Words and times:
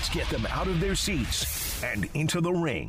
Let's 0.00 0.08
get 0.08 0.28
them 0.30 0.46
out 0.46 0.66
of 0.66 0.80
their 0.80 0.94
seats 0.94 1.84
and 1.84 2.08
into 2.14 2.40
the 2.40 2.50
ring. 2.50 2.88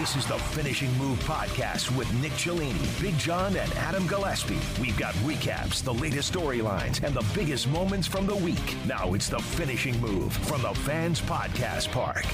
This 0.00 0.16
is 0.16 0.26
the 0.26 0.36
Finishing 0.50 0.92
Move 0.98 1.16
podcast 1.20 1.96
with 1.96 2.12
Nick 2.14 2.32
Cellini, 2.32 3.00
Big 3.00 3.16
John, 3.18 3.54
and 3.54 3.72
Adam 3.74 4.08
Gillespie. 4.08 4.58
We've 4.80 4.98
got 4.98 5.14
recaps, 5.22 5.80
the 5.84 5.94
latest 5.94 6.32
storylines, 6.32 7.00
and 7.04 7.14
the 7.14 7.24
biggest 7.36 7.68
moments 7.68 8.08
from 8.08 8.26
the 8.26 8.34
week. 8.34 8.76
Now 8.84 9.14
it's 9.14 9.28
the 9.28 9.38
Finishing 9.38 10.00
Move 10.00 10.32
from 10.32 10.62
the 10.62 10.74
Fans 10.74 11.20
Podcast 11.20 11.92
Park. 11.92 12.26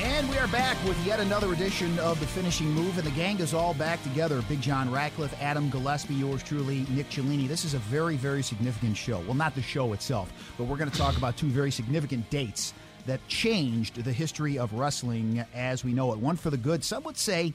And 0.00 0.28
we 0.28 0.36
are 0.38 0.48
back 0.48 0.76
with 0.84 0.98
yet 1.06 1.20
another 1.20 1.52
edition 1.52 1.98
of 2.00 2.18
The 2.18 2.26
Finishing 2.26 2.68
Move, 2.72 2.98
and 2.98 3.06
the 3.06 3.12
gang 3.12 3.38
is 3.38 3.54
all 3.54 3.74
back 3.74 4.02
together. 4.02 4.42
Big 4.48 4.60
John 4.60 4.90
Ratcliffe, 4.90 5.40
Adam 5.40 5.70
Gillespie, 5.70 6.14
yours 6.14 6.42
truly, 6.42 6.84
Nick 6.90 7.10
Cellini. 7.10 7.46
This 7.46 7.64
is 7.64 7.74
a 7.74 7.78
very, 7.78 8.16
very 8.16 8.42
significant 8.42 8.96
show. 8.96 9.20
Well, 9.20 9.34
not 9.34 9.54
the 9.54 9.62
show 9.62 9.92
itself, 9.92 10.32
but 10.58 10.64
we're 10.64 10.76
going 10.76 10.90
to 10.90 10.98
talk 10.98 11.16
about 11.16 11.36
two 11.36 11.46
very 11.46 11.70
significant 11.70 12.28
dates 12.28 12.74
that 13.06 13.26
changed 13.28 14.02
the 14.02 14.12
history 14.12 14.58
of 14.58 14.72
wrestling 14.72 15.44
as 15.54 15.84
we 15.84 15.92
know 15.92 16.12
it. 16.12 16.18
One 16.18 16.36
for 16.36 16.50
the 16.50 16.56
good, 16.56 16.82
some 16.82 17.04
would 17.04 17.16
say 17.16 17.54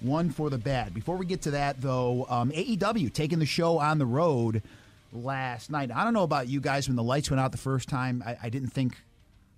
one 0.00 0.30
for 0.30 0.50
the 0.50 0.58
bad. 0.58 0.94
Before 0.94 1.16
we 1.16 1.26
get 1.26 1.42
to 1.42 1.50
that, 1.50 1.80
though, 1.80 2.26
um, 2.28 2.52
AEW 2.52 3.12
taking 3.12 3.40
the 3.40 3.46
show 3.46 3.78
on 3.78 3.98
the 3.98 4.06
road 4.06 4.62
last 5.12 5.68
night. 5.68 5.90
I 5.90 6.04
don't 6.04 6.14
know 6.14 6.22
about 6.22 6.46
you 6.46 6.60
guys 6.60 6.86
when 6.88 6.96
the 6.96 7.02
lights 7.02 7.28
went 7.28 7.40
out 7.40 7.50
the 7.50 7.58
first 7.58 7.88
time. 7.88 8.22
I, 8.24 8.36
I 8.44 8.48
didn't 8.50 8.70
think 8.70 8.96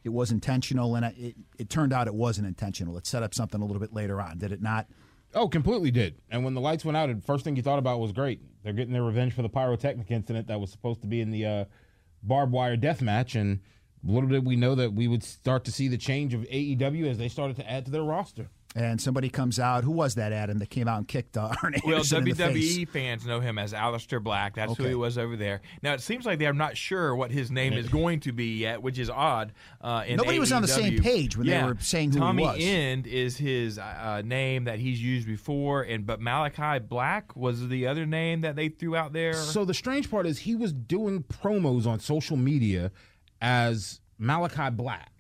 it 0.05 0.10
was 0.10 0.30
intentional, 0.30 0.94
and 0.94 1.06
it, 1.06 1.34
it 1.58 1.70
turned 1.70 1.92
out 1.92 2.06
it 2.06 2.14
wasn't 2.14 2.47
intentional. 2.47 2.97
It 2.97 3.06
set 3.06 3.22
up 3.22 3.34
something 3.34 3.60
a 3.60 3.64
little 3.64 3.80
bit 3.80 3.92
later 3.92 4.20
on, 4.20 4.38
did 4.38 4.52
it 4.52 4.62
not? 4.62 4.86
Oh, 5.34 5.48
completely 5.48 5.91
did. 5.91 6.20
And 6.30 6.44
when 6.44 6.55
the 6.55 6.61
lights 6.61 6.84
went 6.84 6.96
out, 6.96 7.08
the 7.08 7.20
first 7.20 7.44
thing 7.44 7.56
you 7.56 7.62
thought 7.62 7.80
about 7.80 7.98
was 7.98 8.12
great. 8.12 8.41
They're 8.62 8.72
getting 8.72 8.92
their 8.92 9.02
revenge 9.02 9.33
for 9.33 9.42
the 9.42 9.48
pyrotechnic 9.48 10.11
incident 10.11 10.46
that 10.46 10.61
was 10.61 10.70
supposed 10.70 11.00
to 11.00 11.08
be 11.08 11.20
in 11.20 11.30
the 11.30 11.44
uh, 11.44 11.64
barbed 12.22 12.52
wire 12.52 12.77
death 12.77 13.02
match, 13.02 13.34
and– 13.34 13.61
little 14.06 14.28
did 14.28 14.46
we 14.46 14.56
know 14.56 14.74
that 14.74 14.92
we 14.92 15.08
would 15.08 15.22
start 15.22 15.64
to 15.64 15.72
see 15.72 15.88
the 15.88 15.96
change 15.96 16.34
of 16.34 16.42
AEW 16.42 17.11
as 17.11 17.18
they 17.18 17.28
started 17.28 17.56
to 17.56 17.70
add 17.70 17.84
to 17.86 17.91
their 17.91 18.02
roster. 18.02 18.48
And 18.77 19.00
somebody 19.00 19.28
comes 19.28 19.61
out. 19.61 19.84
Who 19.84 19.92
was 19.92 20.17
that, 20.17 20.33
Adam, 20.33 20.58
that 20.58 20.69
came 20.69 20.89
out 20.89 20.98
and 20.98 21.06
kicked 21.06 21.36
uh, 21.36 21.53
Arn 21.62 21.75
Well, 21.84 22.00
WWE 22.00 22.89
fans 22.89 23.25
know 23.25 23.39
him 23.39 23.56
as 23.56 23.72
Aleister 23.72 24.20
Black. 24.20 24.56
That's 24.56 24.72
okay. 24.72 24.83
who 24.83 24.89
he 24.89 24.94
was 24.97 25.17
over 25.17 25.36
there. 25.36 25.61
Now, 25.83 25.94
it 25.94 26.00
seems 26.00 26.27
like 26.27 26.41
they're 26.41 26.53
not 26.53 26.77
sure 26.77 27.14
what 27.14 27.30
his 27.30 27.52
name 27.52 27.75
is 27.75 27.89
going 27.89 28.20
to 28.20 28.33
be 28.33 28.56
yet, 28.56 28.83
which 28.83 28.98
is 28.98 29.08
odd. 29.08 29.52
Uh, 29.80 30.05
Nobody 30.08 30.39
AEW. 30.39 30.41
was 30.41 30.52
on 30.52 30.62
the 30.62 30.69
same 30.69 30.98
page 30.98 31.36
when 31.36 31.47
yeah. 31.47 31.61
they 31.61 31.72
were 31.72 31.77
saying 31.78 32.12
who 32.12 32.19
Tommy 32.19 32.42
he 32.42 32.48
was. 32.48 32.58
End 32.61 33.06
is 33.06 33.36
his 33.36 33.78
uh, 33.78 34.22
name 34.25 34.64
that 34.64 34.80
he's 34.80 35.00
used 35.00 35.28
before, 35.28 35.83
and 35.83 36.05
but 36.05 36.20
Malachi 36.20 36.80
Black 36.80 37.36
was 37.36 37.69
the 37.69 37.86
other 37.86 38.06
name 38.06 38.41
that 38.41 38.56
they 38.56 38.69
threw 38.69 38.97
out 38.97 39.12
there. 39.12 39.34
So 39.34 39.64
the 39.64 39.75
strange 39.75 40.11
part 40.11 40.27
is 40.27 40.39
he 40.41 40.56
was 40.56 40.72
doing 40.72 41.22
promos 41.22 41.86
on 41.86 42.00
social 42.00 42.36
media 42.36 42.91
as 43.41 44.00
Malachi 44.19 44.70
Black. 44.70 45.14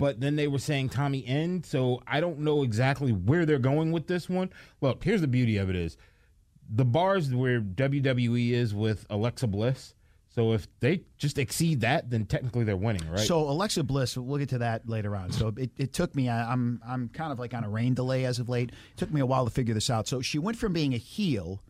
But 0.00 0.20
then 0.20 0.36
they 0.36 0.48
were 0.48 0.58
saying 0.58 0.88
Tommy 0.88 1.24
End, 1.26 1.66
so 1.66 2.02
I 2.06 2.20
don't 2.20 2.40
know 2.40 2.62
exactly 2.62 3.12
where 3.12 3.44
they're 3.44 3.58
going 3.58 3.92
with 3.92 4.06
this 4.06 4.28
one. 4.28 4.50
Look, 4.80 5.04
here's 5.04 5.20
the 5.20 5.28
beauty 5.28 5.58
of 5.58 5.68
it 5.68 5.76
is 5.76 5.96
the 6.68 6.84
bars 6.84 7.32
where 7.34 7.60
WWE 7.60 8.52
is 8.52 8.74
with 8.74 9.04
Alexa 9.10 9.46
Bliss. 9.46 9.94
So 10.30 10.52
if 10.52 10.68
they 10.78 11.02
just 11.18 11.38
exceed 11.38 11.80
that, 11.80 12.08
then 12.08 12.24
technically 12.24 12.62
they're 12.62 12.76
winning, 12.76 13.10
right? 13.10 13.26
So 13.26 13.40
Alexa 13.40 13.82
Bliss, 13.82 14.16
we'll 14.16 14.38
get 14.38 14.48
to 14.50 14.58
that 14.58 14.88
later 14.88 15.16
on. 15.16 15.32
So 15.32 15.52
it, 15.56 15.70
it 15.76 15.92
took 15.92 16.14
me, 16.14 16.28
I, 16.28 16.52
I'm 16.52 16.80
I'm 16.86 17.08
kind 17.08 17.32
of 17.32 17.40
like 17.40 17.52
on 17.52 17.64
a 17.64 17.68
rain 17.68 17.94
delay 17.94 18.24
as 18.24 18.38
of 18.38 18.48
late. 18.48 18.70
It 18.70 18.96
took 18.96 19.12
me 19.12 19.20
a 19.20 19.26
while 19.26 19.44
to 19.44 19.50
figure 19.50 19.74
this 19.74 19.90
out. 19.90 20.06
So 20.06 20.20
she 20.20 20.38
went 20.38 20.56
from 20.56 20.72
being 20.72 20.94
a 20.94 20.98
heel 20.98 21.62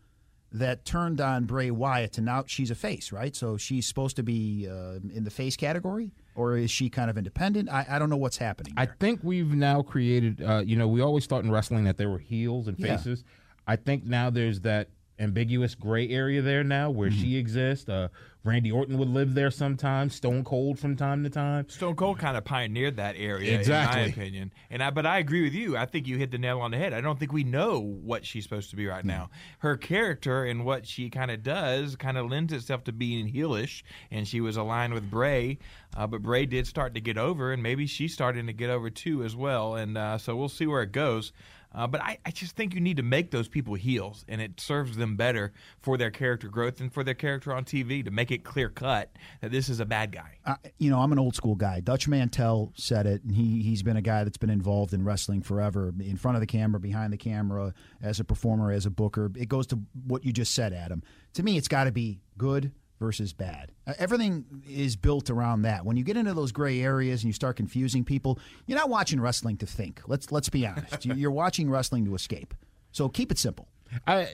that 0.51 0.85
turned 0.85 1.19
on 1.19 1.45
Bray 1.45 1.71
Wyatt 1.71 2.13
to 2.13 2.21
now 2.21 2.43
she's 2.45 2.69
a 2.69 2.75
face, 2.75 3.11
right? 3.11 3.35
So 3.35 3.57
she's 3.57 3.87
supposed 3.87 4.15
to 4.17 4.23
be 4.23 4.67
uh, 4.69 4.99
in 5.11 5.23
the 5.23 5.31
face 5.31 5.55
category 5.55 6.11
or 6.35 6.57
is 6.57 6.71
she 6.71 6.89
kind 6.89 7.09
of 7.09 7.17
independent? 7.17 7.69
I, 7.69 7.85
I 7.89 7.99
don't 7.99 8.09
know 8.09 8.17
what's 8.17 8.37
happening. 8.37 8.73
There. 8.75 8.83
I 8.83 8.87
think 8.99 9.19
we've 9.23 9.53
now 9.53 9.81
created. 9.81 10.41
Uh, 10.41 10.63
you 10.65 10.75
know, 10.75 10.87
we 10.87 11.01
always 11.01 11.25
thought 11.25 11.43
in 11.43 11.51
wrestling 11.51 11.83
that 11.85 11.97
there 11.97 12.09
were 12.09 12.19
heels 12.19 12.67
and 12.67 12.77
faces. 12.77 13.23
Yeah. 13.25 13.73
I 13.73 13.75
think 13.75 14.05
now 14.05 14.29
there's 14.29 14.61
that 14.61 14.89
ambiguous 15.21 15.75
gray 15.75 16.09
area 16.09 16.41
there 16.41 16.63
now 16.63 16.89
where 16.89 17.09
mm-hmm. 17.09 17.21
she 17.21 17.37
exists. 17.37 17.87
Uh, 17.87 18.09
Randy 18.43 18.71
Orton 18.71 18.97
would 18.97 19.09
live 19.09 19.35
there 19.35 19.51
sometimes. 19.51 20.15
Stone 20.15 20.45
Cold 20.45 20.79
from 20.79 20.95
time 20.95 21.23
to 21.23 21.29
time. 21.29 21.69
Stone 21.69 21.95
Cold 21.95 22.17
kind 22.17 22.35
of 22.35 22.43
pioneered 22.43 22.95
that 22.97 23.15
area, 23.15 23.55
exactly. 23.55 24.01
in 24.01 24.07
my 24.07 24.11
opinion. 24.11 24.53
And 24.71 24.81
I, 24.81 24.89
but 24.89 25.05
I 25.05 25.19
agree 25.19 25.43
with 25.43 25.53
you. 25.53 25.77
I 25.77 25.85
think 25.85 26.07
you 26.07 26.17
hit 26.17 26.31
the 26.31 26.39
nail 26.39 26.59
on 26.59 26.71
the 26.71 26.77
head. 26.77 26.91
I 26.91 27.01
don't 27.01 27.19
think 27.19 27.31
we 27.31 27.43
know 27.43 27.79
what 27.79 28.25
she's 28.25 28.43
supposed 28.43 28.71
to 28.71 28.75
be 28.75 28.87
right 28.87 29.05
now. 29.05 29.29
Her 29.59 29.77
character 29.77 30.43
and 30.43 30.65
what 30.65 30.87
she 30.87 31.11
kind 31.11 31.29
of 31.29 31.43
does 31.43 31.95
kind 31.95 32.17
of 32.17 32.31
lends 32.31 32.51
itself 32.51 32.83
to 32.85 32.91
being 32.91 33.31
heelish, 33.31 33.83
and 34.09 34.27
she 34.27 34.41
was 34.41 34.57
aligned 34.57 34.95
with 34.95 35.09
Bray. 35.11 35.59
Uh, 35.95 36.07
but 36.07 36.23
Bray 36.23 36.47
did 36.47 36.65
start 36.65 36.95
to 36.95 37.01
get 37.01 37.19
over, 37.19 37.53
and 37.53 37.61
maybe 37.61 37.85
she's 37.85 38.13
starting 38.13 38.47
to 38.47 38.53
get 38.53 38.71
over 38.71 38.89
too 38.89 39.23
as 39.23 39.35
well. 39.35 39.75
And 39.75 39.95
uh, 39.95 40.17
so 40.17 40.35
we'll 40.35 40.49
see 40.49 40.65
where 40.65 40.81
it 40.81 40.91
goes. 40.91 41.31
Uh, 41.73 41.87
but 41.87 42.01
I, 42.01 42.17
I, 42.25 42.31
just 42.31 42.55
think 42.55 42.73
you 42.73 42.81
need 42.81 42.97
to 42.97 43.03
make 43.03 43.31
those 43.31 43.47
people 43.47 43.75
heels, 43.75 44.25
and 44.27 44.41
it 44.41 44.59
serves 44.59 44.97
them 44.97 45.15
better 45.15 45.53
for 45.79 45.97
their 45.97 46.11
character 46.11 46.49
growth 46.49 46.81
and 46.81 46.91
for 46.91 47.03
their 47.03 47.13
character 47.13 47.53
on 47.53 47.63
TV 47.63 48.03
to 48.03 48.11
make 48.11 48.29
it 48.29 48.43
clear 48.43 48.69
cut 48.69 49.09
that 49.39 49.51
this 49.51 49.69
is 49.69 49.79
a 49.79 49.85
bad 49.85 50.11
guy. 50.11 50.37
Uh, 50.45 50.55
you 50.79 50.89
know, 50.89 50.99
I'm 50.99 51.13
an 51.13 51.19
old 51.19 51.35
school 51.35 51.55
guy. 51.55 51.79
Dutch 51.79 52.09
Mantell 52.09 52.73
said 52.75 53.05
it, 53.05 53.23
and 53.23 53.33
he 53.33 53.61
he's 53.61 53.83
been 53.83 53.95
a 53.95 54.01
guy 54.01 54.23
that's 54.25 54.37
been 54.37 54.49
involved 54.49 54.93
in 54.93 55.05
wrestling 55.05 55.41
forever, 55.41 55.93
in 55.99 56.17
front 56.17 56.35
of 56.35 56.41
the 56.41 56.47
camera, 56.47 56.79
behind 56.79 57.13
the 57.13 57.17
camera, 57.17 57.73
as 58.01 58.19
a 58.19 58.25
performer, 58.25 58.71
as 58.71 58.85
a 58.85 58.91
booker. 58.91 59.31
It 59.35 59.47
goes 59.47 59.67
to 59.67 59.79
what 60.05 60.25
you 60.25 60.33
just 60.33 60.53
said, 60.53 60.73
Adam. 60.73 61.03
To 61.35 61.43
me, 61.43 61.57
it's 61.57 61.69
got 61.69 61.85
to 61.85 61.91
be 61.91 62.19
good, 62.37 62.73
versus 63.01 63.33
bad. 63.33 63.71
Uh, 63.87 63.93
everything 63.97 64.45
is 64.69 64.95
built 64.95 65.29
around 65.29 65.63
that. 65.63 65.83
When 65.83 65.97
you 65.97 66.03
get 66.03 66.15
into 66.15 66.33
those 66.33 66.51
gray 66.51 66.81
areas 66.81 67.23
and 67.23 67.29
you 67.29 67.33
start 67.33 67.57
confusing 67.57 68.05
people, 68.05 68.39
you're 68.67 68.77
not 68.77 68.89
watching 68.89 69.19
wrestling 69.19 69.57
to 69.57 69.65
think. 69.65 70.01
Let's 70.07 70.31
let's 70.31 70.47
be 70.47 70.65
honest. 70.65 71.05
you're 71.05 71.31
watching 71.31 71.69
wrestling 71.69 72.05
to 72.05 72.15
escape. 72.15 72.53
So 72.91 73.09
keep 73.09 73.31
it 73.31 73.39
simple. 73.39 73.67
I 74.07 74.27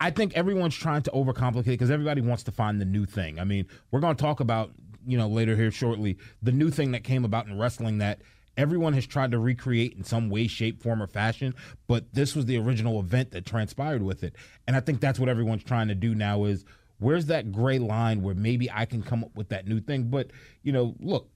I 0.00 0.10
think 0.10 0.34
everyone's 0.34 0.76
trying 0.76 1.02
to 1.02 1.10
overcomplicate 1.10 1.66
because 1.66 1.90
everybody 1.90 2.20
wants 2.20 2.44
to 2.44 2.52
find 2.52 2.80
the 2.80 2.84
new 2.84 3.04
thing. 3.04 3.40
I 3.40 3.44
mean, 3.44 3.66
we're 3.90 4.00
going 4.00 4.16
to 4.16 4.22
talk 4.22 4.40
about 4.40 4.70
you 5.04 5.18
know 5.18 5.26
later 5.26 5.56
here 5.56 5.72
shortly 5.72 6.16
the 6.40 6.52
new 6.52 6.70
thing 6.70 6.92
that 6.92 7.02
came 7.02 7.24
about 7.24 7.48
in 7.48 7.58
wrestling 7.58 7.98
that 7.98 8.22
everyone 8.56 8.92
has 8.92 9.06
tried 9.06 9.32
to 9.32 9.38
recreate 9.38 9.94
in 9.96 10.04
some 10.04 10.30
way, 10.30 10.46
shape, 10.46 10.80
form, 10.80 11.02
or 11.02 11.08
fashion. 11.08 11.54
But 11.88 12.14
this 12.14 12.36
was 12.36 12.46
the 12.46 12.58
original 12.58 13.00
event 13.00 13.32
that 13.32 13.44
transpired 13.44 14.02
with 14.02 14.22
it, 14.22 14.36
and 14.68 14.76
I 14.76 14.80
think 14.80 15.00
that's 15.00 15.18
what 15.18 15.28
everyone's 15.28 15.64
trying 15.64 15.88
to 15.88 15.96
do 15.96 16.14
now 16.14 16.44
is 16.44 16.64
Where's 17.02 17.26
that 17.26 17.52
gray 17.52 17.78
line 17.78 18.22
where 18.22 18.34
maybe 18.34 18.70
I 18.70 18.86
can 18.86 19.02
come 19.02 19.24
up 19.24 19.34
with 19.34 19.48
that 19.48 19.66
new 19.66 19.80
thing? 19.80 20.04
But, 20.04 20.30
you 20.62 20.72
know, 20.72 20.94
look, 21.00 21.28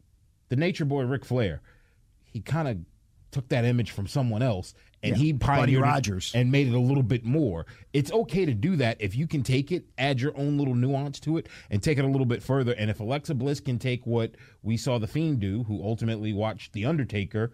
the 0.48 0.56
nature 0.56 0.84
boy 0.84 1.02
Ric 1.02 1.24
Flair, 1.24 1.60
he 2.24 2.40
kind 2.40 2.68
of 2.68 2.78
took 3.32 3.48
that 3.48 3.64
image 3.64 3.90
from 3.90 4.06
someone 4.06 4.42
else 4.42 4.74
and 5.02 5.16
yeah, 5.16 5.22
he 5.22 5.32
pioneered 5.34 5.82
Rogers. 5.82 6.32
and 6.34 6.50
made 6.50 6.68
it 6.68 6.74
a 6.74 6.80
little 6.80 7.02
bit 7.02 7.24
more. 7.24 7.66
It's 7.92 8.10
okay 8.12 8.44
to 8.46 8.54
do 8.54 8.76
that 8.76 8.96
if 9.00 9.14
you 9.14 9.26
can 9.26 9.42
take 9.42 9.72
it, 9.72 9.84
add 9.98 10.20
your 10.20 10.36
own 10.38 10.58
little 10.58 10.74
nuance 10.74 11.20
to 11.20 11.36
it, 11.36 11.48
and 11.70 11.82
take 11.82 11.98
it 11.98 12.04
a 12.04 12.08
little 12.08 12.26
bit 12.26 12.42
further. 12.42 12.72
And 12.72 12.90
if 12.90 13.00
Alexa 13.00 13.34
Bliss 13.34 13.60
can 13.60 13.78
take 13.78 14.06
what 14.06 14.34
we 14.62 14.76
saw 14.76 14.98
the 14.98 15.06
Fiend 15.06 15.40
do, 15.40 15.64
who 15.64 15.82
ultimately 15.82 16.32
watched 16.32 16.72
The 16.72 16.86
Undertaker, 16.86 17.52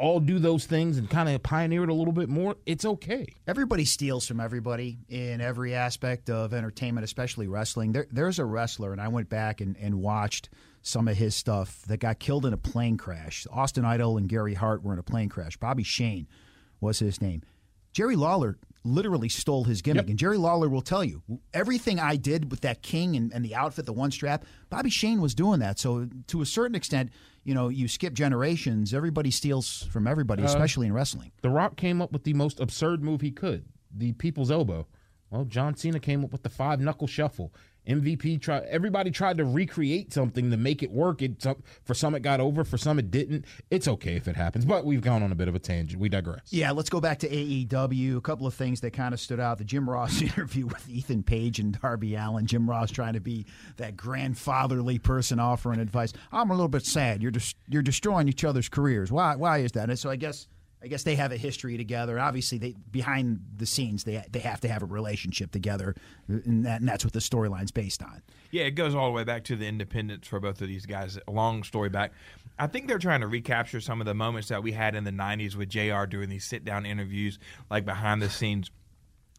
all 0.00 0.18
do 0.18 0.38
those 0.38 0.64
things 0.64 0.96
and 0.96 1.10
kind 1.10 1.28
of 1.28 1.42
pioneer 1.42 1.82
it 1.82 1.90
a 1.90 1.94
little 1.94 2.12
bit 2.12 2.30
more, 2.30 2.56
it's 2.64 2.86
okay. 2.86 3.34
Everybody 3.46 3.84
steals 3.84 4.26
from 4.26 4.40
everybody 4.40 4.98
in 5.10 5.42
every 5.42 5.74
aspect 5.74 6.30
of 6.30 6.54
entertainment, 6.54 7.04
especially 7.04 7.48
wrestling. 7.48 7.92
There, 7.92 8.06
there's 8.10 8.38
a 8.38 8.44
wrestler, 8.46 8.92
and 8.92 9.00
I 9.00 9.08
went 9.08 9.28
back 9.28 9.60
and, 9.60 9.76
and 9.76 9.96
watched 9.96 10.48
some 10.80 11.06
of 11.06 11.18
his 11.18 11.34
stuff 11.34 11.82
that 11.82 11.98
got 11.98 12.18
killed 12.18 12.46
in 12.46 12.54
a 12.54 12.56
plane 12.56 12.96
crash. 12.96 13.46
Austin 13.52 13.84
Idol 13.84 14.16
and 14.16 14.26
Gary 14.26 14.54
Hart 14.54 14.82
were 14.82 14.94
in 14.94 14.98
a 14.98 15.02
plane 15.02 15.28
crash. 15.28 15.58
Bobby 15.58 15.82
Shane 15.82 16.26
was 16.80 16.98
his 16.98 17.20
name. 17.20 17.42
Jerry 17.92 18.16
Lawler 18.16 18.56
literally 18.84 19.28
stole 19.28 19.64
his 19.64 19.82
gimmick. 19.82 20.04
Yep. 20.04 20.10
And 20.10 20.18
Jerry 20.18 20.38
Lawler 20.38 20.70
will 20.70 20.80
tell 20.80 21.04
you 21.04 21.22
everything 21.52 22.00
I 22.00 22.16
did 22.16 22.50
with 22.50 22.62
that 22.62 22.80
king 22.80 23.16
and, 23.16 23.30
and, 23.34 23.44
the 23.44 23.54
outfit, 23.54 23.84
the 23.84 23.92
one 23.92 24.10
strap, 24.10 24.46
Bobby 24.70 24.88
Shane 24.88 25.20
was 25.20 25.34
doing 25.34 25.60
that. 25.60 25.78
So 25.78 26.08
to 26.28 26.40
a 26.40 26.46
certain 26.46 26.74
extent, 26.74 27.10
you 27.44 27.54
know, 27.54 27.68
you 27.68 27.88
skip 27.88 28.12
generations, 28.12 28.92
everybody 28.92 29.30
steals 29.30 29.88
from 29.90 30.06
everybody, 30.06 30.42
uh, 30.42 30.46
especially 30.46 30.86
in 30.86 30.92
wrestling. 30.92 31.32
The 31.42 31.50
Rock 31.50 31.76
came 31.76 32.02
up 32.02 32.12
with 32.12 32.24
the 32.24 32.34
most 32.34 32.60
absurd 32.60 33.02
move 33.02 33.20
he 33.20 33.30
could, 33.30 33.64
the 33.94 34.12
people's 34.12 34.50
elbow. 34.50 34.86
Well, 35.30 35.44
John 35.44 35.76
Cena 35.76 36.00
came 36.00 36.24
up 36.24 36.32
with 36.32 36.42
the 36.42 36.48
five 36.48 36.80
knuckle 36.80 37.06
shuffle. 37.06 37.52
MVP 37.88 38.40
tried. 38.40 38.64
Everybody 38.64 39.10
tried 39.10 39.38
to 39.38 39.44
recreate 39.44 40.12
something 40.12 40.50
to 40.50 40.56
make 40.56 40.82
it 40.82 40.90
work. 40.90 41.22
It 41.22 41.44
for 41.84 41.94
some 41.94 42.14
it 42.14 42.20
got 42.20 42.40
over, 42.40 42.64
for 42.64 42.78
some 42.78 42.98
it 42.98 43.10
didn't. 43.10 43.44
It's 43.70 43.88
okay 43.88 44.16
if 44.16 44.28
it 44.28 44.36
happens, 44.36 44.64
but 44.64 44.84
we've 44.84 45.00
gone 45.00 45.22
on 45.22 45.32
a 45.32 45.34
bit 45.34 45.48
of 45.48 45.54
a 45.54 45.58
tangent. 45.58 46.00
We 46.00 46.08
digress. 46.08 46.42
Yeah, 46.50 46.70
let's 46.72 46.90
go 46.90 47.00
back 47.00 47.18
to 47.20 47.28
AEW. 47.28 48.16
A 48.16 48.20
couple 48.20 48.46
of 48.46 48.54
things 48.54 48.80
that 48.82 48.92
kind 48.92 49.14
of 49.14 49.20
stood 49.20 49.40
out: 49.40 49.58
the 49.58 49.64
Jim 49.64 49.88
Ross 49.88 50.20
interview 50.22 50.66
with 50.66 50.88
Ethan 50.88 51.22
Page 51.22 51.58
and 51.58 51.78
Darby 51.80 52.14
Allin. 52.14 52.46
Jim 52.46 52.68
Ross 52.68 52.90
trying 52.90 53.14
to 53.14 53.20
be 53.20 53.46
that 53.76 53.96
grandfatherly 53.96 54.98
person 54.98 55.38
offering 55.40 55.80
advice. 55.80 56.12
I'm 56.32 56.50
a 56.50 56.54
little 56.54 56.68
bit 56.68 56.84
sad. 56.84 57.22
You're 57.22 57.30
just 57.30 57.56
you're 57.68 57.82
destroying 57.82 58.28
each 58.28 58.44
other's 58.44 58.68
careers. 58.68 59.10
Why? 59.10 59.36
Why 59.36 59.58
is 59.58 59.72
that? 59.72 59.88
And 59.88 59.98
so 59.98 60.10
I 60.10 60.16
guess 60.16 60.46
I 60.82 60.86
guess 60.86 61.02
they 61.02 61.14
have 61.16 61.30
a 61.30 61.36
history 61.36 61.76
together. 61.76 62.18
Obviously, 62.18 62.58
they 62.58 62.74
behind 62.90 63.40
the 63.56 63.66
scenes 63.66 64.04
they 64.04 64.24
they 64.30 64.40
have 64.40 64.60
to 64.60 64.68
have 64.68 64.82
a 64.82 64.86
relationship 64.86 65.50
together, 65.50 65.94
and, 66.28 66.64
that, 66.64 66.80
and 66.80 66.88
that's 66.88 67.04
what 67.04 67.12
the 67.12 67.20
storyline's 67.20 67.70
based 67.70 68.02
on. 68.02 68.22
Yeah, 68.50 68.64
it 68.64 68.72
goes 68.72 68.94
all 68.94 69.06
the 69.06 69.12
way 69.12 69.24
back 69.24 69.44
to 69.44 69.56
the 69.56 69.66
independents 69.66 70.26
for 70.26 70.40
both 70.40 70.60
of 70.62 70.68
these 70.68 70.86
guys. 70.86 71.18
A 71.28 71.30
long 71.30 71.62
story 71.64 71.90
back. 71.90 72.12
I 72.58 72.66
think 72.66 72.88
they're 72.88 72.98
trying 72.98 73.20
to 73.20 73.26
recapture 73.26 73.80
some 73.80 74.00
of 74.00 74.06
the 74.06 74.14
moments 74.14 74.48
that 74.48 74.62
we 74.62 74.72
had 74.72 74.94
in 74.94 75.04
the 75.04 75.12
'90s 75.12 75.54
with 75.54 75.68
Jr. 75.68 76.06
doing 76.06 76.28
these 76.28 76.44
sit 76.44 76.64
down 76.64 76.86
interviews, 76.86 77.38
like 77.70 77.84
behind 77.84 78.22
the 78.22 78.30
scenes 78.30 78.70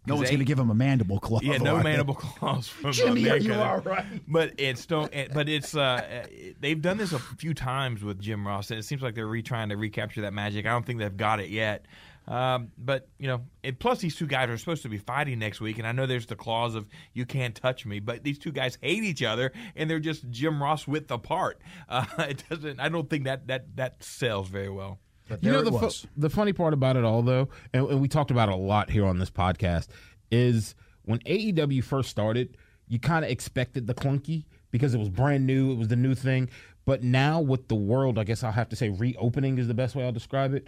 no 0.05 0.15
one's 0.15 0.29
going 0.29 0.39
to 0.39 0.45
give 0.45 0.57
him 0.57 0.69
a 0.69 0.75
mandible 0.75 1.19
claw. 1.19 1.39
Yeah, 1.41 1.57
no 1.57 1.77
mandible 1.83 2.15
claws 2.15 2.67
from 2.67 2.91
Jimmy. 2.91 3.29
Are 3.29 3.37
you 3.37 3.53
all 3.53 3.79
right? 3.79 4.05
But 4.27 4.53
it's 4.57 4.85
don't. 4.85 5.13
But 5.33 5.47
it's 5.47 5.75
uh, 5.75 6.25
they've 6.59 6.81
done 6.81 6.97
this 6.97 7.13
a 7.13 7.19
few 7.19 7.53
times 7.53 8.03
with 8.03 8.19
Jim 8.19 8.47
Ross, 8.47 8.71
and 8.71 8.79
it 8.79 8.83
seems 8.83 9.01
like 9.01 9.15
they're 9.15 9.27
re 9.27 9.43
trying 9.43 9.69
to 9.69 9.77
recapture 9.77 10.21
that 10.21 10.33
magic. 10.33 10.65
I 10.65 10.69
don't 10.69 10.85
think 10.85 10.99
they've 10.99 11.15
got 11.15 11.39
it 11.39 11.49
yet. 11.49 11.85
Um, 12.27 12.71
but 12.77 13.07
you 13.17 13.27
know, 13.27 13.41
it, 13.63 13.79
plus 13.79 13.99
these 13.99 14.15
two 14.15 14.27
guys 14.27 14.49
are 14.49 14.57
supposed 14.57 14.83
to 14.83 14.89
be 14.89 14.97
fighting 14.97 15.39
next 15.39 15.59
week, 15.59 15.79
and 15.79 15.87
I 15.87 15.91
know 15.91 16.05
there's 16.05 16.27
the 16.27 16.35
clause 16.35 16.75
of 16.75 16.87
"you 17.13 17.25
can't 17.25 17.53
touch 17.55 17.85
me," 17.85 17.99
but 17.99 18.23
these 18.23 18.39
two 18.39 18.51
guys 18.51 18.77
hate 18.81 19.03
each 19.03 19.23
other, 19.23 19.51
and 19.75 19.89
they're 19.89 19.99
just 19.99 20.29
Jim 20.29 20.61
Ross 20.61 20.87
width 20.87 21.11
apart. 21.11 21.59
Uh, 21.89 22.05
it 22.19 22.43
doesn't. 22.49 22.79
I 22.79 22.87
don't 22.87 23.09
think 23.09 23.25
that 23.25 23.47
that 23.47 23.75
that 23.75 24.01
sells 24.01 24.47
very 24.47 24.69
well. 24.69 24.99
But 25.31 25.43
you 25.43 25.51
know 25.51 25.61
the 25.63 25.71
fu- 25.71 26.07
the 26.17 26.29
funny 26.29 26.51
part 26.51 26.73
about 26.73 26.97
it 26.97 27.05
all, 27.05 27.21
though, 27.21 27.47
and, 27.73 27.87
and 27.87 28.01
we 28.01 28.09
talked 28.09 28.31
about 28.31 28.49
it 28.49 28.53
a 28.53 28.57
lot 28.57 28.89
here 28.89 29.05
on 29.05 29.17
this 29.17 29.29
podcast 29.29 29.87
is 30.29 30.75
when 31.03 31.19
AEW 31.19 31.83
first 31.83 32.09
started, 32.09 32.57
you 32.87 32.99
kind 32.99 33.23
of 33.23 33.31
expected 33.31 33.87
the 33.87 33.93
clunky 33.93 34.43
because 34.71 34.93
it 34.93 34.97
was 34.97 35.09
brand 35.09 35.47
new, 35.47 35.71
it 35.71 35.77
was 35.77 35.87
the 35.87 35.95
new 35.95 36.15
thing. 36.15 36.49
But 36.85 37.03
now 37.03 37.39
with 37.39 37.69
the 37.69 37.75
world, 37.75 38.17
I 38.19 38.25
guess 38.25 38.43
I'll 38.43 38.51
have 38.51 38.69
to 38.69 38.75
say 38.75 38.89
reopening 38.89 39.57
is 39.57 39.67
the 39.67 39.73
best 39.73 39.95
way 39.95 40.03
I'll 40.03 40.11
describe 40.11 40.53
it. 40.53 40.67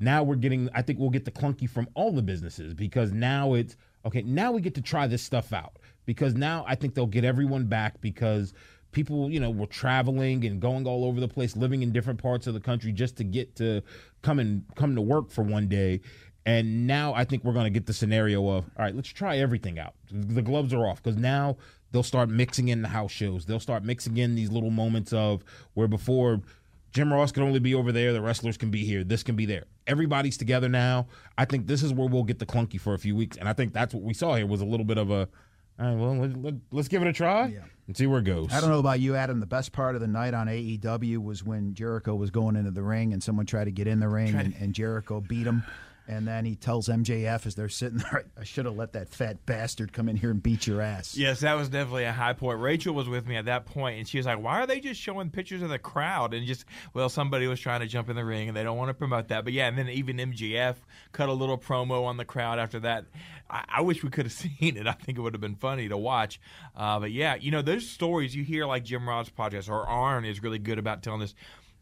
Now 0.00 0.22
we're 0.22 0.36
getting, 0.36 0.68
I 0.74 0.82
think 0.82 0.98
we'll 0.98 1.10
get 1.10 1.24
the 1.24 1.30
clunky 1.30 1.68
from 1.68 1.88
all 1.94 2.10
the 2.10 2.22
businesses 2.22 2.74
because 2.74 3.12
now 3.12 3.54
it's 3.54 3.76
okay. 4.06 4.22
Now 4.22 4.50
we 4.50 4.60
get 4.60 4.74
to 4.76 4.82
try 4.82 5.06
this 5.06 5.22
stuff 5.22 5.52
out 5.52 5.78
because 6.06 6.34
now 6.34 6.64
I 6.66 6.74
think 6.74 6.94
they'll 6.94 7.06
get 7.06 7.24
everyone 7.24 7.66
back 7.66 8.00
because 8.00 8.54
people, 8.92 9.30
you 9.30 9.40
know, 9.40 9.50
were 9.50 9.66
traveling 9.66 10.44
and 10.44 10.60
going 10.60 10.86
all 10.86 11.04
over 11.04 11.20
the 11.20 11.28
place, 11.28 11.56
living 11.56 11.82
in 11.82 11.92
different 11.92 12.20
parts 12.20 12.46
of 12.46 12.54
the 12.54 12.60
country 12.60 12.92
just 12.92 13.16
to 13.16 13.24
get 13.24 13.56
to 13.56 13.82
come 14.22 14.38
and 14.38 14.64
come 14.76 14.94
to 14.94 15.02
work 15.02 15.30
for 15.30 15.42
one 15.42 15.68
day. 15.68 16.00
And 16.46 16.86
now 16.86 17.12
I 17.14 17.24
think 17.24 17.44
we're 17.44 17.52
going 17.52 17.64
to 17.64 17.70
get 17.70 17.86
the 17.86 17.92
scenario 17.92 18.40
of, 18.48 18.64
all 18.76 18.84
right, 18.84 18.94
let's 18.94 19.10
try 19.10 19.38
everything 19.38 19.78
out. 19.78 19.94
The 20.10 20.42
gloves 20.42 20.72
are 20.72 20.86
off 20.86 21.02
because 21.02 21.18
now 21.18 21.56
they'll 21.92 22.02
start 22.02 22.28
mixing 22.28 22.68
in 22.68 22.82
the 22.82 22.88
house 22.88 23.12
shows. 23.12 23.44
They'll 23.44 23.60
start 23.60 23.84
mixing 23.84 24.16
in 24.16 24.34
these 24.34 24.50
little 24.50 24.70
moments 24.70 25.12
of 25.12 25.44
where 25.74 25.88
before 25.88 26.40
Jim 26.92 27.12
Ross 27.12 27.30
could 27.30 27.42
only 27.42 27.60
be 27.60 27.74
over 27.74 27.92
there, 27.92 28.12
the 28.12 28.20
wrestlers 28.20 28.56
can 28.56 28.70
be 28.70 28.84
here, 28.84 29.04
this 29.04 29.22
can 29.22 29.36
be 29.36 29.46
there. 29.46 29.64
Everybody's 29.86 30.36
together 30.36 30.68
now. 30.68 31.06
I 31.38 31.44
think 31.44 31.66
this 31.66 31.82
is 31.82 31.92
where 31.92 32.08
we'll 32.08 32.24
get 32.24 32.38
the 32.38 32.46
clunky 32.46 32.80
for 32.80 32.94
a 32.94 32.98
few 32.98 33.14
weeks. 33.14 33.36
And 33.36 33.48
I 33.48 33.52
think 33.52 33.72
that's 33.72 33.94
what 33.94 34.02
we 34.02 34.14
saw 34.14 34.34
here 34.34 34.46
was 34.46 34.60
a 34.60 34.64
little 34.64 34.86
bit 34.86 34.98
of 34.98 35.10
a, 35.10 35.28
all 35.80 35.86
right, 35.86 35.96
well, 35.96 36.14
let, 36.14 36.54
us 36.54 36.62
let, 36.72 36.88
give 36.90 37.00
it 37.00 37.08
a 37.08 37.12
try 37.12 37.46
yeah. 37.46 37.60
and 37.86 37.96
see 37.96 38.06
where 38.06 38.18
it 38.18 38.24
goes. 38.24 38.52
I 38.52 38.60
don't 38.60 38.68
know 38.68 38.78
about 38.78 39.00
you, 39.00 39.16
Adam. 39.16 39.40
The 39.40 39.46
best 39.46 39.72
part 39.72 39.94
of 39.94 40.02
the 40.02 40.06
night 40.06 40.34
on 40.34 40.46
AEW 40.46 41.18
was 41.18 41.42
when 41.42 41.72
Jericho 41.74 42.14
was 42.14 42.30
going 42.30 42.56
into 42.56 42.70
the 42.70 42.82
ring 42.82 43.14
and 43.14 43.22
someone 43.22 43.46
tried 43.46 43.64
to 43.64 43.70
get 43.70 43.86
in 43.86 43.98
the 43.98 44.08
ring 44.08 44.34
and, 44.34 44.54
and 44.60 44.74
Jericho 44.74 45.22
beat 45.22 45.46
him. 45.46 45.62
And 46.10 46.26
then 46.26 46.44
he 46.44 46.56
tells 46.56 46.88
MJF 46.88 47.46
as 47.46 47.54
they're 47.54 47.68
sitting 47.68 47.98
there, 48.10 48.24
I 48.36 48.42
should 48.42 48.64
have 48.64 48.76
let 48.76 48.94
that 48.94 49.10
fat 49.10 49.46
bastard 49.46 49.92
come 49.92 50.08
in 50.08 50.16
here 50.16 50.32
and 50.32 50.42
beat 50.42 50.66
your 50.66 50.80
ass. 50.80 51.16
Yes, 51.16 51.38
that 51.40 51.54
was 51.54 51.68
definitely 51.68 52.02
a 52.02 52.12
high 52.12 52.32
point. 52.32 52.58
Rachel 52.58 52.96
was 52.96 53.08
with 53.08 53.28
me 53.28 53.36
at 53.36 53.44
that 53.44 53.64
point, 53.64 53.98
and 53.98 54.08
she 54.08 54.16
was 54.16 54.26
like, 54.26 54.42
Why 54.42 54.60
are 54.60 54.66
they 54.66 54.80
just 54.80 55.00
showing 55.00 55.30
pictures 55.30 55.62
of 55.62 55.68
the 55.68 55.78
crowd? 55.78 56.34
And 56.34 56.44
just, 56.48 56.64
well, 56.94 57.08
somebody 57.08 57.46
was 57.46 57.60
trying 57.60 57.80
to 57.80 57.86
jump 57.86 58.10
in 58.10 58.16
the 58.16 58.24
ring, 58.24 58.48
and 58.48 58.56
they 58.56 58.64
don't 58.64 58.76
want 58.76 58.88
to 58.88 58.94
promote 58.94 59.28
that. 59.28 59.44
But 59.44 59.52
yeah, 59.52 59.68
and 59.68 59.78
then 59.78 59.88
even 59.88 60.16
MJF 60.16 60.74
cut 61.12 61.28
a 61.28 61.32
little 61.32 61.56
promo 61.56 62.04
on 62.04 62.16
the 62.16 62.24
crowd 62.24 62.58
after 62.58 62.80
that. 62.80 63.04
I, 63.48 63.64
I 63.68 63.80
wish 63.82 64.02
we 64.02 64.10
could 64.10 64.26
have 64.26 64.32
seen 64.60 64.76
it. 64.76 64.88
I 64.88 64.92
think 64.92 65.16
it 65.16 65.20
would 65.20 65.34
have 65.34 65.40
been 65.40 65.54
funny 65.54 65.88
to 65.88 65.96
watch. 65.96 66.40
Uh, 66.74 66.98
but 66.98 67.12
yeah, 67.12 67.36
you 67.36 67.52
know, 67.52 67.62
those 67.62 67.88
stories 67.88 68.34
you 68.34 68.42
hear 68.42 68.66
like 68.66 68.82
Jim 68.82 69.08
Ross 69.08 69.30
podcast, 69.30 69.68
or 69.68 69.86
Arn 69.86 70.24
is 70.24 70.42
really 70.42 70.58
good 70.58 70.80
about 70.80 71.04
telling 71.04 71.20
this. 71.20 71.36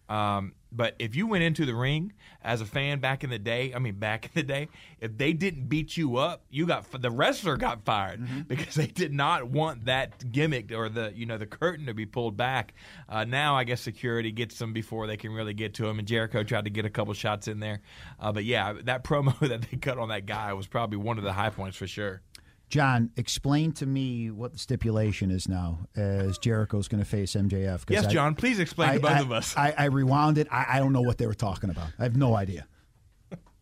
Um, 0.08 0.55
but 0.70 0.94
if 0.99 1.16
you 1.16 1.26
went 1.26 1.44
into 1.44 1.64
the 1.64 1.75
ring 1.75 2.12
as 2.43 2.60
a 2.60 2.66
fan 2.66 3.00
back 3.00 3.25
in 3.25 3.31
the 3.31 3.38
day, 3.38 3.72
I 3.75 3.78
mean 3.78 3.94
back 3.94 4.26
in 4.26 4.31
the 4.34 4.43
day, 4.43 4.69
if 5.00 5.16
they 5.16 5.32
didn't 5.32 5.69
beat 5.69 5.96
you 5.96 6.16
up, 6.16 6.44
you 6.50 6.66
got 6.66 6.87
the 7.00 7.10
wrestler 7.10 7.56
got 7.56 7.84
fired 7.84 8.20
mm-hmm. 8.20 8.40
because 8.49 8.75
they 8.75 8.87
did 8.87 9.12
not 9.12 9.49
want 9.49 9.87
that 9.87 10.31
gimmick 10.31 10.72
or 10.72 10.88
the 10.88 11.12
you 11.14 11.26
know 11.26 11.38
the 11.38 11.46
curtain 11.46 11.87
to 11.87 11.94
be 11.94 12.06
pulled 12.06 12.37
back. 12.37 12.75
Uh, 13.08 13.25
now 13.25 13.56
I 13.56 13.64
guess 13.64 13.81
security 13.81 14.31
gets 14.31 14.58
them 14.58 14.72
before 14.72 15.06
they 15.06 15.16
can 15.16 15.32
really 15.32 15.55
get 15.55 15.75
to 15.75 15.84
them. 15.84 15.99
And 15.99 16.06
Jericho 16.06 16.43
tried 16.43 16.64
to 16.64 16.70
get 16.70 16.84
a 16.84 16.90
couple 16.90 17.14
shots 17.14 17.49
in 17.49 17.61
there, 17.61 17.81
uh, 18.20 18.32
but 18.32 18.44
yeah, 18.44 18.75
that 18.84 19.04
promo 19.08 19.38
that 19.49 19.62
they 19.62 19.76
cut 19.78 19.99
on 19.99 20.08
that 20.11 20.26
guy 20.26 20.52
was 20.52 20.66
probably 20.66 20.99
one 20.99 21.19
of 21.19 21.25
the 21.25 21.32
high 21.32 21.50
points 21.50 21.76
for 21.76 21.87
sure. 21.87 22.20
John, 22.68 23.10
explain 23.16 23.72
to 23.72 23.86
me 23.86 24.30
what 24.30 24.52
the 24.52 24.58
stipulation 24.58 25.30
is 25.30 25.48
now 25.48 25.86
as 25.96 26.36
Jericho's 26.38 26.86
going 26.86 27.02
to 27.02 27.08
face 27.08 27.32
MJF. 27.32 27.84
Yes, 27.88 28.06
I, 28.06 28.08
John, 28.08 28.34
please 28.34 28.58
explain 28.58 28.90
I, 28.90 28.94
to 28.94 29.00
both 29.00 29.10
I, 29.10 29.20
of 29.20 29.32
us. 29.32 29.56
I, 29.56 29.74
I 29.76 29.84
rewound 29.86 30.36
it. 30.36 30.48
I, 30.50 30.78
don't 30.78 30.92
know 30.92 31.00
what 31.00 31.16
they 31.16 31.26
were 31.26 31.34
talking 31.34 31.70
about. 31.70 31.88
I 31.98 32.02
have 32.02 32.16
no 32.16 32.36
idea. 32.36 32.66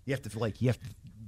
You 0.04 0.14
have 0.14 0.22
to 0.22 0.38
like 0.38 0.62
you 0.62 0.68
have 0.68 0.78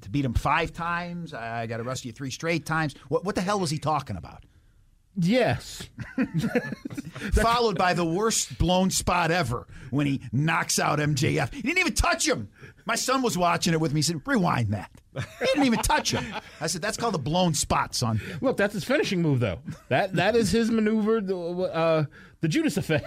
to 0.03 0.11
beat 0.11 0.25
him 0.25 0.35
five 0.35 0.73
times. 0.73 1.35
I 1.35 1.67
got 1.67 1.79
to 1.79 1.83
wrestle 1.83 2.07
you 2.09 2.13
three 2.13 2.31
straight 2.31 2.65
times. 2.65 2.95
What 3.09 3.25
what 3.25 3.35
the 3.35 3.41
hell 3.41 3.59
was 3.59 3.71
he 3.71 3.79
talking 3.79 4.17
about? 4.17 4.45
Yes. 5.21 5.89
Followed 7.33 7.77
by 7.77 7.93
the 7.93 8.05
worst 8.05 8.57
blown 8.57 8.91
spot 8.91 9.33
ever 9.33 9.67
when 9.91 10.07
he 10.07 10.21
knocks 10.33 10.79
out 10.79 11.01
MJF. 11.01 11.53
He 11.53 11.63
didn't 11.63 11.79
even 11.79 11.95
touch 11.95 12.27
him. 12.27 12.49
My 12.87 12.95
son 12.95 13.21
was 13.21 13.37
watching 13.37 13.73
it 13.73 13.81
with 13.81 13.93
me. 13.93 13.99
He 13.99 14.03
said, 14.03 14.23
Rewind 14.25 14.69
that. 14.69 14.91
He 15.17 15.47
didn't 15.47 15.65
even 15.65 15.81
touch 15.81 16.13
him. 16.13 16.25
I 16.61 16.69
said, 16.69 16.83
That's 16.83 16.97
called 16.97 17.17
a 17.17 17.19
blown 17.19 17.53
spot, 17.53 17.95
son. 17.97 18.21
Look, 18.41 18.57
that's 18.57 18.75
his 18.75 18.85
finishing 18.85 19.21
move, 19.21 19.41
though. 19.41 19.59
That 19.89 20.15
That 20.15 20.37
is 20.37 20.53
his 20.53 20.71
maneuver, 20.71 21.21
the, 21.21 21.37
uh, 21.37 22.05
the 22.41 22.49
Judas 22.49 22.77
effect. 22.77 23.07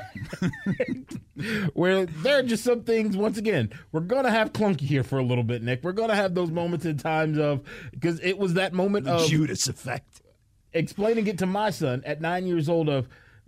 Where 1.74 2.05
there 2.05 2.39
are 2.39 2.43
just 2.43 2.65
some 2.65 2.83
things, 2.83 3.15
once 3.15 3.38
again, 3.38 3.71
we're 3.93 4.01
going 4.01 4.25
to 4.25 4.31
have 4.31 4.51
clunky 4.51 4.81
here 4.81 5.03
for 5.03 5.17
a 5.17 5.24
little 5.24 5.45
bit, 5.45 5.63
Nick. 5.63 5.81
We're 5.83 5.93
going 5.93 6.09
to 6.09 6.15
have 6.15 6.35
those 6.35 6.51
moments 6.51 6.85
in 6.85 6.97
times 6.97 7.38
of, 7.38 7.62
because 7.91 8.19
it 8.19 8.38
was 8.38 8.55
that 8.55 8.74
moment 8.74 9.05
the 9.05 9.13
of. 9.13 9.27
Judas 9.29 9.69
effect 9.69 10.20
explaining 10.73 11.27
it 11.27 11.37
to 11.39 11.45
my 11.45 11.69
son 11.69 12.03
at 12.05 12.21
nine 12.21 12.45
years 12.45 12.69
old 12.69 12.89
of 12.89 13.07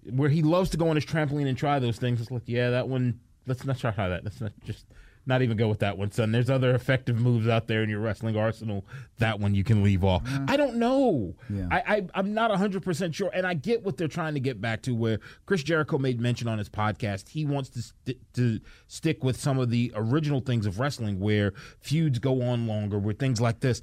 where 0.10 0.30
he 0.30 0.42
loves 0.42 0.70
to 0.72 0.78
go 0.78 0.90
on 0.90 0.96
his 0.96 1.06
trampoline 1.06 1.48
and 1.48 1.58
try 1.58 1.80
those 1.80 1.98
things. 1.98 2.22
It's 2.22 2.32
like, 2.32 2.44
yeah, 2.46 2.72
that 2.72 2.88
one. 2.88 3.20
Let's 3.46 3.66
not 3.66 3.78
try 3.78 3.92
that. 3.92 4.24
Let's 4.24 4.40
not 4.40 4.54
just 4.64 4.86
not 5.26 5.42
even 5.42 5.56
go 5.56 5.68
with 5.68 5.80
that 5.80 5.98
one, 5.98 6.12
son. 6.12 6.32
There's 6.32 6.50
other 6.50 6.76
effective 6.76 7.20
moves 7.20 7.48
out 7.48 7.68
there 7.68 7.82
in 7.84 7.90
your 7.90 8.00
wrestling 8.00 8.36
arsenal. 8.36 8.86
That 9.20 9.40
one 9.40 9.56
you 9.56 9.64
can 9.64 9.84
leave 9.84 10.04
off. 10.04 10.24
Mm-hmm. 10.24 10.46
I 10.50 10.58
don't 10.58 10.76
know. 10.76 11.36
Yeah. 11.50 11.68
I, 11.72 12.08
I 12.14 12.20
am 12.20 12.34
not 12.34 12.50
100 12.50 12.84
percent 12.84 13.16
sure, 13.16 13.32
and 13.34 13.46
I 13.46 13.54
get 13.54 13.84
what 13.84 13.98
they're 13.98 14.08
trying 14.08 14.34
to 14.34 14.40
get 14.40 14.60
back 14.60 14.82
to. 14.84 14.94
Where 14.94 15.20
Chris 15.46 15.64
Jericho 15.64 15.98
made 15.98 16.20
mention 16.20 16.48
on 16.48 16.58
his 16.58 16.70
podcast, 16.70 17.30
he 17.30 17.46
wants 17.46 17.70
to 17.72 17.82
st- 17.82 18.34
to 18.34 18.60
stick 18.88 19.24
with 19.24 19.40
some 19.40 19.60
of 19.60 19.70
the 19.70 19.92
original 19.96 20.42
things 20.42 20.66
of 20.66 20.80
wrestling, 20.80 21.20
where 21.20 21.54
feuds 21.80 22.20
go 22.20 22.42
on 22.42 22.68
longer, 22.68 23.00
where 23.00 23.14
things 23.14 23.40
like 23.40 23.62
this. 23.62 23.82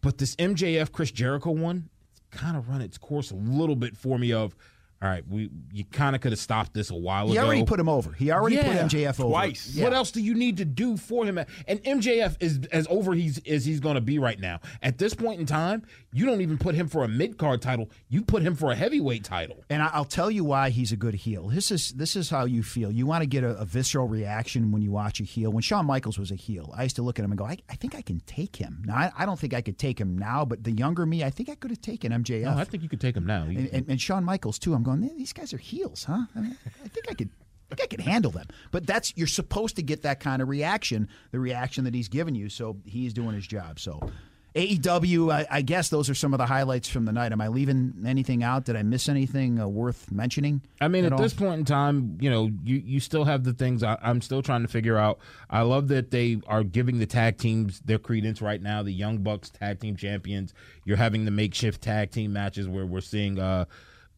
But 0.00 0.18
this 0.18 0.34
MJF 0.36 0.92
Chris 0.92 1.10
Jericho 1.10 1.50
one, 1.50 1.90
kind 2.30 2.56
of 2.56 2.68
run 2.68 2.80
its 2.80 2.98
course 2.98 3.30
a 3.30 3.34
little 3.34 3.76
bit 3.76 3.96
for 3.96 4.18
me 4.18 4.32
of 4.32 4.54
all 5.02 5.08
right, 5.08 5.26
we 5.26 5.48
you 5.72 5.84
kind 5.84 6.14
of 6.14 6.20
could 6.20 6.32
have 6.32 6.38
stopped 6.38 6.74
this 6.74 6.90
a 6.90 6.94
while 6.94 7.26
he 7.26 7.32
ago. 7.32 7.40
He 7.40 7.46
already 7.46 7.64
put 7.64 7.80
him 7.80 7.88
over. 7.88 8.12
He 8.12 8.30
already 8.30 8.56
yeah, 8.56 8.82
put 8.82 8.90
MJF 8.90 9.20
over 9.20 9.30
twice. 9.30 9.70
Yeah. 9.74 9.84
What 9.84 9.94
else 9.94 10.10
do 10.10 10.20
you 10.20 10.34
need 10.34 10.58
to 10.58 10.66
do 10.66 10.98
for 10.98 11.24
him? 11.24 11.38
And 11.38 11.82
MJF 11.84 12.36
is 12.38 12.60
as 12.70 12.86
over 12.90 13.14
he's 13.14 13.38
as 13.46 13.64
he's 13.64 13.80
going 13.80 13.94
to 13.94 14.02
be 14.02 14.18
right 14.18 14.38
now. 14.38 14.60
At 14.82 14.98
this 14.98 15.14
point 15.14 15.40
in 15.40 15.46
time, 15.46 15.86
you 16.12 16.26
don't 16.26 16.42
even 16.42 16.58
put 16.58 16.74
him 16.74 16.86
for 16.86 17.02
a 17.02 17.08
mid 17.08 17.38
card 17.38 17.62
title. 17.62 17.88
You 18.10 18.22
put 18.22 18.42
him 18.42 18.54
for 18.54 18.72
a 18.72 18.74
heavyweight 18.74 19.24
title. 19.24 19.64
And 19.70 19.82
I'll 19.82 20.04
tell 20.04 20.30
you 20.30 20.44
why 20.44 20.68
he's 20.68 20.92
a 20.92 20.96
good 20.96 21.14
heel. 21.14 21.48
This 21.48 21.70
is 21.70 21.92
this 21.92 22.14
is 22.14 22.28
how 22.28 22.44
you 22.44 22.62
feel. 22.62 22.92
You 22.92 23.06
want 23.06 23.22
to 23.22 23.26
get 23.26 23.42
a, 23.42 23.56
a 23.56 23.64
visceral 23.64 24.06
reaction 24.06 24.70
when 24.70 24.82
you 24.82 24.90
watch 24.90 25.18
a 25.20 25.24
heel. 25.24 25.50
When 25.50 25.62
Shawn 25.62 25.86
Michaels 25.86 26.18
was 26.18 26.30
a 26.30 26.34
heel, 26.34 26.74
I 26.76 26.82
used 26.82 26.96
to 26.96 27.02
look 27.02 27.18
at 27.18 27.24
him 27.24 27.30
and 27.30 27.38
go, 27.38 27.46
I, 27.46 27.56
I 27.70 27.74
think 27.74 27.94
I 27.94 28.02
can 28.02 28.20
take 28.26 28.56
him. 28.56 28.82
Now 28.84 28.96
I, 28.96 29.12
I, 29.16 29.24
don't 29.24 29.38
think 29.38 29.54
I 29.54 29.62
could 29.62 29.78
take 29.78 29.98
him 29.98 30.18
now, 30.18 30.44
but 30.44 30.62
the 30.62 30.72
younger 30.72 31.06
me, 31.06 31.24
I 31.24 31.30
think 31.30 31.48
I 31.48 31.54
could 31.54 31.70
have 31.70 31.80
taken 31.80 32.12
MJF. 32.12 32.42
No, 32.42 32.58
I 32.58 32.64
think 32.64 32.82
you 32.82 32.90
could 32.90 33.00
take 33.00 33.16
him 33.16 33.24
now. 33.24 33.44
And, 33.44 33.68
and, 33.72 33.88
and 33.88 34.00
Shawn 34.00 34.24
Michaels 34.24 34.58
too. 34.58 34.74
I'm 34.74 34.82
going. 34.98 35.16
These 35.16 35.32
guys 35.32 35.52
are 35.52 35.58
heels, 35.58 36.04
huh? 36.04 36.24
I, 36.34 36.40
mean, 36.40 36.56
I 36.84 36.88
think 36.88 37.10
I 37.10 37.14
could. 37.14 37.30
I 37.72 37.76
think 37.76 37.92
I 37.92 37.96
could 37.96 38.04
handle 38.04 38.32
them. 38.32 38.48
But 38.72 38.84
that's 38.84 39.12
you're 39.16 39.28
supposed 39.28 39.76
to 39.76 39.82
get 39.82 40.02
that 40.02 40.18
kind 40.18 40.42
of 40.42 40.48
reaction, 40.48 41.08
the 41.30 41.38
reaction 41.38 41.84
that 41.84 41.94
he's 41.94 42.08
given 42.08 42.34
you. 42.34 42.48
So 42.48 42.78
he's 42.84 43.12
doing 43.12 43.32
his 43.32 43.46
job. 43.46 43.78
So 43.78 44.10
AEW, 44.54 45.32
I, 45.32 45.46
I, 45.48 45.62
guess 45.62 45.90
those 45.90 46.10
are 46.10 46.14
some 46.14 46.34
of 46.34 46.38
the 46.38 46.46
highlights 46.46 46.88
from 46.88 47.04
the 47.04 47.12
night. 47.12 47.30
Am 47.30 47.40
I 47.40 47.46
leaving 47.46 48.02
anything 48.04 48.42
out? 48.42 48.64
Did 48.64 48.74
I 48.74 48.82
miss 48.82 49.08
anything 49.08 49.60
uh, 49.60 49.68
worth 49.68 50.10
mentioning? 50.10 50.60
I 50.80 50.88
mean, 50.88 51.04
at, 51.04 51.12
at 51.12 51.18
this 51.18 51.34
point 51.34 51.60
in 51.60 51.64
time, 51.64 52.18
you 52.20 52.28
know, 52.28 52.50
you, 52.64 52.82
you 52.84 52.98
still 52.98 53.24
have 53.24 53.44
the 53.44 53.52
things 53.52 53.84
I, 53.84 53.96
am 54.02 54.20
still 54.20 54.42
trying 54.42 54.62
to 54.62 54.68
figure 54.68 54.96
out. 54.96 55.20
I 55.48 55.62
love 55.62 55.86
that 55.88 56.10
they 56.10 56.40
are 56.48 56.64
giving 56.64 56.98
the 56.98 57.06
tag 57.06 57.38
teams 57.38 57.78
their 57.80 58.00
credence 58.00 58.42
right 58.42 58.60
now. 58.60 58.82
The 58.82 58.92
Young 58.92 59.18
Bucks 59.18 59.50
tag 59.50 59.78
team 59.78 59.94
champions. 59.94 60.52
You're 60.84 60.96
having 60.96 61.26
the 61.26 61.30
makeshift 61.30 61.80
tag 61.80 62.10
team 62.10 62.32
matches 62.32 62.66
where 62.66 62.86
we're 62.86 63.02
seeing 63.02 63.38
uh, 63.38 63.66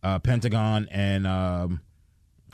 uh, 0.03 0.19
Pentagon 0.19 0.89
and. 0.91 1.27
Um, 1.27 1.81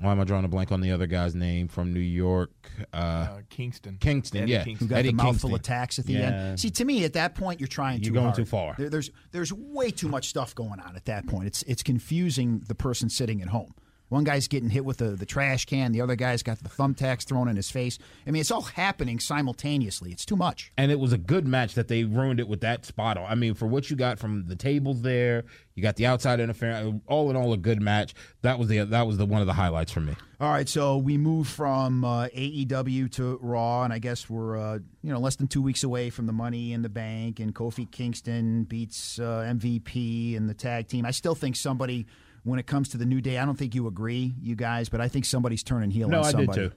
why 0.00 0.12
am 0.12 0.20
I 0.20 0.24
drawing 0.24 0.44
a 0.44 0.48
blank 0.48 0.70
on 0.70 0.80
the 0.80 0.92
other 0.92 1.08
guy's 1.08 1.34
name 1.34 1.66
from 1.66 1.92
New 1.92 1.98
York? 1.98 2.52
Uh, 2.92 2.96
uh, 2.96 3.40
Kingston. 3.50 3.96
Kingston, 3.98 4.42
Eddie 4.44 4.52
yeah. 4.52 4.62
Kingston. 4.62 4.86
Who 4.86 4.90
got 4.90 4.98
Eddie 5.00 5.08
the 5.08 5.14
mouthful 5.14 5.50
Kingston. 5.50 5.54
of 5.54 5.62
tacks 5.62 5.98
at 5.98 6.06
the 6.06 6.12
Yeah. 6.12 6.20
end? 6.20 6.60
See, 6.60 6.70
to 6.70 6.84
me, 6.84 7.02
at 7.02 7.14
that 7.14 7.34
point, 7.34 7.58
you're 7.58 7.66
trying 7.66 7.98
You're 8.00 8.10
too 8.10 8.14
going 8.14 8.26
hard. 8.26 8.36
too 8.36 8.44
far. 8.44 8.76
There- 8.78 8.90
there's 8.90 9.10
there's 9.32 9.52
way 9.52 9.90
too 9.90 10.06
much 10.06 10.28
stuff 10.28 10.54
going 10.54 10.78
on 10.78 10.94
at 10.94 11.06
that 11.06 11.26
point. 11.26 11.48
It's 11.48 11.64
it's 11.64 11.82
confusing 11.82 12.60
the 12.68 12.76
person 12.76 13.08
sitting 13.10 13.42
at 13.42 13.48
home. 13.48 13.74
One 14.08 14.24
guy's 14.24 14.48
getting 14.48 14.70
hit 14.70 14.84
with 14.84 14.98
the, 14.98 15.10
the 15.10 15.26
trash 15.26 15.64
can. 15.66 15.92
The 15.92 16.00
other 16.00 16.16
guy's 16.16 16.42
got 16.42 16.58
the 16.62 16.68
thumbtacks 16.68 17.24
thrown 17.24 17.48
in 17.48 17.56
his 17.56 17.70
face. 17.70 17.98
I 18.26 18.30
mean, 18.30 18.40
it's 18.40 18.50
all 18.50 18.62
happening 18.62 19.20
simultaneously. 19.20 20.12
It's 20.12 20.24
too 20.24 20.36
much. 20.36 20.72
and 20.76 20.90
it 20.90 20.98
was 20.98 21.12
a 21.12 21.18
good 21.18 21.46
match 21.46 21.74
that 21.74 21.88
they 21.88 22.04
ruined 22.04 22.40
it 22.40 22.48
with 22.48 22.60
that 22.60 22.84
spot 22.84 23.16
on. 23.18 23.30
I 23.30 23.34
mean, 23.34 23.54
for 23.54 23.66
what 23.66 23.90
you 23.90 23.96
got 23.96 24.18
from 24.18 24.46
the 24.46 24.56
tables 24.56 25.02
there, 25.02 25.44
you 25.74 25.82
got 25.82 25.96
the 25.96 26.06
outside 26.06 26.40
interference. 26.40 27.00
All 27.06 27.30
in 27.30 27.36
all, 27.36 27.52
a 27.52 27.56
good 27.56 27.80
match. 27.80 28.14
That 28.42 28.58
was 28.58 28.68
the 28.68 28.84
that 28.84 29.06
was 29.06 29.16
the 29.16 29.26
one 29.26 29.40
of 29.40 29.46
the 29.46 29.52
highlights 29.52 29.92
for 29.92 30.00
me. 30.00 30.14
All 30.40 30.50
right, 30.50 30.68
so 30.68 30.96
we 30.96 31.16
move 31.18 31.46
from 31.48 32.04
uh, 32.04 32.26
AEW 32.28 33.10
to 33.12 33.38
Raw, 33.42 33.82
and 33.84 33.92
I 33.92 33.98
guess 33.98 34.28
we're 34.30 34.56
uh, 34.56 34.78
you 35.02 35.12
know 35.12 35.18
less 35.20 35.36
than 35.36 35.46
two 35.48 35.62
weeks 35.62 35.84
away 35.84 36.10
from 36.10 36.26
the 36.26 36.32
Money 36.32 36.72
in 36.72 36.82
the 36.82 36.88
Bank, 36.88 37.38
and 37.40 37.54
Kofi 37.54 37.88
Kingston 37.90 38.64
beats 38.64 39.18
uh, 39.18 39.44
MVP 39.48 40.36
and 40.36 40.48
the 40.48 40.54
tag 40.54 40.88
team. 40.88 41.04
I 41.06 41.10
still 41.12 41.34
think 41.34 41.54
somebody, 41.56 42.06
when 42.44 42.58
it 42.58 42.66
comes 42.66 42.90
to 42.90 42.96
the 42.98 43.06
New 43.06 43.20
Day, 43.20 43.38
I 43.38 43.44
don't 43.44 43.56
think 43.58 43.74
you 43.74 43.86
agree, 43.86 44.34
you 44.40 44.56
guys, 44.56 44.88
but 44.88 45.00
I 45.00 45.08
think 45.08 45.24
somebody's 45.24 45.62
turning 45.62 45.90
heel 45.90 46.08
No, 46.08 46.20
on 46.20 46.24
I 46.26 46.32
did 46.32 46.52
too. 46.52 46.72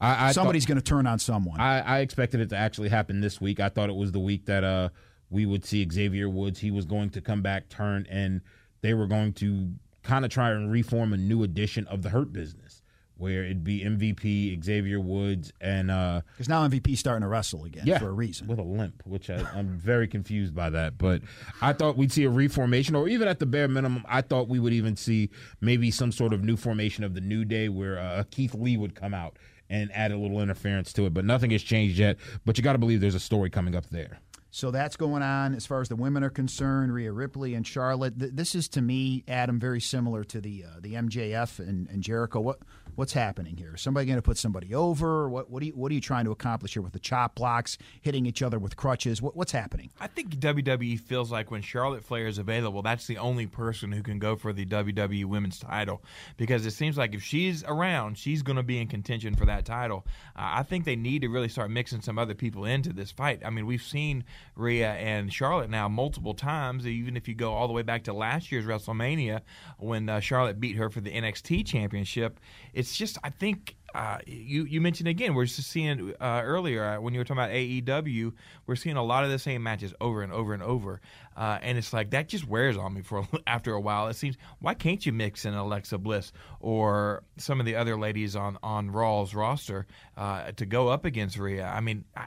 I, 0.00 0.28
I 0.28 0.32
Somebody's 0.32 0.66
going 0.66 0.76
to 0.76 0.84
turn 0.84 1.06
on 1.06 1.18
someone. 1.18 1.58
I, 1.58 1.80
I 1.80 1.98
expected 2.00 2.40
it 2.40 2.50
to 2.50 2.56
actually 2.56 2.90
happen 2.90 3.20
this 3.20 3.40
week. 3.40 3.60
I 3.60 3.68
thought 3.70 3.88
it 3.88 3.96
was 3.96 4.12
the 4.12 4.20
week 4.20 4.46
that 4.46 4.62
uh 4.62 4.90
we 5.30 5.46
would 5.46 5.64
see 5.64 5.86
Xavier 5.90 6.28
Woods. 6.28 6.60
He 6.60 6.70
was 6.70 6.84
going 6.84 7.10
to 7.10 7.20
come 7.20 7.42
back, 7.42 7.68
turn, 7.68 8.06
and 8.10 8.42
they 8.82 8.94
were 8.94 9.06
going 9.06 9.32
to 9.34 9.72
kind 10.02 10.24
of 10.24 10.30
try 10.30 10.50
and 10.52 10.70
reform 10.70 11.12
a 11.12 11.16
new 11.16 11.42
edition 11.42 11.86
of 11.88 12.02
the 12.02 12.10
Hurt 12.10 12.32
Business, 12.32 12.75
where 13.18 13.44
it'd 13.44 13.64
be 13.64 13.80
MVP, 13.80 14.62
Xavier 14.64 15.00
Woods, 15.00 15.52
and 15.60 15.90
uh 15.90 16.20
Because 16.32 16.48
now 16.48 16.66
MVP's 16.68 16.98
starting 17.00 17.22
to 17.22 17.28
wrestle 17.28 17.64
again 17.64 17.84
yeah, 17.86 17.98
for 17.98 18.08
a 18.08 18.12
reason. 18.12 18.46
with 18.46 18.58
a 18.58 18.62
limp, 18.62 19.02
which 19.06 19.30
I, 19.30 19.44
I'm 19.54 19.68
very 19.78 20.06
confused 20.08 20.54
by 20.54 20.70
that. 20.70 20.98
But 20.98 21.22
I 21.60 21.72
thought 21.72 21.96
we'd 21.96 22.12
see 22.12 22.24
a 22.24 22.30
reformation, 22.30 22.94
or 22.94 23.08
even 23.08 23.28
at 23.28 23.38
the 23.38 23.46
bare 23.46 23.68
minimum, 23.68 24.04
I 24.08 24.20
thought 24.22 24.48
we 24.48 24.58
would 24.58 24.72
even 24.72 24.96
see 24.96 25.30
maybe 25.60 25.90
some 25.90 26.12
sort 26.12 26.32
of 26.32 26.44
new 26.44 26.56
formation 26.56 27.04
of 27.04 27.14
the 27.14 27.20
New 27.20 27.44
Day, 27.44 27.68
where 27.68 27.98
uh, 27.98 28.24
Keith 28.30 28.54
Lee 28.54 28.76
would 28.76 28.94
come 28.94 29.14
out 29.14 29.38
and 29.68 29.90
add 29.92 30.12
a 30.12 30.16
little 30.16 30.40
interference 30.40 30.92
to 30.92 31.06
it. 31.06 31.14
But 31.14 31.24
nothing 31.24 31.50
has 31.50 31.62
changed 31.62 31.98
yet. 31.98 32.18
But 32.44 32.56
you 32.56 32.62
got 32.62 32.74
to 32.74 32.78
believe 32.78 33.00
there's 33.00 33.14
a 33.16 33.20
story 33.20 33.50
coming 33.50 33.74
up 33.74 33.88
there. 33.90 34.20
So 34.56 34.70
that's 34.70 34.96
going 34.96 35.22
on 35.22 35.54
as 35.54 35.66
far 35.66 35.82
as 35.82 35.90
the 35.90 35.96
women 35.96 36.24
are 36.24 36.30
concerned. 36.30 36.94
Rhea 36.94 37.12
Ripley 37.12 37.52
and 37.52 37.66
Charlotte. 37.66 38.18
Th- 38.18 38.32
this 38.32 38.54
is 38.54 38.68
to 38.70 38.80
me, 38.80 39.22
Adam, 39.28 39.60
very 39.60 39.82
similar 39.82 40.24
to 40.24 40.40
the 40.40 40.64
uh, 40.64 40.80
the 40.80 40.94
MJF 40.94 41.58
and, 41.58 41.86
and 41.90 42.02
Jericho. 42.02 42.40
What 42.40 42.60
what's 42.94 43.12
happening 43.12 43.58
here? 43.58 43.74
Is 43.74 43.82
somebody 43.82 44.06
going 44.06 44.16
to 44.16 44.22
put 44.22 44.38
somebody 44.38 44.74
over? 44.74 45.28
What 45.28 45.50
what 45.50 45.62
are 45.62 45.66
you 45.66 45.72
what 45.72 45.92
are 45.92 45.94
you 45.94 46.00
trying 46.00 46.24
to 46.24 46.30
accomplish 46.30 46.72
here 46.72 46.80
with 46.80 46.94
the 46.94 46.98
chop 46.98 47.34
blocks, 47.34 47.76
hitting 48.00 48.24
each 48.24 48.40
other 48.40 48.58
with 48.58 48.76
crutches? 48.76 49.20
What, 49.20 49.36
what's 49.36 49.52
happening? 49.52 49.90
I 50.00 50.06
think 50.06 50.30
WWE 50.36 50.98
feels 51.00 51.30
like 51.30 51.50
when 51.50 51.60
Charlotte 51.60 52.02
Flair 52.02 52.26
is 52.26 52.38
available, 52.38 52.80
that's 52.80 53.06
the 53.06 53.18
only 53.18 53.46
person 53.46 53.92
who 53.92 54.02
can 54.02 54.18
go 54.18 54.36
for 54.36 54.54
the 54.54 54.64
WWE 54.64 55.26
Women's 55.26 55.58
title 55.58 56.02
because 56.38 56.64
it 56.64 56.72
seems 56.72 56.96
like 56.96 57.14
if 57.14 57.22
she's 57.22 57.62
around, 57.64 58.16
she's 58.16 58.40
going 58.40 58.56
to 58.56 58.62
be 58.62 58.80
in 58.80 58.88
contention 58.88 59.36
for 59.36 59.44
that 59.44 59.66
title. 59.66 60.06
Uh, 60.34 60.48
I 60.54 60.62
think 60.62 60.86
they 60.86 60.96
need 60.96 61.20
to 61.20 61.28
really 61.28 61.50
start 61.50 61.70
mixing 61.70 62.00
some 62.00 62.18
other 62.18 62.34
people 62.34 62.64
into 62.64 62.94
this 62.94 63.10
fight. 63.10 63.42
I 63.44 63.50
mean, 63.50 63.66
we've 63.66 63.82
seen 63.82 64.24
Rhea 64.54 64.92
and 64.92 65.32
Charlotte 65.32 65.70
now 65.70 65.88
multiple 65.88 66.34
times, 66.34 66.86
even 66.86 67.16
if 67.16 67.28
you 67.28 67.34
go 67.34 67.52
all 67.52 67.66
the 67.66 67.72
way 67.72 67.82
back 67.82 68.04
to 68.04 68.12
last 68.12 68.50
year's 68.52 68.64
WrestleMania 68.64 69.40
when 69.78 70.08
uh, 70.08 70.20
Charlotte 70.20 70.60
beat 70.60 70.76
her 70.76 70.90
for 70.90 71.00
the 71.00 71.10
NXT 71.10 71.66
Championship. 71.66 72.40
It's 72.72 72.96
just, 72.96 73.18
I 73.24 73.30
think 73.30 73.76
uh, 73.96 74.18
you 74.26 74.64
you 74.64 74.78
mentioned 74.78 75.08
again 75.08 75.34
we're 75.34 75.46
just 75.46 75.70
seeing 75.70 76.12
uh, 76.20 76.42
earlier 76.44 76.84
uh, 76.84 77.00
when 77.00 77.14
you 77.14 77.20
were 77.20 77.24
talking 77.24 77.42
about 77.42 77.50
AEW 77.50 78.30
we're 78.66 78.76
seeing 78.76 78.96
a 78.96 79.02
lot 79.02 79.24
of 79.24 79.30
the 79.30 79.38
same 79.38 79.62
matches 79.62 79.94
over 80.02 80.22
and 80.22 80.32
over 80.32 80.52
and 80.52 80.62
over. 80.62 81.00
Uh, 81.34 81.58
and 81.62 81.78
it's 81.78 81.94
like 81.94 82.10
that 82.10 82.28
just 82.28 82.46
wears 82.46 82.76
on 82.76 82.92
me 82.92 83.00
for 83.00 83.26
after 83.46 83.72
a 83.72 83.80
while. 83.80 84.08
It 84.08 84.14
seems 84.14 84.36
why 84.60 84.74
can't 84.74 85.04
you 85.06 85.12
mix 85.12 85.46
in 85.46 85.54
Alexa 85.54 85.96
Bliss 85.96 86.32
or 86.60 87.22
some 87.38 87.58
of 87.58 87.64
the 87.64 87.76
other 87.76 87.96
ladies 87.96 88.36
on 88.36 88.58
on 88.62 88.90
Raw's 88.90 89.34
roster 89.34 89.86
uh, 90.16 90.52
to 90.52 90.66
go 90.66 90.88
up 90.88 91.06
against 91.06 91.38
Rhea? 91.38 91.64
I 91.66 91.80
mean 91.80 92.04
I, 92.14 92.26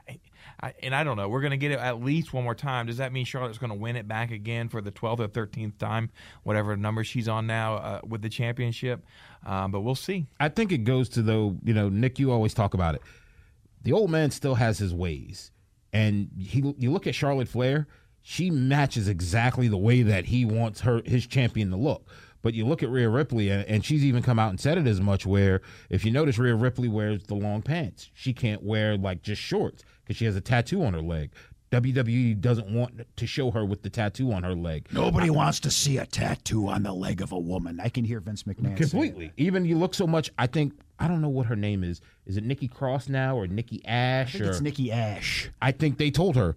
I, 0.61 0.73
and 0.83 0.93
I 0.93 1.03
don't 1.03 1.17
know 1.17 1.29
we're 1.29 1.41
going 1.41 1.51
to 1.51 1.57
get 1.57 1.71
it 1.71 1.79
at 1.79 2.03
least 2.03 2.33
one 2.33 2.43
more 2.43 2.55
time 2.55 2.87
does 2.87 2.97
that 2.97 3.13
mean 3.13 3.25
Charlotte's 3.25 3.57
going 3.57 3.71
to 3.71 3.77
win 3.77 3.95
it 3.95 4.07
back 4.07 4.31
again 4.31 4.69
for 4.69 4.81
the 4.81 4.91
12th 4.91 5.19
or 5.19 5.27
13th 5.27 5.77
time 5.77 6.09
whatever 6.43 6.75
number 6.75 7.03
she's 7.03 7.27
on 7.27 7.47
now 7.47 7.75
uh, 7.75 7.99
with 8.07 8.21
the 8.21 8.29
championship 8.29 9.05
um, 9.45 9.71
but 9.71 9.81
we'll 9.81 9.95
see 9.95 10.27
I 10.39 10.49
think 10.49 10.71
it 10.71 10.79
goes 10.79 11.09
to 11.09 11.21
though, 11.21 11.57
you 11.63 11.73
know, 11.73 11.89
Nick, 11.89 12.19
you 12.19 12.31
always 12.31 12.53
talk 12.53 12.73
about 12.73 12.95
it. 12.95 13.01
The 13.83 13.93
old 13.93 14.09
man 14.09 14.31
still 14.31 14.55
has 14.55 14.77
his 14.77 14.93
ways, 14.93 15.51
and 15.93 16.29
he. 16.37 16.73
You 16.77 16.91
look 16.91 17.07
at 17.07 17.15
Charlotte 17.15 17.47
Flair; 17.47 17.87
she 18.21 18.51
matches 18.51 19.07
exactly 19.07 19.67
the 19.67 19.77
way 19.77 20.01
that 20.01 20.25
he 20.25 20.43
wants 20.43 20.81
her 20.81 21.01
his 21.05 21.25
champion 21.25 21.69
to 21.69 21.77
look. 21.77 22.05
But 22.41 22.53
you 22.53 22.65
look 22.65 22.83
at 22.83 22.89
Rhea 22.89 23.09
Ripley, 23.09 23.49
and, 23.49 23.65
and 23.67 23.83
she's 23.83 24.03
even 24.05 24.23
come 24.23 24.39
out 24.39 24.49
and 24.49 24.59
said 24.59 24.77
it 24.77 24.87
as 24.87 25.01
much. 25.01 25.25
Where 25.25 25.61
if 25.89 26.05
you 26.05 26.11
notice, 26.11 26.37
Rhea 26.37 26.55
Ripley 26.55 26.87
wears 26.87 27.23
the 27.23 27.35
long 27.35 27.61
pants. 27.61 28.09
She 28.13 28.33
can't 28.33 28.63
wear 28.63 28.97
like 28.97 29.21
just 29.21 29.41
shorts 29.41 29.83
because 30.03 30.17
she 30.17 30.25
has 30.25 30.35
a 30.35 30.41
tattoo 30.41 30.83
on 30.83 30.93
her 30.93 31.01
leg. 31.01 31.31
WWE 31.71 32.39
doesn't 32.41 32.67
want 32.73 33.05
to 33.15 33.27
show 33.27 33.51
her 33.51 33.63
with 33.63 33.83
the 33.83 33.89
tattoo 33.89 34.31
on 34.31 34.41
her 34.43 34.55
leg. 34.55 34.87
Nobody 34.91 35.29
wants 35.29 35.59
to 35.61 35.71
see 35.71 35.97
a 35.97 36.05
tattoo 36.05 36.67
on 36.67 36.81
the 36.83 36.93
leg 36.93 37.21
of 37.21 37.31
a 37.31 37.37
woman. 37.37 37.79
I 37.79 37.89
can 37.89 38.05
hear 38.05 38.19
Vince 38.19 38.43
McMahon 38.43 38.75
Completely. 38.75 39.31
Even 39.37 39.65
you 39.65 39.77
look 39.77 39.93
so 39.93 40.07
much. 40.07 40.31
I 40.37 40.47
think 40.47 40.73
I 40.97 41.07
don't 41.07 41.21
know 41.21 41.29
what 41.29 41.45
her 41.45 41.55
name 41.55 41.83
is. 41.83 42.01
Is 42.25 42.37
it 42.37 42.43
Nikki 42.43 42.67
Cross 42.67 43.09
now 43.09 43.37
or 43.37 43.45
Nikki 43.47 43.85
Ash? 43.85 44.29
I 44.29 44.37
think 44.39 44.45
or 44.45 44.49
it's 44.49 44.61
Nikki 44.61 44.91
Ash. 44.91 45.49
I 45.61 45.71
think 45.71 45.97
they 45.97 46.09
told 46.09 46.35
her. 46.35 46.55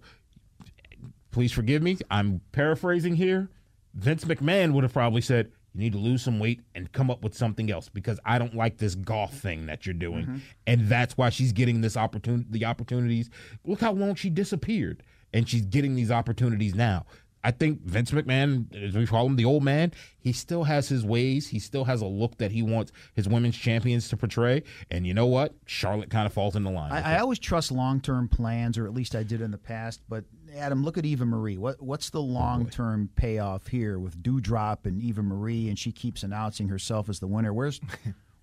Please 1.31 1.51
forgive 1.51 1.83
me. 1.83 1.97
I'm 2.09 2.41
paraphrasing 2.51 3.15
here. 3.15 3.49
Vince 3.93 4.25
McMahon 4.25 4.73
would 4.73 4.83
have 4.83 4.93
probably 4.93 5.21
said, 5.21 5.51
"You 5.73 5.81
need 5.81 5.93
to 5.93 5.99
lose 5.99 6.21
some 6.21 6.39
weight 6.39 6.61
and 6.75 6.91
come 6.91 7.09
up 7.09 7.23
with 7.23 7.33
something 7.33 7.71
else 7.71 7.89
because 7.89 8.19
I 8.25 8.37
don't 8.37 8.55
like 8.55 8.77
this 8.77 8.95
golf 8.95 9.33
thing 9.33 9.65
that 9.65 9.85
you're 9.85 9.93
doing." 9.93 10.25
Mm-hmm. 10.25 10.37
And 10.67 10.87
that's 10.87 11.17
why 11.17 11.29
she's 11.29 11.51
getting 11.51 11.81
this 11.81 11.97
opportunity. 11.97 12.45
The 12.49 12.65
opportunities. 12.65 13.29
Look 13.65 13.81
how 13.81 13.93
long 13.93 14.15
she 14.15 14.29
disappeared, 14.29 15.03
and 15.33 15.47
she's 15.47 15.65
getting 15.65 15.95
these 15.95 16.11
opportunities 16.11 16.75
now. 16.75 17.05
I 17.43 17.51
think 17.51 17.81
Vince 17.81 18.11
McMahon, 18.11 18.73
as 18.75 18.95
we 18.95 19.05
call 19.05 19.25
him, 19.25 19.35
the 19.35 19.45
old 19.45 19.63
man, 19.63 19.91
he 20.17 20.31
still 20.31 20.63
has 20.63 20.87
his 20.87 21.05
ways. 21.05 21.49
He 21.49 21.59
still 21.59 21.83
has 21.85 22.01
a 22.01 22.05
look 22.05 22.37
that 22.37 22.51
he 22.51 22.61
wants 22.61 22.91
his 23.13 23.27
women's 23.27 23.57
champions 23.57 24.07
to 24.09 24.17
portray. 24.17 24.63
And 24.89 25.05
you 25.05 25.13
know 25.13 25.25
what? 25.25 25.53
Charlotte 25.65 26.09
kind 26.09 26.25
of 26.25 26.33
falls 26.33 26.55
in 26.55 26.63
the 26.63 26.71
line. 26.71 26.91
I, 26.91 27.15
I 27.15 27.19
always 27.19 27.39
trust 27.39 27.71
long 27.71 27.99
term 27.99 28.29
plans, 28.29 28.77
or 28.77 28.85
at 28.85 28.93
least 28.93 29.15
I 29.15 29.23
did 29.23 29.41
in 29.41 29.51
the 29.51 29.57
past. 29.57 30.01
But 30.07 30.23
Adam, 30.55 30.83
look 30.83 30.97
at 30.97 31.05
Eva 31.05 31.25
Marie. 31.25 31.57
What 31.57 31.81
what's 31.81 32.09
the 32.11 32.21
long 32.21 32.69
term 32.69 33.09
payoff 33.15 33.67
here 33.67 33.99
with 33.99 34.21
Doudrop 34.21 34.85
and 34.85 35.01
Eva 35.01 35.21
Marie, 35.21 35.67
and 35.67 35.77
she 35.77 35.91
keeps 35.91 36.23
announcing 36.23 36.69
herself 36.69 37.09
as 37.09 37.19
the 37.19 37.27
winner? 37.27 37.53
Where's 37.53 37.81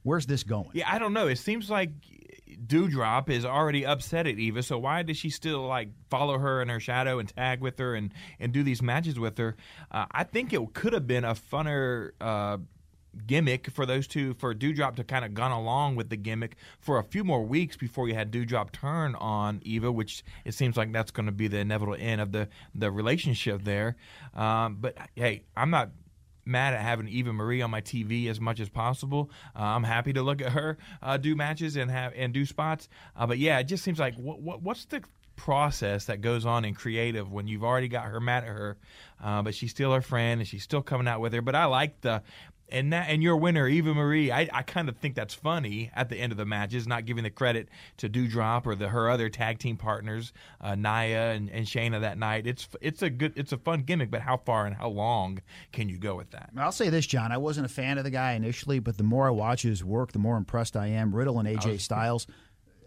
where's 0.03 0.27
this 0.27 0.43
going? 0.43 0.71
Yeah, 0.73 0.91
I 0.91 0.99
don't 0.99 1.13
know. 1.13 1.27
It 1.27 1.37
seems 1.37 1.71
like 1.71 1.91
Doudrop 2.67 3.29
is 3.29 3.45
already 3.45 3.87
upset 3.87 4.27
at 4.27 4.39
Eva, 4.39 4.63
so 4.63 4.79
why 4.79 5.03
does 5.03 5.17
she 5.17 5.31
still 5.31 5.67
like 5.67 5.89
follow 6.11 6.39
her 6.39 6.63
in 6.63 6.69
her 6.69 6.81
shadow 6.81 7.19
and 7.19 7.29
tag 7.29 7.61
with 7.61 7.79
her 7.79 7.95
and 7.95 8.13
and 8.39 8.53
do 8.53 8.63
these 8.63 8.83
matches 8.83 9.19
with 9.19 9.39
her? 9.39 9.57
Uh, 9.91 10.07
I 10.11 10.25
think 10.25 10.53
it 10.53 10.75
could 10.75 10.93
have 10.93 11.07
been 11.07 11.25
a 11.25 11.35
funner. 11.35 12.11
Uh, 12.21 12.59
gimmick 13.27 13.69
for 13.71 13.87
those 13.87 14.07
two 14.07 14.35
for 14.35 14.55
Doudrop 14.55 14.97
to 14.97 15.05
kind 15.05 15.25
of 15.25 15.35
gone 15.35 15.51
along 15.51 15.97
with 15.97 16.11
the 16.11 16.17
gimmick 16.17 16.57
for 16.79 16.99
a 16.99 17.03
few 17.03 17.25
more 17.25 17.43
weeks 17.43 17.77
before 17.77 18.09
you 18.09 18.15
had 18.15 18.31
Doudrop 18.31 18.73
turn 18.73 19.15
on 19.17 19.61
Eva, 19.65 19.91
which 19.91 20.23
it 20.45 20.55
seems 20.55 20.77
like 20.77 20.93
that's 20.93 21.11
going 21.11 21.27
to 21.27 21.33
be 21.33 21.49
the 21.49 21.59
inevitable 21.59 21.97
end 21.99 22.21
of 22.21 22.33
the 22.33 22.49
the 22.75 22.91
relationship 22.91 23.65
there. 23.65 23.97
Um, 24.35 24.77
but 24.81 24.97
hey, 25.15 25.43
I'm 25.57 25.71
not 25.71 25.91
mad 26.51 26.75
at 26.75 26.81
having 26.81 27.09
Eva 27.09 27.33
Marie 27.33 27.63
on 27.63 27.71
my 27.71 27.81
TV 27.81 28.29
as 28.29 28.41
much 28.41 28.61
as 28.61 28.69
possible. 28.69 29.31
Uh, 29.57 29.63
I'm 29.63 29.85
happy 29.85 30.13
to 30.13 30.23
look 30.23 30.43
at 30.43 30.53
her 30.53 30.77
uh, 31.03 31.17
do 31.17 31.35
matches 31.35 31.77
and 31.77 31.91
have 31.91 32.13
and 32.15 32.35
do 32.35 32.45
spots. 32.45 32.89
Uh, 33.17 33.27
but 33.27 33.39
yeah, 33.39 33.59
it 33.59 33.65
just 33.65 33.85
seems 33.85 33.99
like 33.99 34.15
what, 34.17 34.41
what 34.41 34.63
what's 34.63 34.85
the 34.87 35.03
process 35.41 36.05
that 36.05 36.21
goes 36.21 36.45
on 36.45 36.67
in 36.67 36.75
creative 36.75 37.33
when 37.33 37.49
you've 37.49 37.65
already 37.65 37.89
got 37.89 38.05
her 38.05 38.21
mad 38.21 38.45
at 38.45 38.51
her, 38.51 38.77
uh, 39.25 39.41
but 39.41 39.55
she's 39.55 39.71
still 39.71 39.91
her 39.95 40.03
friend 40.03 40.39
and 40.39 40.47
she's 40.47 40.63
still 40.63 40.83
coming 40.83 41.09
out 41.09 41.19
with 41.19 41.33
her. 41.33 41.41
But 41.41 41.55
I 41.55 41.65
like 41.65 41.99
the 42.03 42.23
and 42.71 42.93
that 42.93 43.09
and 43.09 43.23
your 43.23 43.37
winner 43.37 43.67
Eva 43.67 43.95
Marie, 43.95 44.31
I, 44.31 44.49
I 44.53 44.63
kind 44.63 44.89
of 44.89 44.97
think 44.97 45.15
that's 45.15 45.35
funny 45.35 45.91
at 45.95 46.09
the 46.09 46.17
end 46.17 46.33
of 46.33 46.39
the 46.39 46.45
match 46.45 46.75
is 46.75 46.87
not 46.87 47.05
giving 47.05 47.25
the 47.25 47.31
credit 47.31 47.69
to 47.99 48.09
Doudrop 48.09 48.67
or 48.67 48.75
the 48.75 48.89
her 48.89 49.11
other 49.11 49.29
tag 49.29 49.59
team 49.59 49.77
partners, 49.77 50.33
uh, 50.61 50.75
Nia 50.75 51.33
and, 51.33 51.51
and 51.51 51.67
Shayna 51.67 52.01
that 52.01 52.19
night. 52.19 52.47
It's 52.47 52.69
it's 52.81 53.03
a 53.03 53.11
good 53.11 53.33
it's 53.37 53.53
a 53.53 53.59
fun 53.59 53.83
gimmick, 53.83 54.11
but 54.11 54.23
how 54.23 54.37
far 54.37 54.67
and 54.67 54.75
how 54.75 54.89
long 54.89 55.41
can 55.73 55.89
you 55.89 55.99
go 55.99 56.15
with 56.15 56.31
that? 56.31 56.51
I'll 56.57 56.73
say 56.73 56.89
this, 56.89 57.07
John. 57.07 57.33
I 57.33 57.39
wasn't 57.39 57.67
a 57.67 57.71
fan 57.71 57.99
of 57.99 58.05
the 58.05 58.11
guy 58.11 58.33
initially, 58.33 58.79
but 58.79 58.97
the 58.97 59.05
more 59.05 59.27
I 59.27 59.31
watch 59.31 59.63
his 59.63 59.85
work, 59.85 60.13
the 60.13 60.19
more 60.19 60.37
impressed 60.37 60.77
I 60.77 60.89
am. 60.89 61.15
Riddle 61.15 61.39
and 61.39 61.49
AJ 61.49 61.73
was, 61.73 61.83
Styles. 61.83 62.27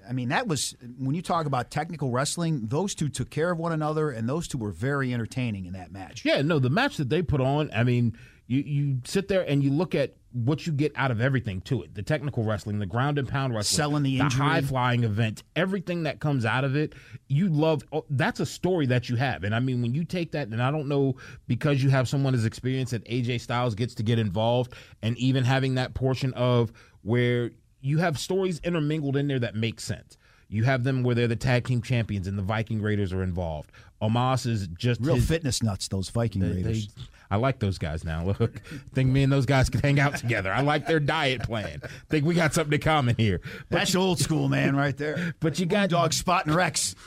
I 0.08 0.14
mean, 0.14 0.30
that 0.30 0.48
was 0.48 0.76
when 0.98 1.16
you 1.16 1.22
talk 1.22 1.46
about 1.46 1.72
technical 1.72 2.12
wrestling, 2.12 2.68
those 2.68 2.94
two 2.96 3.10
took 3.10 3.30
care 3.30 3.52
of 3.52 3.58
one 3.58 3.72
another, 3.72 4.10
and 4.12 4.28
those 4.28 4.48
two 4.48 4.58
were 4.58 4.72
very 4.72 5.14
entertaining 5.14 5.66
in 5.66 5.74
that 5.74 5.92
match. 5.92 6.26
Yeah, 6.26 6.42
no, 6.42 6.60
the 6.60 6.70
match 6.70 6.98
that 6.98 7.10
they 7.10 7.22
put 7.22 7.42
on, 7.42 7.72
I 7.74 7.84
mean, 7.84 8.18
you, 8.48 8.60
you 8.62 9.00
sit 9.06 9.28
there 9.28 9.42
and 9.42 9.64
you 9.64 9.72
look 9.72 9.96
at 9.96 10.16
what 10.32 10.66
you 10.66 10.74
get 10.74 10.92
out 10.96 11.12
of 11.12 11.22
everything 11.22 11.62
to 11.62 11.84
it 11.84 11.94
the 11.94 12.02
technical 12.02 12.44
wrestling, 12.44 12.80
the 12.80 12.86
ground 12.86 13.18
and 13.18 13.28
pound 13.28 13.54
wrestling, 13.54 13.78
selling 13.78 14.04
the, 14.04 14.18
the 14.18 14.24
high 14.26 14.62
flying 14.62 15.04
event, 15.04 15.44
everything 15.56 16.04
that 16.04 16.20
comes 16.20 16.44
out 16.44 16.64
of 16.64 16.76
it. 16.76 16.94
You 17.28 17.48
love 17.50 17.84
oh, 17.94 18.06
that's 18.10 18.40
a 18.40 18.46
story 18.46 18.88
that 18.88 19.10
you 19.10 19.16
have. 19.16 19.44
And 19.44 19.54
I 19.54 19.60
mean, 19.60 19.82
when 19.82 19.94
you 19.94 20.04
take 20.04 20.32
that, 20.32 20.48
and 20.48 20.62
I 20.62 20.72
don't 20.72 20.88
know 20.88 21.16
because 21.48 21.84
you 21.84 21.90
have 21.90 22.10
someone 22.10 22.34
as 22.34 22.46
experienced 22.46 22.92
that 22.92 23.06
AJ 23.06 23.42
Styles 23.42 23.76
gets 23.76 23.94
to 23.96 24.04
get 24.04 24.20
involved, 24.20 24.74
and 25.02 25.18
even 25.18 25.44
having 25.44 25.76
that 25.76 25.94
portion 25.94 26.34
of 26.34 26.74
where 27.04 27.52
you 27.82 28.00
have 28.00 28.18
stories 28.18 28.60
intermingled 28.64 29.16
in 29.16 29.28
there 29.28 29.40
that 29.40 29.56
make 29.56 29.80
sense. 29.80 30.18
You 30.50 30.64
have 30.66 30.84
them 30.84 31.04
where 31.04 31.16
they're 31.16 31.28
the 31.28 31.36
tag 31.36 31.66
team 31.66 31.82
champions 31.82 32.28
and 32.28 32.38
the 32.38 32.44
Viking 32.44 32.82
Raiders 32.82 33.12
are 33.12 33.24
involved. 33.24 33.72
Omos 34.02 34.46
is 34.46 34.68
just 34.68 35.02
real 35.02 35.16
his, 35.16 35.28
fitness 35.28 35.64
nuts. 35.64 35.88
Those 35.88 36.10
Viking 36.10 36.42
they, 36.42 36.50
Raiders. 36.50 36.88
They, 36.88 37.04
I 37.32 37.38
like 37.38 37.60
those 37.60 37.78
guys 37.78 38.04
now. 38.04 38.26
Look, 38.26 38.60
think 38.94 39.10
me 39.10 39.24
and 39.24 39.32
those 39.32 39.46
guys 39.46 39.70
could 39.70 39.82
hang 39.82 40.00
out 40.00 40.18
together. 40.18 40.52
I 40.52 40.62
like 40.62 40.88
their 40.88 41.00
diet 41.00 41.44
plan. 41.44 41.82
Think 42.10 42.26
we 42.26 42.36
got 42.36 42.54
something 42.54 42.74
in 42.74 42.80
common 42.82 43.16
here. 43.18 43.42
But 43.70 43.80
That's 43.80 43.94
you, 43.94 44.00
old 44.00 44.20
school, 44.20 44.50
man, 44.50 44.76
right 44.76 44.96
there. 44.98 45.34
But 45.40 45.60
you 45.60 45.66
got 45.66 45.90
dog 45.90 46.14
Spot 46.14 46.46
and 46.46 46.56
Rex. 46.56 46.96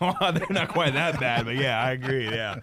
Oh, 0.00 0.30
they're 0.30 0.46
not 0.50 0.68
quite 0.68 0.92
that 0.92 1.18
bad, 1.18 1.44
but 1.44 1.56
yeah, 1.56 1.82
I 1.82 1.90
agree. 1.90 2.24
Yeah. 2.24 2.60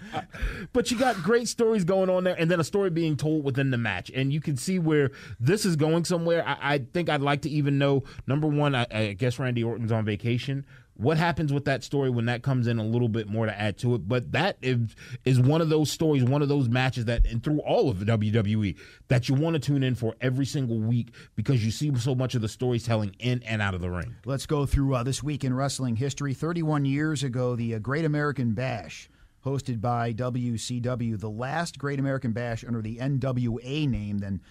but 0.71 0.89
you 0.89 0.97
got 0.97 1.21
great 1.21 1.49
stories 1.49 1.83
going 1.83 2.09
on 2.09 2.23
there, 2.23 2.35
and 2.39 2.49
then 2.49 2.61
a 2.61 2.63
story 2.63 2.89
being 2.89 3.17
told 3.17 3.43
within 3.43 3.71
the 3.71 3.77
match. 3.77 4.09
And 4.15 4.31
you 4.31 4.39
can 4.39 4.55
see 4.55 4.79
where 4.79 5.11
this 5.37 5.65
is 5.65 5.75
going 5.75 6.05
somewhere. 6.05 6.47
I, 6.47 6.75
I 6.75 6.77
think 6.77 7.09
I'd 7.09 7.19
like 7.21 7.41
to 7.41 7.49
even 7.49 7.77
know 7.77 8.03
number 8.25 8.47
one, 8.47 8.73
I, 8.73 8.87
I 8.89 9.13
guess 9.13 9.37
Randy 9.37 9.65
Orton's 9.65 9.91
on 9.91 10.05
vacation 10.05 10.65
what 10.97 11.17
happens 11.17 11.51
with 11.51 11.65
that 11.65 11.83
story 11.83 12.09
when 12.09 12.25
that 12.25 12.41
comes 12.41 12.67
in 12.67 12.79
a 12.79 12.83
little 12.83 13.09
bit 13.09 13.27
more 13.27 13.45
to 13.45 13.59
add 13.59 13.77
to 13.79 13.95
it? 13.95 14.07
But 14.07 14.31
that 14.31 14.57
is 14.61 14.95
is 15.25 15.39
one 15.39 15.61
of 15.61 15.69
those 15.69 15.91
stories 15.91 16.23
one 16.23 16.41
of 16.41 16.47
those 16.47 16.69
matches 16.69 17.05
that 17.05 17.25
and 17.27 17.43
through 17.43 17.59
all 17.59 17.89
of 17.89 17.99
the 17.99 18.05
WWE 18.05 18.77
that 19.09 19.27
you 19.27 19.35
want 19.35 19.55
to 19.55 19.59
tune 19.59 19.83
in 19.83 19.95
for 19.95 20.15
every 20.21 20.45
single 20.45 20.79
week 20.79 21.13
because 21.35 21.65
you 21.65 21.71
see 21.71 21.93
so 21.95 22.15
much 22.15 22.35
of 22.35 22.41
the 22.41 22.47
storytelling 22.47 23.15
in 23.19 23.43
and 23.43 23.61
out 23.61 23.73
of 23.73 23.81
the 23.81 23.89
ring. 23.89 24.15
Let's 24.25 24.45
go 24.45 24.65
through 24.65 24.95
uh, 24.95 25.03
this 25.03 25.21
week 25.21 25.43
in 25.43 25.53
wrestling 25.53 25.97
history. 25.97 26.33
31 26.33 26.85
years 26.85 27.23
ago 27.23 27.55
the 27.55 27.75
uh, 27.75 27.79
Great 27.79 28.05
American 28.05 28.53
Bash 28.53 29.09
hosted 29.45 29.81
by 29.81 30.13
WCW 30.13 31.19
the 31.19 31.29
last 31.29 31.77
Great 31.77 31.99
American 31.99 32.31
Bash 32.31 32.63
under 32.63 32.81
the 32.81 32.97
NWA 32.97 33.87
name 33.87 34.19
then 34.19 34.41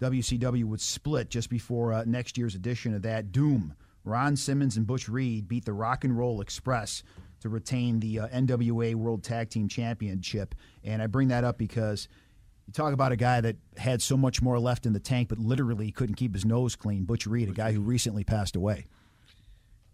WCW 0.00 0.64
would 0.64 0.80
split 0.80 1.30
just 1.30 1.48
before 1.48 1.92
uh, 1.92 2.04
next 2.06 2.36
year's 2.36 2.54
edition 2.54 2.94
of 2.94 3.00
that 3.02 3.32
Doom 3.32 3.74
Ron 4.06 4.36
Simmons 4.36 4.76
and 4.76 4.86
Butch 4.86 5.08
Reed 5.08 5.48
beat 5.48 5.64
the 5.64 5.72
Rock 5.72 6.04
and 6.04 6.16
Roll 6.16 6.40
Express 6.40 7.02
to 7.40 7.48
retain 7.48 8.00
the 8.00 8.20
uh, 8.20 8.28
NWA 8.28 8.94
World 8.94 9.22
Tag 9.22 9.50
Team 9.50 9.68
Championship. 9.68 10.54
And 10.84 11.02
I 11.02 11.06
bring 11.06 11.28
that 11.28 11.44
up 11.44 11.58
because 11.58 12.08
you 12.66 12.72
talk 12.72 12.92
about 12.92 13.12
a 13.12 13.16
guy 13.16 13.40
that 13.40 13.56
had 13.76 14.00
so 14.00 14.16
much 14.16 14.40
more 14.40 14.58
left 14.58 14.86
in 14.86 14.92
the 14.92 15.00
tank, 15.00 15.28
but 15.28 15.38
literally 15.38 15.90
couldn't 15.90 16.14
keep 16.14 16.32
his 16.32 16.44
nose 16.44 16.76
clean. 16.76 17.04
Butch 17.04 17.26
Reed, 17.26 17.48
a 17.48 17.52
guy 17.52 17.72
who 17.72 17.80
recently 17.80 18.24
passed 18.24 18.56
away. 18.56 18.86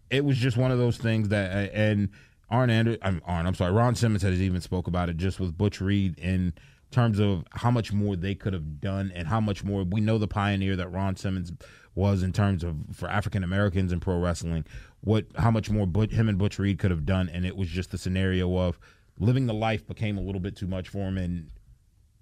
It 0.09 0.23
was 0.23 0.37
just 0.37 0.57
one 0.57 0.71
of 0.71 0.77
those 0.77 0.97
things 0.97 1.29
that, 1.29 1.51
uh, 1.51 1.71
and 1.73 2.09
Arn 2.49 2.69
Ander, 2.69 2.97
I'm 3.01 3.21
Arn, 3.25 3.47
I'm 3.47 3.55
sorry, 3.55 3.71
Ron 3.71 3.95
Simmons 3.95 4.21
has 4.21 4.39
even 4.39 4.61
spoke 4.61 4.87
about 4.87 5.09
it 5.09 5.17
just 5.17 5.39
with 5.39 5.57
Butch 5.57 5.81
Reed 5.81 6.17
in 6.19 6.53
terms 6.93 7.19
of 7.19 7.43
how 7.51 7.71
much 7.71 7.91
more 7.91 8.15
they 8.15 8.35
could 8.35 8.53
have 8.53 8.79
done 8.79 9.11
and 9.13 9.27
how 9.27 9.41
much 9.41 9.63
more 9.63 9.83
we 9.83 9.99
know 9.99 10.17
the 10.17 10.27
pioneer 10.27 10.75
that 10.75 10.91
Ron 10.91 11.15
Simmons 11.15 11.51
was 11.95 12.23
in 12.23 12.31
terms 12.31 12.63
of 12.63 12.75
for 12.93 13.09
African 13.09 13.43
Americans 13.43 13.91
in 13.91 13.99
pro 13.99 14.17
wrestling, 14.19 14.65
what 15.01 15.25
how 15.35 15.51
much 15.51 15.69
more 15.69 15.87
him 16.09 16.29
and 16.29 16.37
Butch 16.37 16.59
Reed 16.59 16.79
could 16.79 16.91
have 16.91 17.05
done, 17.05 17.29
and 17.29 17.45
it 17.45 17.57
was 17.57 17.67
just 17.67 17.91
the 17.91 17.97
scenario 17.97 18.55
of 18.57 18.79
living 19.19 19.45
the 19.45 19.53
life 19.53 19.85
became 19.85 20.17
a 20.17 20.21
little 20.21 20.41
bit 20.41 20.55
too 20.55 20.67
much 20.67 20.89
for 20.89 20.99
him, 20.99 21.17
and 21.17 21.49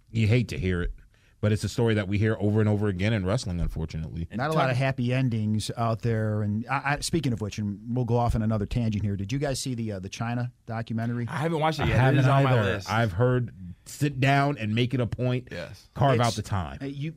you 0.09 0.27
hate 0.27 0.47
to 0.49 0.57
hear 0.57 0.81
it. 0.81 0.93
But 1.41 1.51
it's 1.51 1.63
a 1.63 1.69
story 1.69 1.95
that 1.95 2.07
we 2.07 2.19
hear 2.19 2.37
over 2.39 2.59
and 2.59 2.69
over 2.69 2.87
again 2.87 3.13
in 3.13 3.25
wrestling, 3.25 3.59
unfortunately. 3.59 4.27
Not 4.31 4.51
a 4.51 4.53
lot 4.53 4.69
of 4.69 4.77
happy 4.77 5.11
endings 5.11 5.71
out 5.75 6.03
there. 6.03 6.43
And 6.43 6.67
I, 6.69 6.81
I, 6.85 6.99
speaking 6.99 7.33
of 7.33 7.41
which, 7.41 7.57
and 7.57 7.79
we'll 7.89 8.05
go 8.05 8.17
off 8.17 8.35
on 8.35 8.43
another 8.43 8.67
tangent 8.67 9.03
here. 9.03 9.15
Did 9.15 9.31
you 9.31 9.39
guys 9.39 9.59
see 9.59 9.73
the 9.73 9.93
uh, 9.93 9.99
the 9.99 10.09
China 10.09 10.51
documentary? 10.67 11.27
I 11.27 11.37
haven't 11.37 11.59
watched 11.59 11.79
it 11.79 11.87
yet. 11.87 11.95
I 11.95 11.99
haven't 11.99 12.19
it 12.19 12.21
is 12.21 12.27
on 12.27 12.43
my 12.43 12.61
list. 12.61 12.91
I've 12.91 13.13
heard 13.13 13.51
sit 13.87 14.19
down 14.19 14.59
and 14.59 14.75
make 14.75 14.93
it 14.93 14.99
a 14.99 15.07
point. 15.07 15.47
Yes, 15.51 15.89
carve 15.95 16.19
it's, 16.19 16.27
out 16.27 16.33
the 16.33 16.43
time. 16.43 16.77
Uh, 16.79 16.85
you, 16.85 17.15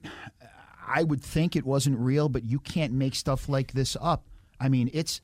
I 0.86 1.02
would 1.02 1.22
think 1.22 1.54
it 1.54 1.66
wasn't 1.66 1.98
real, 1.98 2.30
but 2.30 2.44
you 2.44 2.58
can't 2.58 2.94
make 2.94 3.14
stuff 3.14 3.48
like 3.48 3.72
this 3.72 3.94
up. 4.00 4.24
I 4.58 4.70
mean, 4.70 4.88
it's 4.94 5.20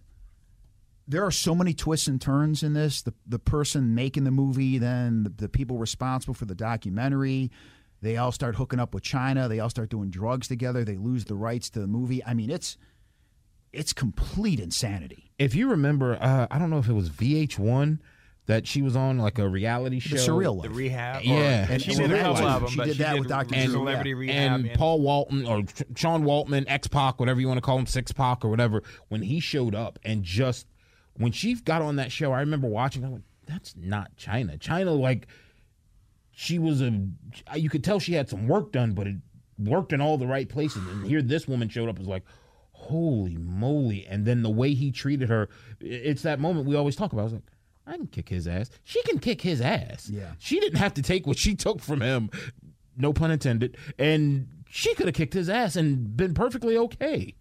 there 1.09 1.25
are 1.25 1.31
so 1.31 1.55
many 1.55 1.73
twists 1.73 2.07
and 2.07 2.21
turns 2.21 2.63
in 2.63 2.75
this. 2.75 3.03
The 3.03 3.15
the 3.27 3.39
person 3.39 3.95
making 3.95 4.25
the 4.25 4.31
movie, 4.31 4.77
then 4.77 5.23
the, 5.23 5.31
the 5.31 5.49
people 5.49 5.79
responsible 5.79 6.35
for 6.35 6.45
the 6.45 6.55
documentary, 6.55 7.51
they 8.03 8.17
all 8.17 8.33
start 8.33 8.57
hooking 8.57 8.81
up 8.81 8.95
with 8.95 9.03
China. 9.03 9.49
They 9.49 9.61
all 9.61 9.71
start 9.71 9.91
doing 9.91 10.11
drugs 10.11 10.49
together. 10.49 10.85
They 10.85 10.97
lose 10.97 11.25
the 11.27 11.35
rights 11.35 11.71
to 11.71 11.81
the 11.81 11.87
movie. 11.87 12.25
I 12.25 12.35
mean, 12.35 12.51
it's 12.51 12.77
it's 13.73 13.93
complete 13.93 14.59
insanity. 14.59 15.31
If 15.39 15.55
you 15.55 15.69
remember, 15.71 16.19
uh, 16.21 16.47
I 16.51 16.59
don't 16.59 16.71
know 16.71 16.79
if 16.79 16.89
it 16.89 16.93
was 16.93 17.11
VH1 17.11 17.99
that 18.47 18.67
she 18.67 18.83
was 18.83 18.97
on 18.97 19.19
like 19.19 19.39
a 19.39 19.49
reality 19.49 20.01
show. 20.01 20.17
The 20.17 20.23
Surreal 20.23 20.57
Life. 20.57 20.71
The 20.71 20.75
Rehab. 20.75 21.23
Yeah. 21.23 21.67
and 21.71 21.81
she 21.81 21.95
did 21.95 22.11
a 22.11 22.19
couple 22.19 22.47
of. 22.47 22.71
She 22.71 22.81
did 22.81 22.99
that 22.99 23.19
with 23.19 23.29
Dr. 23.29 23.55
And, 23.55 23.71
Celebrity 23.71 24.11
yeah. 24.11 24.17
Rehab. 24.17 24.53
And, 24.53 24.67
and 24.67 24.79
Paul 24.79 25.01
Walton 25.01 25.47
or 25.47 25.63
Sean 25.95 26.25
Waltman, 26.25 26.65
X 26.67 26.89
Pac, 26.89 27.21
whatever 27.21 27.41
you 27.41 27.47
want 27.47 27.59
to 27.59 27.63
call 27.63 27.79
him, 27.79 27.87
Six 27.87 28.13
Pac 28.13 28.45
or 28.45 28.49
whatever, 28.49 28.83
when 29.09 29.23
he 29.23 29.41
showed 29.41 29.75
up 29.75 29.99
and 30.05 30.25
just 30.25 30.67
when 31.17 31.33
she 31.33 31.55
got 31.55 31.83
on 31.83 31.97
that 31.97 32.11
show, 32.11 32.33
I 32.33 32.41
remember 32.41 32.67
watching. 32.67 33.05
I 33.05 33.09
went, 33.09 33.25
"That's 33.47 33.75
not 33.77 34.17
China. 34.17 34.57
China, 34.57 34.93
like 34.93 35.29
she 36.33 36.59
was 36.59 36.81
a. 36.81 37.01
You 37.57 37.71
could 37.71 37.85
tell 37.85 38.01
she 38.01 38.15
had 38.15 38.29
some 38.29 38.49
work 38.49 38.73
done, 38.73 38.93
but 38.93 39.07
it 39.07 39.17
worked 39.59 39.93
in 39.93 40.01
all 40.01 40.19
the 40.19 40.27
right 40.27 40.49
places. 40.49 40.87
And 40.87 41.07
here, 41.07 41.23
this 41.23 41.47
woman 41.49 41.69
showed 41.69 41.89
up 41.89 41.99
was 41.99 42.09
like." 42.09 42.25
Holy 42.73 43.37
moly! 43.37 44.07
And 44.07 44.25
then 44.25 44.43
the 44.43 44.49
way 44.49 44.73
he 44.73 44.91
treated 44.91 45.29
her, 45.29 45.51
it's 45.81 46.23
that 46.23 46.41
moment 46.41 46.67
we 46.67 46.75
always 46.77 46.97
talk 46.97 47.13
about. 47.13 47.21
I 47.21 47.25
was 47.25 47.33
like, 47.35 47.43
I 47.87 47.97
can 47.97 48.07
kick 48.07 48.31
his 48.31 48.49
ass. 48.49 48.71
She 48.85 49.03
can 49.03 49.19
kick 49.19 49.43
his 49.43 49.61
ass. 49.61 50.09
Yeah. 50.09 50.33
She 50.39 50.59
didn't 50.61 50.79
have 50.79 50.95
to 50.95 51.03
take 51.03 51.27
what 51.27 51.37
she 51.37 51.55
took 51.55 51.81
from 51.81 52.01
him, 52.01 52.31
no 52.97 53.13
pun 53.13 53.31
intended, 53.31 53.77
and 53.99 54.49
she 54.71 54.95
could 54.95 55.07
have 55.07 55.15
kicked 55.15 55.35
his 55.35 55.51
ass 55.51 55.77
and 55.77 56.17
been 56.17 56.33
perfectly 56.33 56.77
okay. 56.79 57.35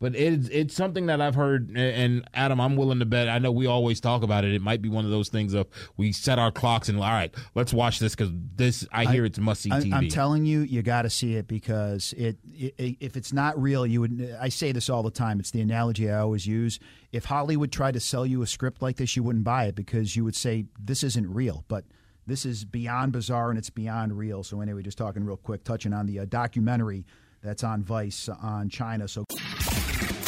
But 0.00 0.16
it's 0.16 0.48
it's 0.48 0.74
something 0.74 1.06
that 1.06 1.20
I've 1.20 1.34
heard, 1.34 1.76
and 1.76 2.26
Adam, 2.32 2.58
I'm 2.58 2.74
willing 2.74 3.00
to 3.00 3.04
bet. 3.04 3.28
I 3.28 3.38
know 3.38 3.52
we 3.52 3.66
always 3.66 4.00
talk 4.00 4.22
about 4.22 4.46
it. 4.46 4.54
It 4.54 4.62
might 4.62 4.80
be 4.80 4.88
one 4.88 5.04
of 5.04 5.10
those 5.10 5.28
things 5.28 5.52
of 5.52 5.66
we 5.98 6.10
set 6.10 6.38
our 6.38 6.50
clocks 6.50 6.88
and 6.88 6.96
all 6.96 7.04
right, 7.04 7.34
let's 7.54 7.74
watch 7.74 7.98
this 7.98 8.14
because 8.14 8.32
this 8.56 8.86
I 8.92 9.04
hear 9.04 9.24
I, 9.24 9.26
it's 9.26 9.38
must 9.38 9.60
see 9.60 9.68
TV. 9.68 9.92
I'm 9.92 10.08
telling 10.08 10.46
you, 10.46 10.60
you 10.60 10.80
got 10.80 11.02
to 11.02 11.10
see 11.10 11.34
it 11.34 11.46
because 11.46 12.14
it, 12.16 12.38
it, 12.56 12.96
if 12.98 13.14
it's 13.14 13.34
not 13.34 13.60
real, 13.60 13.86
you 13.86 14.00
would. 14.00 14.34
I 14.40 14.48
say 14.48 14.72
this 14.72 14.88
all 14.88 15.02
the 15.02 15.10
time. 15.10 15.38
It's 15.38 15.50
the 15.50 15.60
analogy 15.60 16.10
I 16.10 16.20
always 16.20 16.46
use. 16.46 16.80
If 17.12 17.26
Hollywood 17.26 17.70
tried 17.70 17.92
to 17.92 18.00
sell 18.00 18.24
you 18.24 18.40
a 18.40 18.46
script 18.46 18.80
like 18.80 18.96
this, 18.96 19.16
you 19.16 19.22
wouldn't 19.22 19.44
buy 19.44 19.66
it 19.66 19.74
because 19.74 20.16
you 20.16 20.24
would 20.24 20.36
say 20.36 20.64
this 20.82 21.02
isn't 21.02 21.30
real. 21.30 21.66
But 21.68 21.84
this 22.26 22.46
is 22.46 22.64
beyond 22.64 23.12
bizarre 23.12 23.50
and 23.50 23.58
it's 23.58 23.68
beyond 23.68 24.16
real. 24.16 24.44
So 24.44 24.62
anyway, 24.62 24.80
just 24.80 24.96
talking 24.96 25.24
real 25.24 25.36
quick, 25.36 25.62
touching 25.62 25.92
on 25.92 26.06
the 26.06 26.20
uh, 26.20 26.24
documentary 26.24 27.04
that's 27.42 27.64
on 27.64 27.82
Vice 27.82 28.30
on 28.30 28.70
China. 28.70 29.06
So. 29.06 29.26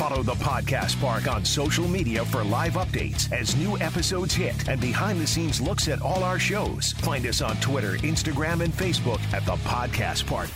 Follow 0.08 0.24
the 0.24 0.34
Podcast 0.34 1.00
Park 1.00 1.28
on 1.28 1.44
social 1.44 1.86
media 1.86 2.24
for 2.24 2.42
live 2.42 2.72
updates 2.72 3.30
as 3.30 3.54
new 3.54 3.78
episodes 3.78 4.34
hit 4.34 4.68
and 4.68 4.80
behind 4.80 5.20
the 5.20 5.26
scenes 5.28 5.60
looks 5.60 5.86
at 5.86 6.02
all 6.02 6.24
our 6.24 6.40
shows. 6.40 6.90
Find 6.94 7.24
us 7.24 7.40
on 7.40 7.56
Twitter, 7.58 7.92
Instagram, 7.98 8.64
and 8.64 8.72
Facebook 8.72 9.20
at 9.32 9.46
the 9.46 9.54
Podcast 9.58 10.26
Park. 10.26 10.48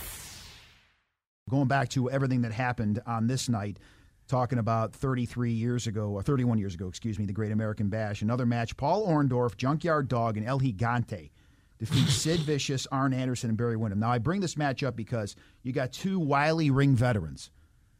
Going 1.49 1.69
back 1.69 1.87
to 1.91 2.11
everything 2.11 2.41
that 2.41 2.51
happened 2.51 3.01
on 3.07 3.27
this 3.27 3.47
night, 3.47 3.79
talking 4.27 4.59
about 4.59 4.91
33 4.91 5.53
years 5.53 5.87
ago, 5.87 6.09
or 6.09 6.21
31 6.21 6.57
years 6.57 6.73
ago, 6.73 6.89
excuse 6.89 7.17
me, 7.17 7.25
the 7.25 7.31
Great 7.31 7.53
American 7.53 7.87
Bash. 7.87 8.21
Another 8.21 8.45
match, 8.45 8.75
Paul 8.75 9.07
Orndorff, 9.07 9.55
Junkyard 9.55 10.09
Dog, 10.09 10.35
and 10.35 10.45
El 10.45 10.59
Gigante 10.59 11.31
defeat 11.79 12.07
Sid 12.09 12.41
Vicious, 12.41 12.85
Arn 12.91 13.13
Anderson, 13.13 13.51
and 13.51 13.57
Barry 13.57 13.77
Windham. 13.77 14.01
Now, 14.01 14.11
I 14.11 14.17
bring 14.17 14.41
this 14.41 14.57
match 14.57 14.83
up 14.83 14.97
because 14.97 15.37
you 15.63 15.71
got 15.71 15.93
two 15.93 16.19
wily 16.19 16.69
ring 16.69 16.97
veterans 16.97 17.49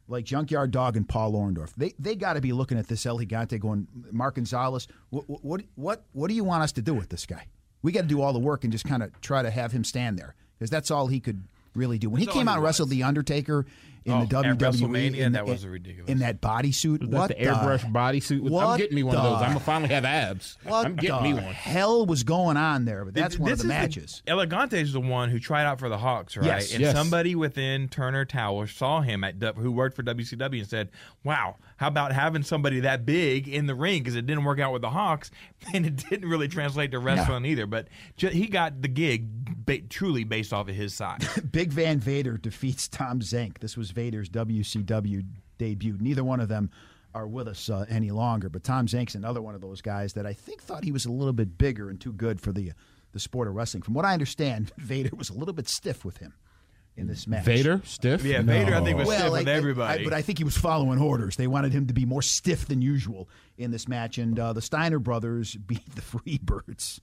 like 0.08 0.24
Junkyard 0.24 0.70
Dog 0.70 0.96
and 0.96 1.08
Paul 1.08 1.32
Orndorff. 1.32 1.72
They 1.76 1.94
they 1.98 2.14
got 2.16 2.34
to 2.34 2.40
be 2.40 2.52
looking 2.52 2.78
at 2.78 2.88
this 2.88 3.06
El 3.06 3.18
Gigante 3.18 3.60
going, 3.60 3.86
Mark 4.10 4.36
Gonzalez, 4.36 4.88
what, 5.10 5.24
what 5.28 5.62
what 5.74 6.04
what 6.12 6.28
do 6.28 6.34
you 6.34 6.44
want 6.44 6.62
us 6.62 6.72
to 6.72 6.82
do 6.82 6.94
with 6.94 7.10
this 7.10 7.26
guy? 7.26 7.46
We 7.82 7.92
got 7.92 8.02
to 8.02 8.06
do 8.08 8.22
all 8.22 8.32
the 8.32 8.38
work 8.38 8.64
and 8.64 8.72
just 8.72 8.84
kind 8.84 9.02
of 9.02 9.18
try 9.20 9.42
to 9.42 9.50
have 9.50 9.70
him 9.70 9.84
stand 9.84 10.18
there 10.18 10.34
because 10.58 10.70
that's 10.70 10.90
all 10.90 11.06
he 11.06 11.20
could 11.20 11.44
really 11.74 11.98
do. 11.98 12.10
When 12.10 12.20
he 12.20 12.26
came 12.26 12.48
all 12.48 12.54
out 12.54 12.54
he 12.54 12.56
and 12.56 12.64
wrestled 12.64 12.90
the 12.90 13.04
Undertaker 13.04 13.66
in 14.04 14.12
Oh, 14.12 14.24
the 14.26 14.38
at 14.38 14.44
WWE, 14.58 14.58
WrestleMania, 14.58 15.16
in, 15.18 15.32
that 15.32 15.44
the- 15.46 15.52
was 15.52 15.66
ridiculous. 15.66 16.10
in 16.10 16.18
that 16.18 16.40
bodysuit, 16.40 17.00
That 17.00 17.08
what 17.10 17.28
the 17.28 17.34
airbrush 17.34 17.90
bodysuit. 17.92 18.40
with- 18.40 18.52
I'm 18.54 18.78
getting 18.78 18.94
me 18.96 19.02
one 19.02 19.16
of 19.16 19.22
those. 19.22 19.42
I'm 19.42 19.48
gonna 19.48 19.60
finally 19.60 19.92
have 19.94 20.04
abs. 20.04 20.56
What 20.64 20.86
I'm 20.86 20.96
getting 20.96 21.16
the 21.16 21.22
me 21.22 21.34
one. 21.34 21.42
hell 21.54 22.06
was 22.06 22.22
going 22.22 22.56
on 22.56 22.84
there? 22.84 23.04
But 23.04 23.14
that's 23.14 23.38
one 23.38 23.52
of 23.52 23.58
the 23.58 23.64
is 23.64 23.68
matches. 23.68 24.22
El 24.26 24.38
Gigante 24.38 24.74
is 24.74 24.92
the 24.92 25.00
one 25.00 25.30
who 25.30 25.38
tried 25.38 25.64
out 25.64 25.78
for 25.78 25.88
the 25.88 25.98
Hawks, 25.98 26.36
right? 26.36 26.46
Yes. 26.46 26.72
and 26.72 26.80
Yes. 26.80 26.94
somebody 26.94 27.34
within 27.34 27.88
Turner 27.88 28.24
Tower 28.24 28.66
saw 28.66 29.00
him 29.00 29.24
at 29.24 29.42
who 29.56 29.70
worked 29.72 29.96
for 29.96 30.02
WCW 30.02 30.60
and 30.60 30.68
said, 30.68 30.90
"Wow, 31.24 31.56
how 31.76 31.88
about 31.88 32.12
having 32.12 32.42
somebody 32.42 32.80
that 32.80 33.04
big 33.06 33.48
in 33.48 33.66
the 33.66 33.74
ring?" 33.74 34.02
Because 34.02 34.16
it 34.16 34.26
didn't 34.26 34.44
work 34.44 34.58
out 34.60 34.72
with 34.72 34.82
the 34.82 34.90
Hawks, 34.90 35.30
and 35.74 35.84
it 35.86 35.96
didn't 36.08 36.28
really 36.28 36.48
translate 36.48 36.90
to 36.92 36.98
wrestling 36.98 37.44
either. 37.44 37.66
But 37.66 37.88
ju- 38.16 38.28
he 38.28 38.46
got 38.46 38.82
the 38.82 38.88
gig 38.88 39.26
ba- 39.66 39.80
truly 39.82 40.24
based 40.24 40.52
off 40.52 40.68
of 40.68 40.74
his 40.74 40.94
size. 40.94 41.26
Big 41.52 41.72
Van 41.72 41.98
Vader 41.98 42.36
defeats 42.36 42.88
Tom 42.88 43.20
Zenk. 43.20 43.58
This 43.58 43.76
was 43.76 43.90
Vader's 43.98 44.28
WCW 44.30 45.24
debut. 45.58 45.96
Neither 46.00 46.22
one 46.22 46.38
of 46.38 46.48
them 46.48 46.70
are 47.16 47.26
with 47.26 47.48
us 47.48 47.68
uh, 47.68 47.84
any 47.88 48.12
longer, 48.12 48.48
but 48.48 48.62
Tom 48.62 48.86
Zenk's 48.86 49.16
another 49.16 49.42
one 49.42 49.56
of 49.56 49.60
those 49.60 49.80
guys 49.80 50.12
that 50.12 50.24
I 50.24 50.34
think 50.34 50.62
thought 50.62 50.84
he 50.84 50.92
was 50.92 51.04
a 51.04 51.10
little 51.10 51.32
bit 51.32 51.58
bigger 51.58 51.90
and 51.90 52.00
too 52.00 52.12
good 52.12 52.40
for 52.40 52.52
the 52.52 52.70
the 53.12 53.18
sport 53.18 53.48
of 53.48 53.54
wrestling. 53.54 53.82
From 53.82 53.94
what 53.94 54.04
I 54.04 54.12
understand, 54.12 54.70
Vader 54.78 55.10
was 55.16 55.30
a 55.30 55.32
little 55.34 55.54
bit 55.54 55.68
stiff 55.68 56.04
with 56.04 56.18
him 56.18 56.32
in 56.96 57.08
this 57.08 57.26
match. 57.26 57.44
Vader 57.44 57.80
stiff. 57.84 58.22
Yeah, 58.24 58.42
Vader, 58.42 58.74
I 58.76 58.84
think, 58.84 58.98
was 58.98 59.08
stiff 59.08 59.22
I- 59.22 59.30
with 59.30 59.48
everybody. 59.48 60.02
I- 60.02 60.04
but 60.04 60.12
I 60.12 60.22
think 60.22 60.38
he 60.38 60.44
was 60.44 60.56
following 60.56 61.00
orders. 61.00 61.34
They 61.34 61.46
wanted 61.48 61.72
him 61.72 61.86
to 61.88 61.94
be 61.94 62.04
more 62.04 62.22
stiff 62.22 62.66
than 62.66 62.82
usual 62.82 63.28
in 63.56 63.72
this 63.72 63.88
match, 63.88 64.18
and 64.18 64.38
uh, 64.38 64.52
the 64.52 64.62
Steiner 64.62 65.00
brothers 65.00 65.56
beat 65.66 65.92
the 65.96 66.02
Freebirds. 66.02 67.00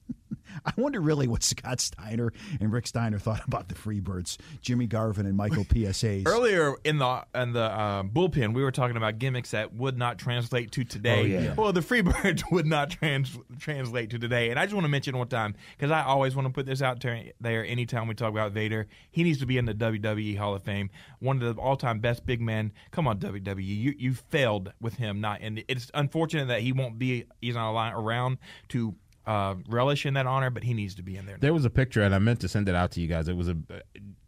I 0.65 0.73
wonder 0.77 0.99
really 0.99 1.27
what 1.27 1.43
Scott 1.43 1.79
Steiner 1.79 2.31
and 2.59 2.71
Rick 2.71 2.87
Steiner 2.87 3.19
thought 3.19 3.45
about 3.45 3.67
the 3.67 3.75
Freebirds, 3.75 4.37
Jimmy 4.61 4.87
Garvin 4.87 5.25
and 5.25 5.35
Michael 5.35 5.65
P.S. 5.69 6.01
Hayes. 6.01 6.23
Earlier 6.25 6.75
in 6.83 6.97
the 6.97 7.25
in 7.33 7.53
the 7.53 7.63
uh, 7.63 8.03
bullpen, 8.03 8.53
we 8.53 8.63
were 8.63 8.71
talking 8.71 8.97
about 8.97 9.19
gimmicks 9.19 9.51
that 9.51 9.73
would 9.73 9.97
not 9.97 10.17
translate 10.17 10.71
to 10.71 10.83
today. 10.83 11.21
Oh, 11.21 11.23
yeah. 11.23 11.53
Well, 11.55 11.73
the 11.73 11.81
Freebirds 11.81 12.43
would 12.51 12.65
not 12.65 12.89
trans- 12.91 13.37
translate 13.59 14.09
to 14.11 14.19
today. 14.19 14.49
And 14.49 14.59
I 14.59 14.65
just 14.65 14.73
want 14.73 14.85
to 14.85 14.89
mention 14.89 15.17
one 15.17 15.27
time 15.27 15.55
because 15.77 15.91
I 15.91 16.03
always 16.03 16.35
want 16.35 16.47
to 16.47 16.53
put 16.53 16.65
this 16.65 16.81
out 16.81 17.03
there. 17.39 17.65
Anytime 17.65 18.07
we 18.07 18.15
talk 18.15 18.31
about 18.31 18.51
Vader, 18.51 18.87
he 19.11 19.23
needs 19.23 19.39
to 19.39 19.45
be 19.45 19.57
in 19.57 19.65
the 19.65 19.73
WWE 19.73 20.37
Hall 20.37 20.55
of 20.55 20.63
Fame. 20.63 20.89
One 21.19 21.41
of 21.41 21.55
the 21.55 21.61
all-time 21.61 21.99
best 21.99 22.25
big 22.25 22.41
men. 22.41 22.71
Come 22.91 23.07
on, 23.07 23.19
WWE, 23.19 23.65
you 23.65 23.93
you 23.97 24.13
failed 24.13 24.73
with 24.79 24.95
him. 24.95 25.21
Not 25.21 25.41
and 25.41 25.63
it's 25.67 25.91
unfortunate 25.93 26.47
that 26.47 26.61
he 26.61 26.71
won't 26.71 26.97
be. 26.97 27.25
He's 27.41 27.55
not 27.55 27.93
around 27.93 28.37
to. 28.69 28.95
Uh, 29.25 29.55
relish 29.67 30.05
in 30.05 30.13
that 30.13 30.27
honor, 30.27 30.51
but 30.51 30.63
he 30.63 30.73
needs 30.73 30.93
to 30.95 31.01
be 31.01 31.17
in 31.17 31.25
there. 31.25 31.37
There 31.39 31.53
was 31.53 31.65
a 31.65 31.69
picture, 31.69 32.03
and 32.03 32.13
I 32.13 32.19
meant 32.19 32.41
to 32.41 32.47
send 32.47 32.69
it 32.69 32.75
out 32.75 32.91
to 32.91 33.01
you 33.01 33.07
guys. 33.07 33.27
It 33.27 33.35
was 33.35 33.49
a 33.49 33.57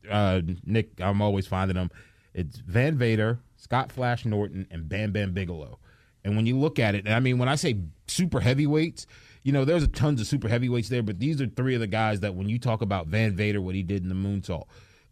uh, 0.10 0.42
Nick. 0.66 1.00
I'm 1.00 1.22
always 1.22 1.46
finding 1.46 1.76
them. 1.76 1.92
It's 2.34 2.58
Van 2.58 2.98
Vader, 2.98 3.40
Scott 3.58 3.92
Flash 3.92 4.26
Norton, 4.26 4.68
and 4.72 4.90
Bam 4.90 5.12
Bam 5.12 5.34
Bigelow. 5.34 5.80
And 6.24 6.36
when 6.36 6.46
you 6.46 6.58
look 6.58 6.80
at 6.80 6.96
it, 6.96 7.06
and 7.06 7.14
I 7.14 7.20
mean, 7.20 7.38
when 7.38 7.50
I 7.50 7.56
say 7.56 7.78
super 8.08 8.40
heavyweights, 8.40 9.08
you 9.44 9.52
know, 9.52 9.66
there's 9.66 9.84
a 9.84 9.88
tons 9.88 10.20
of 10.20 10.28
super 10.28 10.48
heavyweights 10.48 10.90
there, 10.90 11.04
but 11.04 11.20
these 11.20 11.42
are 11.42 11.48
three 11.48 11.74
of 11.74 11.80
the 11.80 11.88
guys 11.88 12.20
that 12.20 12.36
when 12.36 12.50
you 12.50 12.60
talk 12.60 12.82
about 12.82 13.08
Van 13.08 13.36
Vader, 13.36 13.62
what 13.62 13.76
he 13.76 13.84
did 13.84 14.04
in 14.04 14.10
the 14.10 14.16
moonsault, 14.16 14.66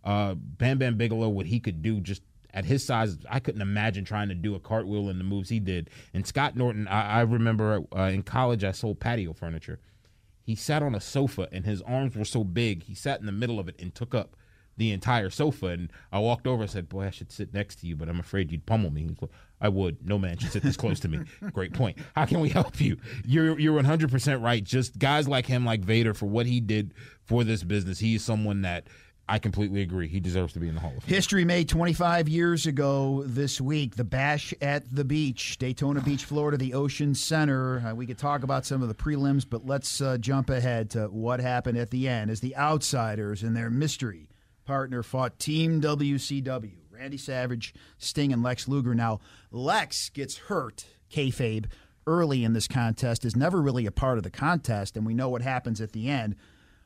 uh, 0.03 0.35
Bam 0.35 0.77
Bam 0.77 0.97
Bigelow, 0.97 1.29
what 1.29 1.45
he 1.45 1.59
could 1.59 1.81
do 1.81 2.01
just 2.01 2.21
at 2.55 2.65
his 2.65 2.83
size, 2.83 3.17
I 3.29 3.39
couldn't 3.39 3.61
imagine 3.61 4.05
trying 4.05 4.29
to 4.29 4.33
do 4.33 4.55
a 4.55 4.59
cartwheel 4.59 5.09
in 5.09 5.17
the 5.17 5.25
moves 5.25 5.49
he 5.49 5.59
did. 5.59 5.89
And 6.13 6.25
Scott 6.25 6.55
Norton, 6.55 6.87
I, 6.87 7.19
I 7.19 7.21
remember 7.21 7.83
uh, 7.95 8.03
in 8.03 8.23
college, 8.23 8.63
I 8.63 8.71
sold 8.71 9.01
patio 9.01 9.33
furniture. 9.33 9.79
He 10.41 10.55
sat 10.55 10.81
on 10.81 10.95
a 10.95 11.01
sofa 11.01 11.49
and 11.51 11.65
his 11.65 11.81
arms 11.81 12.15
were 12.15 12.23
so 12.23 12.43
big, 12.45 12.83
he 12.83 12.95
sat 12.95 13.19
in 13.19 13.25
the 13.25 13.31
middle 13.33 13.59
of 13.59 13.67
it 13.67 13.75
and 13.77 13.93
took 13.93 14.15
up 14.15 14.37
the 14.77 14.91
entire 14.91 15.29
sofa. 15.29 15.67
And 15.67 15.91
I 16.13 16.19
walked 16.19 16.47
over 16.47 16.63
and 16.63 16.71
said, 16.71 16.87
Boy, 16.87 17.07
I 17.07 17.09
should 17.09 17.31
sit 17.31 17.53
next 17.53 17.81
to 17.81 17.87
you, 17.87 17.97
but 17.97 18.07
I'm 18.07 18.19
afraid 18.21 18.51
you'd 18.51 18.65
pummel 18.65 18.89
me. 18.89 19.01
He's 19.01 19.21
like, 19.21 19.31
I 19.59 19.69
would. 19.69 20.05
No 20.05 20.17
man 20.17 20.37
should 20.37 20.51
sit 20.51 20.63
this 20.63 20.77
close 20.77 20.99
to 21.01 21.07
me. 21.09 21.19
Great 21.51 21.73
point. 21.73 21.97
How 22.15 22.25
can 22.25 22.39
we 22.39 22.49
help 22.49 22.79
you? 22.79 22.97
You're 23.25 23.59
you're 23.59 23.81
100% 23.81 24.41
right. 24.41 24.63
Just 24.63 24.97
guys 24.97 25.27
like 25.27 25.45
him, 25.45 25.65
like 25.65 25.81
Vader, 25.81 26.13
for 26.13 26.25
what 26.25 26.45
he 26.45 26.59
did 26.61 26.93
for 27.23 27.43
this 27.43 27.63
business, 27.63 27.99
he 27.99 28.15
is 28.15 28.23
someone 28.23 28.61
that 28.61 28.87
I 29.27 29.39
completely 29.39 29.81
agree. 29.81 30.07
He 30.07 30.19
deserves 30.19 30.53
to 30.53 30.59
be 30.59 30.67
in 30.67 30.75
the 30.75 30.81
Hall 30.81 30.93
of 30.95 31.03
Fame. 31.03 31.15
History 31.15 31.45
made 31.45 31.67
25 31.67 32.29
years 32.29 32.67
ago 32.67 33.23
this 33.25 33.59
week. 33.59 33.95
The 33.95 34.03
Bash 34.03 34.53
at 34.61 34.93
the 34.93 35.03
Beach, 35.03 35.57
Daytona 35.57 36.01
Beach, 36.01 36.25
Florida, 36.25 36.57
the 36.57 36.75
Ocean 36.75 37.15
Center. 37.15 37.79
Uh, 37.79 37.95
we 37.95 38.05
could 38.05 38.19
talk 38.19 38.43
about 38.43 38.65
some 38.67 38.83
of 38.83 38.87
the 38.87 38.93
prelims, 38.93 39.43
but 39.49 39.65
let's 39.65 39.99
uh, 39.99 40.17
jump 40.19 40.51
ahead 40.51 40.91
to 40.91 41.05
what 41.05 41.39
happened 41.39 41.77
at 41.77 41.89
the 41.89 42.07
end 42.07 42.29
as 42.29 42.39
the 42.41 42.55
Outsiders 42.55 43.41
and 43.41 43.57
their 43.57 43.71
mystery 43.71 44.29
partner 44.65 45.01
fought 45.01 45.39
Team 45.39 45.81
WCW. 45.81 46.73
Randy 46.91 47.17
Savage, 47.17 47.73
Sting, 47.97 48.31
and 48.31 48.41
Lex 48.41 48.67
Luger. 48.67 48.95
Now, 48.95 49.19
Lex 49.51 50.09
gets 50.09 50.37
hurt, 50.37 50.85
kayfabe, 51.11 51.65
early 52.07 52.43
in 52.43 52.53
this 52.53 52.67
contest, 52.67 53.25
is 53.25 53.35
never 53.35 53.61
really 53.61 53.85
a 53.85 53.91
part 53.91 54.17
of 54.17 54.23
the 54.23 54.29
contest, 54.29 54.95
and 54.95 55.05
we 55.05 55.13
know 55.13 55.29
what 55.29 55.41
happens 55.41 55.81
at 55.81 55.91
the 55.91 56.07
end. 56.09 56.35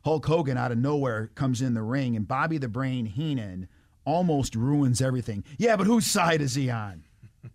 Hulk 0.06 0.26
Hogan 0.26 0.58
out 0.58 0.72
of 0.72 0.78
nowhere 0.78 1.32
comes 1.36 1.62
in 1.62 1.74
the 1.74 1.82
ring, 1.82 2.16
and 2.16 2.28
Bobby 2.28 2.58
the 2.58 2.68
Brain 2.68 3.06
Heenan 3.06 3.68
almost 4.06 4.56
ruins 4.56 5.02
everything. 5.02 5.44
Yeah, 5.58 5.76
but 5.76 5.88
whose 5.88 6.08
side 6.08 6.42
is 6.42 6.56
he 6.56 6.70
on? 6.70 7.04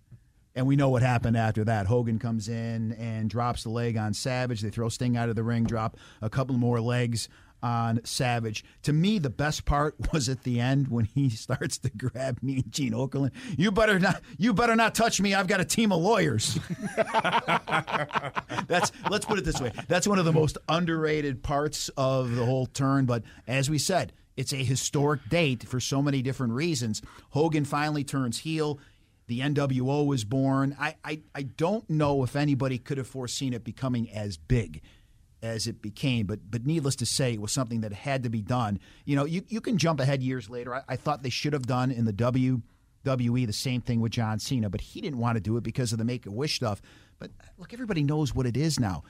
And 0.57 0.69
we 0.69 0.77
know 0.77 0.89
what 0.89 1.03
happened 1.03 1.37
after 1.37 1.65
that. 1.65 1.87
Hogan 1.87 2.21
comes 2.21 2.49
in 2.49 2.93
and 2.93 3.29
drops 3.29 3.65
the 3.65 3.71
leg 3.71 3.97
on 3.97 4.15
Savage. 4.15 4.61
They 4.61 4.71
throw 4.71 4.89
Sting 4.89 5.17
out 5.17 5.29
of 5.29 5.35
the 5.35 5.43
ring, 5.43 5.65
drop 5.65 5.97
a 6.23 6.31
couple 6.31 6.55
more 6.55 6.81
legs 6.81 7.29
on 7.65 7.99
Savage. 8.05 8.63
To 8.83 8.93
me, 8.93 9.19
the 9.19 9.31
best 9.31 9.65
part 9.65 9.97
was 10.13 10.29
at 10.29 10.43
the 10.43 10.61
end 10.61 10.89
when 10.89 11.07
he 11.07 11.31
starts 11.31 11.79
to 11.79 11.91
grab 11.91 12.39
me 12.43 12.57
and 12.57 12.71
Gene 12.71 12.93
Okerlund. 12.93 13.33
You 13.57 13.73
better 13.73 13.99
not. 13.99 14.23
You 14.37 14.53
better 14.53 14.77
not 14.77 14.95
touch 14.95 15.21
me. 15.21 15.35
I've 15.35 15.49
got 15.49 15.61
a 15.61 15.65
team 15.65 15.91
of 15.91 16.01
lawyers. 16.01 16.59
That's 18.69 18.93
let's 19.11 19.25
put 19.25 19.39
it 19.39 19.45
this 19.45 19.61
way. 19.61 19.73
That's 19.89 20.07
one 20.07 20.19
of 20.19 20.27
the 20.27 20.33
most 20.33 20.59
underrated 20.69 21.43
parts 21.43 21.89
of 21.97 22.35
the 22.37 22.45
whole 22.45 22.67
turn. 22.67 23.07
But 23.07 23.23
as 23.49 23.71
we 23.71 23.79
said, 23.79 24.13
it's 24.37 24.53
a 24.53 24.57
historic 24.57 25.27
date 25.31 25.67
for 25.67 25.81
so 25.81 26.03
many 26.03 26.21
different 26.21 26.53
reasons. 26.53 27.01
Hogan 27.31 27.65
finally 27.65 28.05
turns 28.05 28.41
heel. 28.41 28.79
The 29.27 29.41
NWO 29.41 30.05
was 30.05 30.25
born. 30.25 30.77
I, 30.79 30.97
I, 31.03 31.23
I 31.35 31.43
don't 31.45 31.89
know 31.89 32.23
if 32.25 32.37
anybody 32.37 32.77
could 32.77 32.99
have 32.99 33.07
foreseen 33.07 33.55
it 33.55 33.65
becoming 33.65 34.11
as 34.11 34.37
big 34.37 34.83
as 35.45 35.67
it 35.67 35.83
became, 35.83 36.27
but 36.27 36.51
but 36.51 36.67
needless 36.67 36.97
to 36.97 37.07
say, 37.07 37.35
it 37.35 37.41
was 37.41 37.53
something 37.53 37.83
that 37.83 37.93
had 37.93 38.23
to 38.23 38.31
be 38.31 38.41
done. 38.41 38.81
You 39.05 39.17
know, 39.17 39.25
you, 39.25 39.43
you 39.49 39.61
can 39.61 39.79
jump 39.79 40.01
ahead 40.01 40.23
years 40.23 40.49
later. 40.49 40.75
I, 40.75 40.83
I 40.89 40.97
thought 40.97 41.23
they 41.23 41.31
should 41.31 41.53
have 41.53 41.67
done 41.67 41.91
in 41.91 42.05
the 42.05 42.13
WWE 42.13 43.47
the 43.47 43.53
same 43.53 43.83
thing 43.83 44.01
with 44.01 44.13
John 44.13 44.39
Cena, 44.39 44.71
but 44.71 44.81
he 44.81 45.01
didn't 45.01 45.19
want 45.19 45.37
to 45.37 45.41
do 45.41 45.57
it 45.57 45.63
because 45.63 45.93
of 45.93 45.99
the 45.99 46.05
Make 46.05 46.27
a 46.27 46.31
Wish 46.31 46.57
stuff. 46.57 46.81
But 47.19 47.31
uh, 47.41 47.47
look, 47.59 47.73
everybody 47.73 48.03
knows 48.03 48.35
what 48.35 48.47
it 48.47 48.57
is 48.57 48.81
now. 48.81 49.05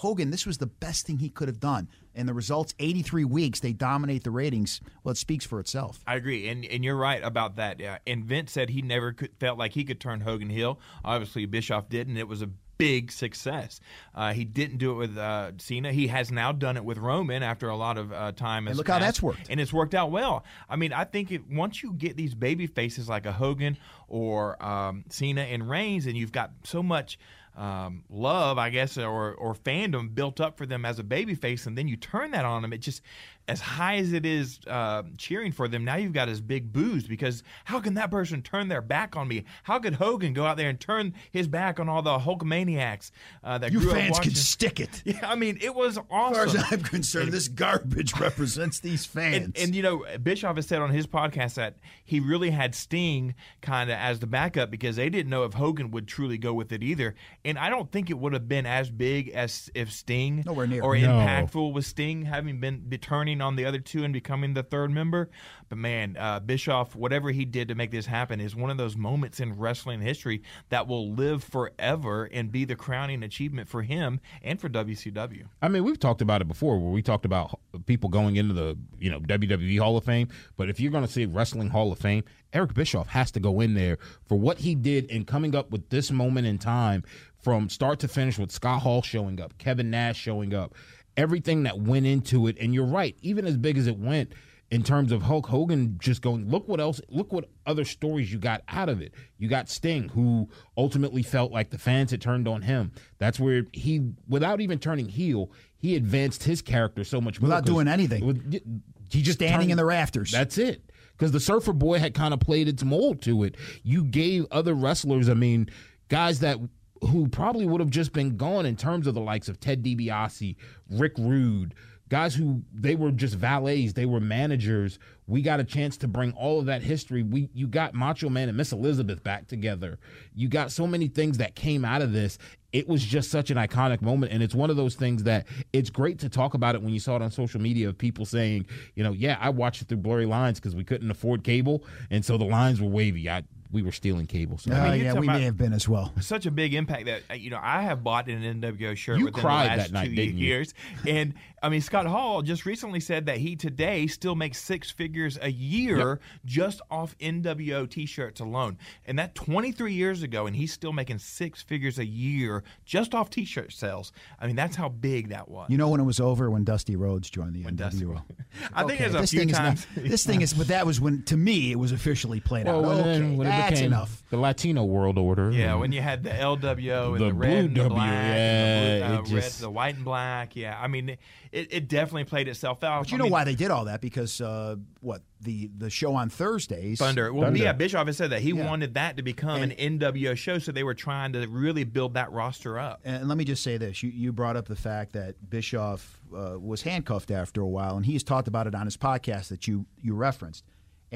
Hogan, 0.00 0.30
this 0.30 0.44
was 0.44 0.58
the 0.58 0.66
best 0.66 1.06
thing 1.06 1.18
he 1.18 1.30
could 1.30 1.48
have 1.48 1.60
done. 1.60 1.88
And 2.14 2.28
the 2.28 2.34
results 2.34 2.74
83 2.78 3.24
weeks, 3.24 3.60
they 3.60 3.72
dominate 3.72 4.24
the 4.24 4.30
ratings. 4.30 4.82
Well, 5.02 5.12
it 5.12 5.16
speaks 5.16 5.46
for 5.46 5.58
itself. 5.58 6.00
I 6.06 6.16
agree, 6.16 6.48
and 6.48 6.66
and 6.66 6.84
you're 6.84 6.96
right 6.96 7.22
about 7.22 7.56
that. 7.56 7.80
And 8.06 8.24
Vince 8.24 8.52
said 8.52 8.68
he 8.68 8.82
never 8.82 9.12
could, 9.12 9.30
felt 9.40 9.58
like 9.58 9.72
he 9.72 9.84
could 9.84 10.00
turn 10.00 10.20
Hogan 10.20 10.50
heel. 10.50 10.80
Obviously, 11.02 11.46
Bischoff 11.46 11.88
did, 11.88 12.08
and 12.08 12.18
it 12.18 12.28
was 12.28 12.42
a 12.42 12.50
big 12.78 13.12
success. 13.12 13.80
Uh, 14.14 14.32
he 14.32 14.44
didn't 14.44 14.78
do 14.78 14.92
it 14.92 14.94
with 14.94 15.16
uh, 15.16 15.52
Cena. 15.58 15.92
He 15.92 16.06
has 16.08 16.30
now 16.30 16.52
done 16.52 16.76
it 16.76 16.84
with 16.84 16.98
Roman 16.98 17.42
after 17.42 17.68
a 17.68 17.76
lot 17.76 17.98
of 17.98 18.12
uh, 18.12 18.32
time. 18.32 18.66
Has 18.66 18.76
look 18.76 18.88
how 18.88 18.98
that's 18.98 19.22
worked. 19.22 19.48
and 19.50 19.60
it's 19.60 19.72
worked 19.72 19.94
out 19.94 20.10
well. 20.10 20.44
I 20.68 20.76
mean, 20.76 20.92
I 20.92 21.04
think 21.04 21.30
it, 21.32 21.42
once 21.50 21.82
you 21.82 21.92
get 21.92 22.16
these 22.16 22.34
baby 22.34 22.66
faces 22.66 23.08
like 23.08 23.26
a 23.26 23.32
Hogan 23.32 23.76
or 24.08 24.62
um, 24.64 25.04
Cena 25.08 25.42
and 25.42 25.68
Reigns, 25.68 26.06
and 26.06 26.16
you've 26.16 26.32
got 26.32 26.52
so 26.64 26.82
much. 26.82 27.18
Um, 27.56 28.04
love, 28.10 28.58
I 28.58 28.68
guess, 28.68 28.98
or 28.98 29.32
or 29.32 29.54
fandom 29.54 30.14
built 30.14 30.42
up 30.42 30.58
for 30.58 30.66
them 30.66 30.84
as 30.84 30.98
a 30.98 31.02
babyface, 31.02 31.66
and 31.66 31.78
then 31.78 31.88
you 31.88 31.96
turn 31.96 32.32
that 32.32 32.44
on 32.44 32.60
them. 32.60 32.74
It 32.74 32.82
just 32.82 33.00
as 33.48 33.60
high 33.60 33.96
as 33.96 34.12
it 34.12 34.26
is 34.26 34.58
uh, 34.66 35.02
cheering 35.18 35.52
for 35.52 35.68
them, 35.68 35.84
now 35.84 35.94
you've 35.96 36.12
got 36.12 36.26
this 36.26 36.40
big 36.40 36.72
boost 36.72 37.08
because 37.08 37.42
how 37.64 37.78
can 37.80 37.94
that 37.94 38.10
person 38.10 38.42
turn 38.42 38.68
their 38.68 38.82
back 38.82 39.16
on 39.16 39.28
me? 39.28 39.44
How 39.62 39.78
could 39.78 39.94
Hogan 39.94 40.32
go 40.32 40.44
out 40.44 40.56
there 40.56 40.68
and 40.68 40.80
turn 40.80 41.14
his 41.30 41.46
back 41.46 41.78
on 41.78 41.88
all 41.88 42.02
the 42.02 42.18
Hulkamaniacs 42.18 43.10
uh, 43.44 43.58
that 43.58 43.72
You 43.72 43.80
grew 43.80 43.90
up 43.90 43.96
fans 43.96 44.10
watching? 44.12 44.32
can 44.32 44.36
stick 44.40 44.80
it. 44.80 45.02
Yeah, 45.06 45.20
I 45.30 45.36
mean, 45.36 45.58
it 45.60 45.74
was 45.74 45.98
awesome. 46.10 46.10
As 46.10 46.36
far 46.36 46.46
awesome. 46.46 46.60
as 46.60 46.72
I'm 46.72 46.82
concerned, 46.82 47.32
this 47.32 47.46
garbage 47.48 48.14
represents 48.20 48.80
these 48.80 49.06
fans. 49.06 49.36
And, 49.36 49.56
and 49.58 49.74
you 49.74 49.82
know, 49.82 50.04
Bischoff 50.22 50.56
has 50.56 50.66
said 50.66 50.82
on 50.82 50.90
his 50.90 51.06
podcast 51.06 51.54
that 51.54 51.76
he 52.04 52.18
really 52.20 52.50
had 52.50 52.74
Sting 52.74 53.34
kind 53.62 53.90
of 53.90 53.96
as 53.96 54.18
the 54.18 54.26
backup 54.26 54.70
because 54.70 54.96
they 54.96 55.08
didn't 55.08 55.30
know 55.30 55.44
if 55.44 55.54
Hogan 55.54 55.90
would 55.92 56.08
truly 56.08 56.38
go 56.38 56.52
with 56.52 56.72
it 56.72 56.82
either. 56.82 57.14
And 57.44 57.58
I 57.58 57.70
don't 57.70 57.90
think 57.92 58.10
it 58.10 58.18
would 58.18 58.32
have 58.32 58.48
been 58.48 58.66
as 58.66 58.90
big 58.90 59.28
as 59.28 59.70
if 59.74 59.92
Sting 59.92 60.42
Nowhere 60.44 60.66
near. 60.66 60.82
or 60.82 60.96
No. 60.98 61.08
impactful 61.20 61.72
with 61.72 61.86
Sting 61.86 62.24
having 62.24 62.58
been 62.60 62.80
be 62.88 62.98
turning 62.98 63.35
turning 63.36 63.46
on 63.46 63.56
the 63.56 63.64
other 63.64 63.78
two 63.78 64.04
and 64.04 64.12
becoming 64.12 64.54
the 64.54 64.62
third 64.62 64.90
member. 64.90 65.28
But 65.68 65.78
man, 65.78 66.16
uh, 66.18 66.40
Bischoff, 66.40 66.94
whatever 66.94 67.30
he 67.30 67.44
did 67.44 67.68
to 67.68 67.74
make 67.74 67.90
this 67.90 68.06
happen, 68.06 68.40
is 68.40 68.54
one 68.54 68.70
of 68.70 68.76
those 68.76 68.96
moments 68.96 69.40
in 69.40 69.58
wrestling 69.58 70.00
history 70.00 70.42
that 70.70 70.86
will 70.86 71.12
live 71.12 71.42
forever 71.44 72.24
and 72.32 72.50
be 72.50 72.64
the 72.64 72.76
crowning 72.76 73.22
achievement 73.22 73.68
for 73.68 73.82
him 73.82 74.20
and 74.42 74.60
for 74.60 74.68
WCW. 74.68 75.44
I 75.60 75.68
mean, 75.68 75.84
we've 75.84 75.98
talked 75.98 76.22
about 76.22 76.40
it 76.40 76.48
before, 76.48 76.78
where 76.78 76.92
we 76.92 77.02
talked 77.02 77.24
about 77.24 77.58
people 77.86 78.08
going 78.08 78.36
into 78.36 78.54
the 78.54 78.78
you 78.98 79.10
know 79.10 79.20
WWE 79.20 79.78
Hall 79.78 79.96
of 79.96 80.04
Fame. 80.04 80.28
But 80.56 80.70
if 80.70 80.80
you're 80.80 80.92
going 80.92 81.06
to 81.06 81.12
say 81.12 81.26
Wrestling 81.26 81.70
Hall 81.70 81.92
of 81.92 81.98
Fame, 81.98 82.24
Eric 82.52 82.74
Bischoff 82.74 83.08
has 83.08 83.30
to 83.32 83.40
go 83.40 83.60
in 83.60 83.74
there 83.74 83.98
for 84.26 84.38
what 84.38 84.58
he 84.58 84.74
did 84.74 85.06
in 85.06 85.24
coming 85.24 85.54
up 85.54 85.70
with 85.70 85.88
this 85.90 86.10
moment 86.10 86.46
in 86.46 86.58
time 86.58 87.04
from 87.46 87.68
start 87.68 88.00
to 88.00 88.08
finish 88.08 88.38
with 88.38 88.50
Scott 88.50 88.82
Hall 88.82 89.02
showing 89.02 89.40
up, 89.40 89.56
Kevin 89.58 89.90
Nash 89.90 90.18
showing 90.18 90.52
up, 90.54 90.74
everything 91.16 91.64
that 91.64 91.78
went 91.78 92.06
into 92.06 92.46
it. 92.46 92.56
And 92.60 92.74
you're 92.74 92.86
right, 92.86 93.16
even 93.22 93.46
as 93.46 93.56
big 93.56 93.78
as 93.78 93.86
it 93.86 93.98
went 93.98 94.32
in 94.70 94.82
terms 94.82 95.12
of 95.12 95.22
Hulk 95.22 95.46
Hogan 95.46 95.96
just 96.00 96.22
going, 96.22 96.50
look 96.50 96.66
what 96.66 96.80
else, 96.80 97.00
look 97.08 97.32
what 97.32 97.48
other 97.66 97.84
stories 97.84 98.32
you 98.32 98.38
got 98.38 98.62
out 98.68 98.88
of 98.88 99.00
it. 99.00 99.14
You 99.38 99.48
got 99.48 99.68
Sting, 99.68 100.08
who 100.08 100.48
ultimately 100.76 101.22
felt 101.22 101.52
like 101.52 101.70
the 101.70 101.78
fans 101.78 102.10
had 102.10 102.20
turned 102.20 102.48
on 102.48 102.62
him. 102.62 102.90
That's 103.18 103.38
where 103.38 103.64
he, 103.72 104.10
without 104.28 104.60
even 104.60 104.78
turning 104.78 105.08
heel, 105.08 105.52
he 105.76 105.94
advanced 105.94 106.42
his 106.42 106.62
character 106.62 107.04
so 107.04 107.20
much 107.20 107.40
without 107.40 107.64
doing 107.64 107.86
anything. 107.86 108.26
With, 108.26 108.60
he 109.08 109.22
just 109.22 109.38
standing 109.38 109.60
turned, 109.60 109.70
in 109.70 109.76
the 109.76 109.84
rafters. 109.84 110.32
That's 110.32 110.58
it. 110.58 110.82
Because 111.12 111.30
the 111.30 111.40
Surfer 111.40 111.72
Boy 111.72 112.00
had 112.00 112.12
kind 112.12 112.34
of 112.34 112.40
played 112.40 112.66
its 112.66 112.82
mold 112.82 113.22
to 113.22 113.44
it. 113.44 113.54
You 113.84 114.04
gave 114.04 114.46
other 114.50 114.74
wrestlers, 114.74 115.28
I 115.28 115.34
mean, 115.34 115.70
guys 116.08 116.40
that 116.40 116.58
who 117.02 117.28
probably 117.28 117.66
would 117.66 117.80
have 117.80 117.90
just 117.90 118.12
been 118.12 118.36
gone 118.36 118.66
in 118.66 118.76
terms 118.76 119.06
of 119.06 119.14
the 119.14 119.20
likes 119.20 119.48
of 119.48 119.60
Ted 119.60 119.82
DiBiase, 119.82 120.56
Rick 120.90 121.12
Rude, 121.18 121.74
guys 122.08 122.34
who 122.34 122.62
they 122.72 122.94
were 122.94 123.10
just 123.10 123.34
valets, 123.34 123.92
they 123.92 124.06
were 124.06 124.20
managers. 124.20 124.98
We 125.26 125.42
got 125.42 125.58
a 125.58 125.64
chance 125.64 125.96
to 125.98 126.08
bring 126.08 126.32
all 126.32 126.60
of 126.60 126.66
that 126.66 126.82
history. 126.82 127.22
We 127.22 127.50
you 127.52 127.66
got 127.66 127.94
Macho 127.94 128.28
Man 128.28 128.48
and 128.48 128.56
Miss 128.56 128.72
Elizabeth 128.72 129.22
back 129.24 129.48
together. 129.48 129.98
You 130.34 130.48
got 130.48 130.70
so 130.70 130.86
many 130.86 131.08
things 131.08 131.38
that 131.38 131.54
came 131.54 131.84
out 131.84 132.02
of 132.02 132.12
this. 132.12 132.38
It 132.72 132.88
was 132.88 133.02
just 133.02 133.30
such 133.30 133.50
an 133.50 133.56
iconic 133.56 134.02
moment 134.02 134.32
and 134.32 134.42
it's 134.42 134.54
one 134.54 134.70
of 134.70 134.76
those 134.76 134.94
things 134.94 135.22
that 135.24 135.46
it's 135.72 135.88
great 135.88 136.18
to 136.20 136.28
talk 136.28 136.54
about 136.54 136.74
it 136.74 136.82
when 136.82 136.92
you 136.92 137.00
saw 137.00 137.16
it 137.16 137.22
on 137.22 137.30
social 137.30 137.60
media 137.60 137.88
of 137.88 137.96
people 137.96 138.26
saying, 138.26 138.66
you 138.94 139.02
know, 139.02 139.12
yeah, 139.12 139.38
I 139.40 139.48
watched 139.48 139.82
it 139.82 139.88
through 139.88 139.98
blurry 139.98 140.26
lines 140.26 140.60
because 140.60 140.76
we 140.76 140.84
couldn't 140.84 141.10
afford 141.10 141.42
cable 141.42 141.84
and 142.10 142.24
so 142.24 142.36
the 142.36 142.44
lines 142.44 142.80
were 142.80 142.88
wavy. 142.88 143.30
I 143.30 143.44
we 143.72 143.82
were 143.82 143.92
stealing 143.92 144.26
cable. 144.26 144.58
So. 144.58 144.72
Uh, 144.72 144.76
I 144.76 144.90
mean, 144.92 145.04
yeah, 145.04 145.14
we 145.14 145.26
may 145.26 145.42
have 145.42 145.56
been 145.56 145.72
as 145.72 145.88
well. 145.88 146.12
such 146.20 146.46
a 146.46 146.50
big 146.50 146.74
impact 146.74 147.06
that 147.06 147.22
uh, 147.30 147.34
you 147.34 147.50
know 147.50 147.60
I 147.62 147.82
have 147.82 148.02
bought 148.04 148.28
an 148.28 148.60
NWO 148.60 148.96
shirt 148.96 149.18
You 149.18 149.26
within 149.26 149.40
cried 149.40 149.64
the 149.72 149.76
last 149.78 149.86
that 149.88 149.92
night, 149.92 150.08
two 150.10 150.14
didn't 150.16 150.38
you? 150.38 150.46
years, 150.46 150.74
and 151.06 151.34
I 151.62 151.68
mean 151.68 151.80
Scott 151.80 152.06
Hall 152.06 152.42
just 152.42 152.66
recently 152.66 153.00
said 153.00 153.26
that 153.26 153.38
he 153.38 153.56
today 153.56 154.06
still 154.06 154.34
makes 154.34 154.58
six 154.60 154.90
figures 154.90 155.38
a 155.42 155.50
year 155.50 156.20
just 156.44 156.80
off 156.90 157.16
NWO 157.18 157.88
T-shirts 157.88 158.40
alone, 158.40 158.78
and 159.06 159.18
that 159.18 159.34
23 159.34 159.92
years 159.92 160.22
ago, 160.22 160.46
and 160.46 160.54
he's 160.54 160.72
still 160.72 160.92
making 160.92 161.18
six 161.18 161.62
figures 161.62 161.98
a 161.98 162.06
year 162.06 162.62
just 162.84 163.14
off 163.14 163.30
T-shirt 163.30 163.72
sales. 163.72 164.12
I 164.40 164.46
mean 164.46 164.56
that's 164.56 164.76
how 164.76 164.88
big 164.88 165.28
that 165.30 165.48
was. 165.48 165.68
You 165.70 165.78
know 165.78 165.88
when 165.88 166.00
it 166.00 166.04
was 166.04 166.20
over 166.20 166.50
when 166.50 166.64
Dusty 166.64 166.96
Rhodes 166.96 167.28
joined 167.30 167.54
the 167.54 167.62
Dusty- 167.72 168.04
NWO. 168.04 168.22
I 168.74 168.84
think 168.84 168.92
Okay, 168.92 168.96
there's 169.04 169.14
a 169.14 169.18
this 169.18 169.30
few 169.30 169.40
thing 169.40 169.48
times. 169.50 169.80
Is 169.80 169.96
not, 169.96 170.04
this 170.10 170.24
thing 170.26 170.40
is, 170.42 170.54
but 170.54 170.68
that 170.68 170.86
was 170.86 171.00
when 171.00 171.22
to 171.24 171.36
me 171.36 171.72
it 171.72 171.78
was 171.78 171.92
officially 171.92 172.40
played 172.40 172.66
Well, 172.66 172.78
out. 172.88 173.04
when, 173.04 173.22
Okay, 173.24 173.36
when 173.36 173.46
it 173.46 173.50
that's 173.56 173.70
became 173.72 173.92
enough. 173.92 174.22
the 174.30 174.36
Latino 174.36 174.84
world 174.84 175.18
order. 175.18 175.50
Yeah, 175.50 175.74
when 175.74 175.92
you 175.92 176.00
had 176.02 176.22
the 176.22 176.30
LWO 176.30 177.12
and 177.12 177.20
The 177.20 177.24
the, 177.26 177.34
red 177.34 177.52
and 177.64 177.74
blue 177.74 177.82
the 177.82 177.88
W, 177.88 177.94
black, 177.96 178.12
and 178.12 179.00
yeah, 179.00 179.16
the, 179.16 179.22
blue, 179.22 179.36
it 179.36 179.40
uh, 179.40 179.42
red, 179.42 179.52
the 179.52 179.70
white 179.70 179.94
and 179.96 180.04
black. 180.04 180.56
Yeah, 180.56 180.78
I 180.80 180.86
mean, 180.88 181.10
it, 181.10 181.18
it 181.52 181.88
definitely 181.88 182.24
played 182.24 182.48
itself 182.48 182.82
out. 182.84 183.02
But 183.04 183.10
you 183.12 183.16
I 183.16 183.18
know 183.18 183.24
mean, 183.24 183.32
why 183.32 183.44
they 183.44 183.54
did 183.54 183.70
all 183.70 183.84
that? 183.86 184.00
Because 184.00 184.40
uh, 184.40 184.76
what 185.00 185.22
the 185.40 185.70
the 185.76 185.90
show 185.90 186.14
on 186.14 186.28
Thursdays 186.30 186.98
Thunder. 186.98 187.32
Well, 187.32 187.44
Thunder. 187.44 187.58
yeah, 187.62 187.72
Bischoff 187.72 188.06
has 188.06 188.16
said 188.16 188.30
that 188.30 188.40
he 188.40 188.50
Yeah. 188.50 188.66
wanted 188.66 188.94
that 188.94 189.16
to 189.18 189.22
become 189.22 189.62
an 189.62 189.70
NWO 189.72 190.36
show, 190.36 190.58
so 190.58 190.72
they 190.72 190.82
were 190.84 190.94
trying 190.94 191.32
to 191.34 191.46
really 191.46 191.84
build 191.84 192.14
that 192.14 192.32
roster 192.32 192.78
up. 192.78 193.00
And 193.04 193.28
let 193.28 193.36
me 193.38 193.44
just 193.44 193.62
say 193.62 193.76
this: 193.76 194.02
you, 194.02 194.10
you 194.10 194.32
brought 194.32 194.56
up 194.56 194.66
the 194.66 194.76
fact 194.76 195.12
that 195.12 195.50
Bischoff 195.50 196.18
uh, 196.34 196.58
was 196.58 196.82
handcuffed 196.82 197.30
after 197.30 197.60
a 197.60 197.66
while, 197.68 197.96
and 197.96 198.06
he's 198.06 198.22
talked 198.24 198.48
about 198.48 198.66
it 198.66 198.74
on 198.74 198.86
his 198.86 198.96
podcast 198.96 199.48
that 199.48 199.68
you 199.68 199.86
you 200.02 200.14
referenced. 200.14 200.64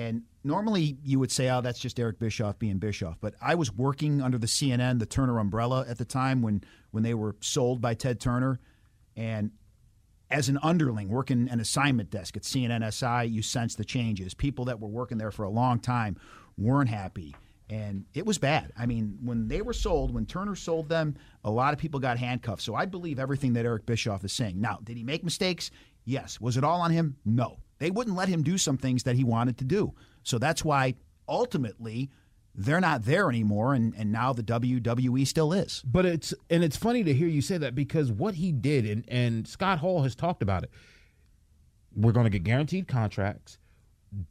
And 0.01 0.23
normally 0.45 0.97
you 1.03 1.19
would 1.19 1.31
say, 1.31 1.51
"Oh, 1.51 1.61
that's 1.61 1.79
just 1.79 2.01
Eric 2.01 2.19
Bischoff 2.19 2.59
being 2.59 2.79
Bischoff," 2.79 3.19
but 3.21 3.35
I 3.41 3.55
was 3.55 3.73
working 3.73 4.23
under 4.23 4.39
the 4.39 4.47
CNN, 4.47 4.99
the 4.99 5.07
Turner 5.07 5.39
umbrella 5.39 5.85
at 5.87 5.99
the 5.99 6.05
time 6.05 6.43
when 6.43 6.63
when 6.91 7.03
they 7.03 7.15
were 7.15 7.37
sold 7.41 7.81
by 7.81 7.95
Ted 7.95 8.19
Turner, 8.21 8.61
and 9.17 9.51
as 10.31 10.49
an 10.49 10.59
underling 10.63 11.09
working 11.09 11.49
an 11.49 11.61
assignment 11.61 12.11
desk 12.11 12.37
at 12.37 12.45
CNNSI, 12.45 13.31
you 13.31 13.43
sense 13.43 13.75
the 13.75 13.85
changes. 13.85 14.33
People 14.33 14.65
that 14.67 14.81
were 14.81 14.89
working 14.89 15.19
there 15.19 15.33
for 15.33 15.43
a 15.43 15.51
long 15.51 15.81
time 15.81 16.17
weren't 16.57 16.89
happy. 16.89 17.35
And 17.69 18.05
it 18.15 18.27
was 18.27 18.39
bad. 18.39 18.73
I 18.77 18.87
mean, 18.87 19.19
when 19.23 19.49
they 19.49 19.63
were 19.63 19.73
sold, 19.73 20.13
when 20.13 20.27
Turner 20.27 20.57
sold 20.57 20.89
them, 20.89 21.17
a 21.45 21.51
lot 21.51 21.73
of 21.73 21.79
people 21.79 22.01
got 22.01 22.19
handcuffed. 22.19 22.63
So 22.63 22.75
I 22.75 22.87
believe 22.87 23.19
everything 23.19 23.53
that 23.53 23.65
Eric 23.65 23.87
Bischoff 23.87 24.25
is 24.25 24.33
saying. 24.33 24.61
Now, 24.61 24.79
did 24.83 24.97
he 24.97 25.05
make 25.05 25.23
mistakes? 25.23 25.71
Yes. 26.05 26.41
Was 26.41 26.57
it 26.57 26.65
all 26.65 26.81
on 26.81 26.91
him? 26.91 27.17
No. 27.25 27.59
They 27.81 27.91
wouldn't 27.91 28.17
let 28.17 28.29
him 28.29 28.43
do 28.43 28.57
some 28.57 28.77
things 28.77 29.03
that 29.03 29.17
he 29.17 29.25
wanted 29.25 29.59
to 29.59 29.65
do. 29.65 29.95
So 30.23 30.39
that's 30.39 30.65
why 30.65 30.95
ultimately 31.29 32.11
they're 32.55 32.81
not 32.81 33.05
there 33.05 33.29
anymore. 33.29 33.75
And, 33.75 33.95
and 33.97 34.13
now 34.13 34.33
the 34.33 34.43
WWE 34.43 35.27
still 35.27 35.53
is. 35.53 35.83
But 35.85 36.07
it's 36.07 36.33
and 36.49 36.63
it's 36.63 36.77
funny 36.77 37.03
to 37.03 37.13
hear 37.13 37.27
you 37.27 37.41
say 37.41 37.59
that 37.59 37.75
because 37.75 38.13
what 38.13 38.35
he 38.35 38.53
did 38.53 38.85
and 38.85 39.05
and 39.09 39.49
Scott 39.49 39.79
Hall 39.79 40.03
has 40.03 40.15
talked 40.15 40.43
about 40.43 40.63
it. 40.63 40.71
We're 41.97 42.13
going 42.13 42.25
to 42.25 42.31
get 42.31 42.45
guaranteed 42.45 42.87
contracts. 42.87 43.59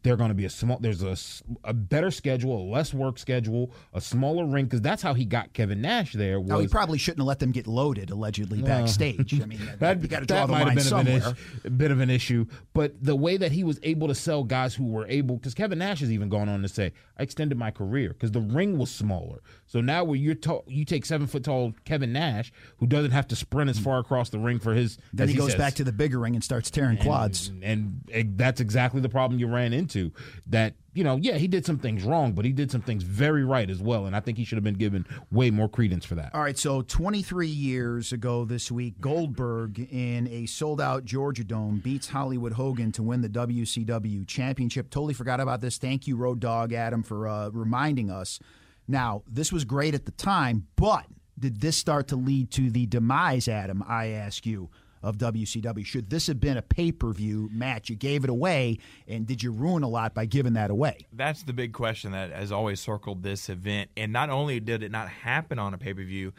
They're 0.04 0.18
going 0.18 0.30
to 0.30 0.36
be 0.36 0.46
a 0.46 0.50
small. 0.50 0.78
There's 0.80 1.04
a, 1.04 1.16
a 1.64 1.74
better 1.74 2.12
schedule, 2.12 2.62
a 2.62 2.66
less 2.70 2.94
work 2.94 3.18
schedule, 3.18 3.72
a 3.94 4.02
smaller 4.02 4.46
ring 4.46 4.66
because 4.66 4.82
that's 4.82 5.02
how 5.02 5.14
he 5.14 5.26
got 5.26 5.54
Kevin 5.54 5.82
Nash 5.82 6.14
there. 6.14 6.38
Oh, 6.38 6.42
was, 6.42 6.50
Now, 6.50 6.60
he 6.60 6.68
probably 6.68 6.98
shouldn't 6.98 7.20
have 7.20 7.28
let 7.28 7.40
them 7.40 7.52
get 7.52 7.68
loaded 7.68 8.10
allegedly 8.10 8.62
backstage. 8.62 9.42
I 9.42 9.46
mean, 9.46 9.60
that, 9.80 10.02
you 10.02 10.08
got 10.08 10.22
to 10.22 10.26
draw 10.26 10.42
that 10.42 10.48
the 10.48 10.52
might 10.52 10.60
line 10.60 10.68
have 10.68 10.76
been 10.76 10.84
somewhere. 10.84 11.36
A 11.64 11.70
bit 11.70 11.92
of 11.92 12.00
an 12.00 12.10
issue. 12.10 12.46
But 12.74 13.02
the 13.04 13.16
way 13.16 13.38
that 13.38 13.52
he 13.52 13.64
was 13.64 13.80
able 13.84 14.08
to 14.08 14.16
sell 14.16 14.44
guys 14.44 14.76
who 14.76 14.86
were 14.86 15.08
able, 15.08 15.38
because 15.38 15.54
Kevin 15.54 15.80
Nash 15.80 16.02
has 16.02 16.12
even 16.12 16.30
gone 16.30 16.50
on 16.50 16.62
to 16.62 16.68
say, 16.68 16.92
I 17.18 17.24
extended 17.24 17.58
my 17.58 17.72
career 17.72 18.10
because 18.10 18.32
the 18.32 18.42
ring 18.42 18.78
was 18.78 18.92
smaller. 18.92 19.42
So 19.66 19.82
now 19.82 20.04
where 20.04 20.18
you're 20.18 20.36
tall, 20.36 20.64
you 20.68 20.86
take 20.86 21.06
seven 21.06 21.28
foot 21.28 21.44
tall 21.44 21.74
Kevin 21.86 22.12
Nash, 22.12 22.52
who 22.78 22.88
doesn't 22.88 23.12
have 23.12 23.28
to 23.30 23.36
sprint 23.36 23.70
as 23.70 23.80
mm. 23.80 23.84
far 23.84 24.00
across 24.00 24.30
the 24.30 24.40
ring 24.40 24.60
for 24.60 24.74
his. 24.74 24.98
Then 25.14 25.26
as 25.26 25.32
he 25.32 25.38
goes 25.38 25.52
says, 25.52 25.58
back 25.58 25.74
to 25.76 25.84
the 25.84 25.92
bigger 25.92 26.20
ring 26.20 26.36
and 26.36 26.44
starts 26.44 26.70
tearing 26.70 26.98
quads. 26.98 27.48
and, 27.48 27.64
and 27.64 28.10
and 28.14 28.38
that's 28.38 28.62
exactly 28.62 29.02
the 29.02 29.10
problem 29.10 29.40
you 29.40 29.48
ran 29.48 29.69
into. 29.74 30.12
That 30.48 30.74
you 30.94 31.04
know, 31.04 31.18
yeah, 31.18 31.36
he 31.36 31.48
did 31.48 31.66
some 31.66 31.78
things 31.78 32.04
wrong, 32.04 32.34
but 32.34 32.46
he 32.46 32.52
did 32.52 32.72
some 32.72 32.82
things 32.82 33.04
very 33.04 33.44
right 33.44 33.70
as 33.70 33.82
well, 33.82 34.06
and 34.06 34.16
I 34.16 34.20
think 34.20 34.38
he 34.38 34.44
should 34.44 34.58
have 34.58 34.64
been 34.64 34.74
given 34.74 35.06
way 35.32 35.52
more 35.52 35.70
credence 35.70 36.06
for 36.06 36.16
that. 36.16 36.34
All 36.34 36.42
right, 36.42 36.58
so 36.58 36.82
23 36.82 37.48
years 37.48 38.12
ago 38.12 38.44
this 38.44 38.72
week, 38.72 39.00
Goldberg 39.00 39.80
in 39.92 40.28
a 40.28 40.46
sold 40.46 40.82
out 40.82 41.06
Georgia 41.06 41.44
Dome 41.44 41.80
beats 41.80 42.10
Hollywood 42.10 42.54
Hogan 42.54 42.92
to 42.94 43.04
win 43.04 43.22
the 43.22 43.30
WCW 43.30 44.28
championship. 44.28 44.90
Totally 44.90 45.14
forgot 45.14 45.40
about 45.40 45.62
this. 45.62 45.78
Thank 45.78 46.08
you, 46.08 46.18
Road 46.18 46.40
Dog 46.40 46.74
Adam, 46.74 47.04
for 47.04 47.28
uh, 47.28 47.50
reminding 47.50 48.10
us. 48.10 48.40
Now, 48.88 49.24
this 49.28 49.52
was 49.52 49.66
great 49.66 49.94
at 49.94 50.06
the 50.06 50.12
time, 50.12 50.68
but 50.76 51.06
did 51.38 51.62
this 51.62 51.78
start 51.78 52.08
to 52.10 52.16
lead 52.16 52.52
to 52.52 52.70
the 52.70 52.88
demise, 52.88 53.48
Adam? 53.48 53.84
I 53.88 54.08
ask 54.08 54.46
you. 54.46 54.70
Of 55.02 55.18
WCW. 55.18 55.86
Should 55.86 56.10
this 56.10 56.28
have 56.28 56.40
been 56.40 56.58
a 56.58 56.62
pay 56.62 56.92
per 56.92 57.12
view 57.12 57.50
match? 57.52 57.90
You 57.90 57.96
gave 57.96 58.24
it 58.24 58.30
away, 58.30 58.80
and 59.08 59.26
did 59.26 59.42
you 59.42 59.52
ruin 59.52 59.84
a 59.84 59.88
lot 59.88 60.14
by 60.14 60.26
giving 60.26 60.54
that 60.54 60.72
away? 60.72 61.08
That's 61.14 61.44
the 61.44 61.54
big 61.54 61.74
question 61.74 62.12
that 62.12 62.32
has 62.32 62.52
always 62.52 62.80
circled 62.80 63.24
this 63.24 63.50
event. 63.50 63.90
And 63.96 64.12
not 64.12 64.30
only 64.30 64.60
did 64.60 64.84
it 64.84 64.92
not 64.92 65.08
happen 65.08 65.58
on 65.60 65.74
a 65.74 65.78
pay 65.78 65.94
per 65.94 66.04
view, 66.04 66.34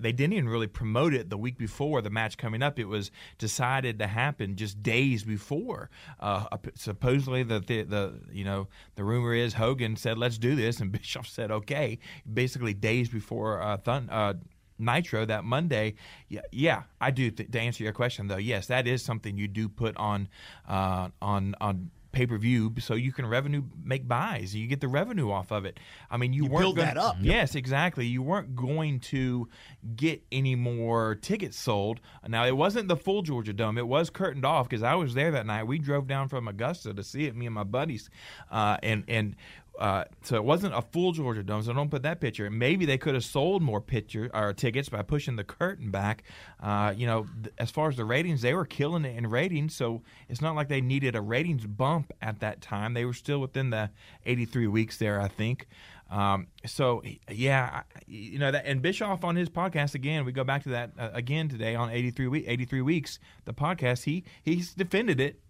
they 0.00 0.12
didn't 0.12 0.32
even 0.32 0.48
really 0.48 0.66
promote 0.66 1.14
it 1.14 1.30
the 1.30 1.38
week 1.38 1.58
before 1.58 2.02
the 2.02 2.10
match 2.10 2.36
coming 2.36 2.62
up. 2.62 2.78
It 2.78 2.86
was 2.86 3.10
decided 3.38 3.98
to 3.98 4.06
happen 4.06 4.56
just 4.56 4.82
days 4.82 5.22
before. 5.24 5.90
Uh, 6.20 6.44
supposedly, 6.74 7.42
the, 7.42 7.60
the 7.60 7.82
the 7.82 8.20
you 8.32 8.44
know 8.44 8.68
the 8.96 9.04
rumor 9.04 9.34
is 9.34 9.54
Hogan 9.54 9.96
said, 9.96 10.18
"Let's 10.18 10.38
do 10.38 10.54
this," 10.56 10.80
and 10.80 10.90
Bischoff 10.92 11.26
said, 11.26 11.50
"Okay." 11.50 11.98
Basically, 12.32 12.74
days 12.74 13.08
before 13.08 13.62
uh, 13.62 13.78
uh, 13.86 14.34
Nitro 14.82 15.24
that 15.26 15.44
Monday. 15.44 15.94
Yeah, 16.28 16.40
yeah, 16.50 16.82
I 17.00 17.10
do. 17.10 17.30
Th- 17.30 17.50
to 17.50 17.60
answer 17.60 17.84
your 17.84 17.92
question, 17.92 18.28
though, 18.28 18.36
yes, 18.36 18.66
that 18.66 18.86
is 18.86 19.02
something 19.02 19.38
you 19.38 19.48
do 19.48 19.68
put 19.68 19.96
on 19.96 20.28
uh, 20.68 21.08
on 21.20 21.54
on 21.60 21.90
pay 22.12 22.26
per 22.26 22.36
view, 22.36 22.72
so 22.78 22.94
you 22.94 23.10
can 23.10 23.26
revenue 23.26 23.62
make 23.82 24.06
buys. 24.06 24.54
You 24.54 24.66
get 24.66 24.80
the 24.80 24.88
revenue 24.88 25.30
off 25.30 25.50
of 25.50 25.64
it. 25.64 25.80
I 26.10 26.18
mean, 26.18 26.32
you, 26.32 26.44
You 26.44 26.50
weren't 26.50 26.62
build 26.62 26.76
gonna, 26.76 26.94
that 26.94 26.96
up. 26.98 27.16
Yes, 27.20 27.54
exactly. 27.54 28.06
You 28.06 28.22
weren't 28.22 28.54
going 28.54 29.00
to 29.00 29.48
get 29.96 30.22
any 30.30 30.54
more 30.54 31.14
tickets 31.16 31.58
sold. 31.58 32.00
Now, 32.28 32.44
it 32.44 32.56
wasn't 32.56 32.88
the 32.88 32.96
full 32.96 33.22
Georgia 33.22 33.52
Dome. 33.52 33.78
It 33.78 33.88
was 33.88 34.10
curtained 34.10 34.44
off 34.44 34.68
because 34.68 34.82
I 34.82 34.94
was 34.94 35.14
there 35.14 35.30
that 35.32 35.46
night. 35.46 35.66
We 35.66 35.78
drove 35.78 36.06
down 36.06 36.28
from 36.28 36.48
Augusta 36.48 36.92
to 36.94 37.02
see 37.02 37.24
it, 37.24 37.34
me 37.34 37.46
and 37.46 37.54
my 37.54 37.64
buddies, 37.64 38.10
uh, 38.50 38.76
and 38.82 39.04
and 39.08 39.34
uh, 39.78 40.04
so 40.22 40.36
it 40.36 40.44
wasn't 40.44 40.74
a 40.74 40.82
full 40.82 41.12
Georgia 41.12 41.42
Dome. 41.42 41.62
So 41.62 41.72
don't 41.72 41.90
put 41.90 42.02
that 42.02 42.20
picture. 42.20 42.48
Maybe 42.50 42.84
they 42.84 42.98
could 42.98 43.14
have 43.14 43.24
sold 43.24 43.62
more 43.62 43.80
picture 43.80 44.30
or 44.34 44.52
tickets 44.52 44.88
by 44.88 45.02
pushing 45.02 45.36
the 45.36 45.44
curtain 45.44 45.90
back. 45.90 46.24
Uh, 46.60 46.92
you 46.96 47.06
know, 47.06 47.26
th- 47.42 47.54
as 47.58 47.70
far 47.70 47.88
as 47.88 47.96
the 47.96 48.04
ratings, 48.04 48.42
they 48.42 48.54
were 48.54 48.66
killing 48.66 49.04
it 49.04 49.16
in 49.16 49.26
ratings. 49.26 49.74
So 49.74 50.02
it's 50.28 50.40
not 50.40 50.54
like 50.54 50.68
they 50.68 50.80
needed 50.80 51.16
a 51.16 51.20
ratings 51.20 51.66
bump 51.66 52.12
at 52.20 52.40
that 52.40 52.60
time. 52.60 52.94
They 52.94 53.04
were 53.04 53.14
still 53.14 53.38
within 53.40 53.70
the 53.70 53.90
83 54.26 54.66
weeks 54.66 54.98
there, 54.98 55.20
I 55.20 55.28
think. 55.28 55.66
Um, 56.10 56.48
so 56.66 57.02
yeah, 57.30 57.84
you 58.06 58.38
know 58.38 58.50
that, 58.50 58.66
and 58.66 58.82
Bischoff 58.82 59.24
on 59.24 59.34
his 59.34 59.48
podcast 59.48 59.94
again. 59.94 60.26
We 60.26 60.32
go 60.32 60.44
back 60.44 60.62
to 60.64 60.68
that 60.68 60.90
uh, 60.98 61.08
again 61.14 61.48
today 61.48 61.74
on 61.74 61.88
83 61.88 62.26
week, 62.28 62.44
83 62.46 62.82
weeks. 62.82 63.18
The 63.46 63.54
podcast 63.54 64.04
he 64.04 64.24
he's 64.42 64.74
defended 64.74 65.20
it, 65.20 65.40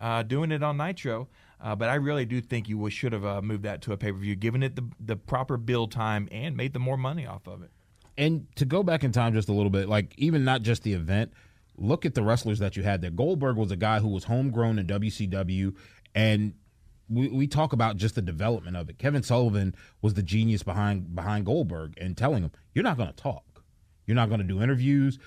uh, 0.00 0.22
doing 0.22 0.52
it 0.52 0.62
on 0.62 0.76
Nitro. 0.76 1.26
Uh, 1.62 1.76
but 1.76 1.88
I 1.88 1.94
really 1.94 2.24
do 2.24 2.40
think 2.40 2.68
you 2.68 2.90
should 2.90 3.12
have 3.12 3.24
uh, 3.24 3.40
moved 3.40 3.62
that 3.62 3.82
to 3.82 3.92
a 3.92 3.96
pay 3.96 4.10
per 4.10 4.18
view, 4.18 4.34
given 4.34 4.62
it 4.62 4.74
the 4.74 4.84
the 4.98 5.16
proper 5.16 5.56
build 5.56 5.92
time 5.92 6.28
and 6.32 6.56
made 6.56 6.72
the 6.72 6.80
more 6.80 6.96
money 6.96 7.24
off 7.24 7.46
of 7.46 7.62
it. 7.62 7.70
And 8.18 8.46
to 8.56 8.64
go 8.64 8.82
back 8.82 9.04
in 9.04 9.12
time 9.12 9.32
just 9.32 9.48
a 9.48 9.52
little 9.52 9.70
bit, 9.70 9.88
like 9.88 10.12
even 10.18 10.44
not 10.44 10.62
just 10.62 10.82
the 10.82 10.92
event, 10.92 11.32
look 11.76 12.04
at 12.04 12.14
the 12.14 12.22
wrestlers 12.22 12.58
that 12.58 12.76
you 12.76 12.82
had 12.82 13.00
there. 13.00 13.10
Goldberg 13.10 13.56
was 13.56 13.70
a 13.70 13.76
guy 13.76 14.00
who 14.00 14.08
was 14.08 14.24
homegrown 14.24 14.80
in 14.80 14.86
WCW, 14.88 15.74
and 16.16 16.54
we, 17.08 17.28
we 17.28 17.46
talk 17.46 17.72
about 17.72 17.96
just 17.96 18.16
the 18.16 18.22
development 18.22 18.76
of 18.76 18.90
it. 18.90 18.98
Kevin 18.98 19.22
Sullivan 19.22 19.74
was 20.02 20.14
the 20.14 20.22
genius 20.22 20.64
behind 20.64 21.14
behind 21.14 21.46
Goldberg 21.46 21.94
and 21.96 22.16
telling 22.16 22.42
him, 22.42 22.50
"You're 22.74 22.84
not 22.84 22.96
going 22.96 23.08
to 23.08 23.16
talk." 23.16 23.44
You're 24.04 24.16
not 24.16 24.28
going 24.28 24.40
to 24.40 24.46
do 24.46 24.60
interviews. 24.60 25.20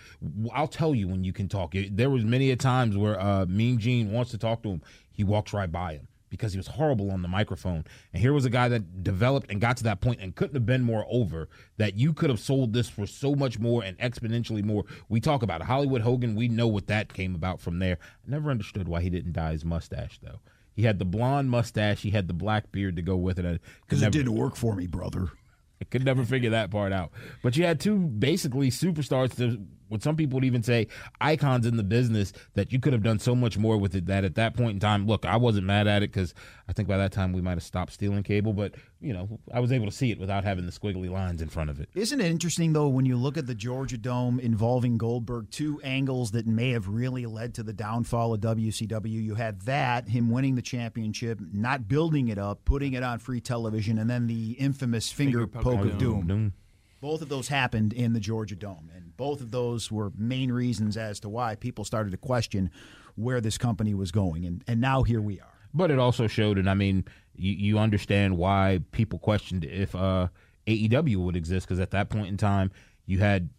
I'll 0.54 0.68
tell 0.68 0.94
you 0.94 1.08
when 1.08 1.24
you 1.24 1.32
can 1.32 1.48
talk. 1.48 1.74
There 1.92 2.10
was 2.10 2.26
many 2.26 2.52
a 2.52 2.58
times 2.58 2.98
where 2.98 3.18
uh, 3.18 3.46
Mean 3.46 3.80
Gene 3.80 4.12
wants 4.12 4.32
to 4.32 4.38
talk 4.38 4.64
to 4.64 4.70
him. 4.70 4.82
He 5.14 5.24
walks 5.24 5.54
right 5.54 5.72
by 5.72 5.94
him 5.94 6.10
because 6.38 6.54
he 6.54 6.58
was 6.58 6.68
horrible 6.68 7.12
on 7.12 7.22
the 7.22 7.28
microphone. 7.28 7.86
And 8.14 8.22
here 8.22 8.34
was 8.34 8.46
a 8.46 8.50
guy 8.50 8.68
that 8.70 9.04
developed 9.04 9.50
and 9.50 9.60
got 9.62 9.78
to 9.78 9.84
that 9.86 10.02
point 10.02 10.22
and 10.22 10.36
couldn't 10.36 10.56
have 10.56 10.66
been 10.66 10.84
more 10.84 11.06
over 11.10 11.50
that 11.78 11.96
you 11.96 12.14
could 12.14 12.30
have 12.30 12.40
sold 12.40 12.74
this 12.74 12.90
for 12.90 13.08
so 13.08 13.36
much 13.36 13.60
more 13.60 13.84
and 13.84 13.98
exponentially 14.00 14.64
more. 14.64 14.84
We 15.10 15.20
talk 15.20 15.44
about 15.44 15.62
it. 15.62 15.68
Hollywood 15.68 16.02
Hogan, 16.02 16.36
we 16.36 16.48
know 16.48 16.68
what 16.68 16.88
that 16.88 17.14
came 17.14 17.36
about 17.36 17.62
from 17.62 17.80
there. 17.80 17.98
I 18.28 18.32
never 18.32 18.52
understood 18.52 18.88
why 18.88 19.02
he 19.02 19.10
didn't 19.10 19.34
dye 19.34 19.52
his 19.52 19.66
mustache 19.66 20.20
though. 20.22 20.40
He 20.74 20.84
had 20.84 21.00
the 21.00 21.06
blonde 21.06 21.50
mustache, 21.50 22.02
he 22.02 22.12
had 22.12 22.28
the 22.28 22.34
black 22.34 22.72
beard 22.72 22.98
to 22.98 23.02
go 23.02 23.16
with 23.16 23.40
it. 23.40 23.62
Because 23.82 24.02
it 24.02 24.12
didn't 24.12 24.36
work 24.36 24.56
for 24.56 24.76
me, 24.76 24.88
brother. 24.88 25.30
I 25.82 25.86
could 25.86 26.06
never 26.06 26.24
figure 26.24 26.52
that 26.52 26.72
part 26.72 26.94
out. 26.94 27.12
But 27.44 27.58
you 27.58 27.66
had 27.66 27.80
two 27.80 27.98
basically 27.98 28.70
superstars 28.72 29.36
to 29.38 29.62
what 29.90 30.02
some 30.04 30.16
people 30.16 30.36
would 30.36 30.44
even 30.44 30.64
say 30.64 30.88
icons 31.22 31.66
in 31.66 31.78
the 31.78 31.84
business 31.84 32.34
that 32.54 32.72
you 32.72 32.80
could 32.80 32.94
have 32.94 33.04
done 33.04 33.20
so 33.20 33.36
much 33.36 33.58
more 33.58 33.78
with 33.78 33.96
it 33.96 34.06
that 34.06 34.24
at 34.24 34.36
that 34.36 34.56
point 34.56 34.72
in 34.72 34.80
time 34.80 35.08
look 35.08 35.26
i 35.26 35.36
wasn't 35.36 35.66
mad 35.66 35.88
at 35.88 36.04
it 36.04 36.12
because 36.12 36.34
i 36.68 36.74
think 36.74 36.88
by 36.88 36.98
that 36.98 37.12
time 37.12 37.34
we 37.34 37.42
might 37.42 37.52
have 37.52 37.64
stopped 37.64 37.94
stealing 37.94 38.24
cable 38.24 38.54
but 38.54 38.74
you 39.00 39.14
know 39.14 39.40
i 39.54 39.60
was 39.60 39.72
able 39.72 39.86
to 39.86 39.92
see 39.92 40.12
it 40.12 40.20
without 40.20 40.44
having 40.44 40.66
the 40.66 40.72
squiggly 40.72 41.10
lines 41.10 41.42
in 41.42 41.50
front 41.50 41.70
of 41.70 41.80
it. 41.80 41.90
Isn't 41.96 42.22
it 42.22 42.32
interesting 42.32 42.74
though 42.74 42.88
when 42.88 43.06
you 43.06 43.18
look 43.18 43.38
at 43.38 43.48
the 43.48 43.56
georgia 43.56 43.98
dome 43.98 44.40
involving 44.40 44.98
goldberg 44.98 45.50
two 45.52 45.80
angles 45.84 46.32
that 46.32 46.48
may 46.48 46.72
have 46.72 46.88
really 46.88 47.26
led 47.26 47.54
to 47.56 47.64
the 47.64 47.74
downfall 47.74 48.34
of 48.34 48.42
wcw 48.42 49.10
you 49.10 49.36
had 49.36 49.62
that 49.62 50.08
him 50.10 50.30
winning 50.30 50.56
the 50.56 50.62
championship 50.62 51.40
not 51.54 51.88
building 51.88 52.28
it 52.28 52.38
up 52.38 52.66
putting 52.66 52.94
it 52.94 53.04
on 53.04 53.20
free 53.20 53.42
television 53.42 53.98
and 53.98 54.10
then 54.10 54.28
the 54.28 54.52
infamous 54.54 55.12
finger, 55.12 55.48
finger 55.48 55.62
poke, 55.62 55.86
of 55.86 55.98
doom. 55.98 56.28
doom. 56.28 56.54
Both 57.02 57.22
of 57.22 57.30
those 57.30 57.48
happened 57.48 57.94
in 57.94 58.14
the 58.14 58.20
Georgia 58.20 58.56
Dome, 58.56 58.90
and 58.96 59.05
both 59.18 59.42
of 59.42 59.52
those 59.52 59.92
were 59.92 60.12
main 60.18 60.52
reasons 60.52 60.98
as 60.98 61.20
to 61.22 61.30
why 61.30 61.56
people 61.56 61.86
started 61.86 62.12
to 62.12 62.18
question 62.18 62.72
where 63.16 63.42
this 63.42 63.58
company 63.58 63.94
was 63.94 64.12
going. 64.12 64.46
And, 64.46 64.64
and 64.68 64.82
now 64.82 65.04
here 65.04 65.22
we 65.22 65.40
are. 65.40 65.54
But 65.74 65.92
it 65.92 66.00
also 66.00 66.28
showed, 66.28 66.58
and 66.58 66.70
I 66.70 66.74
mean, 66.74 67.06
you, 67.36 67.54
you 67.54 67.80
understand 67.80 68.38
why 68.38 68.82
people 68.92 69.20
questioned 69.20 69.66
if 69.66 69.94
uh, 69.96 70.28
AEW 70.68 71.18
would 71.18 71.36
exist, 71.36 71.68
because 71.68 71.80
at 71.80 71.92
that 71.92 72.10
point 72.10 72.28
in 72.28 72.38
time, 72.38 72.72
you 73.06 73.20
had 73.20 73.50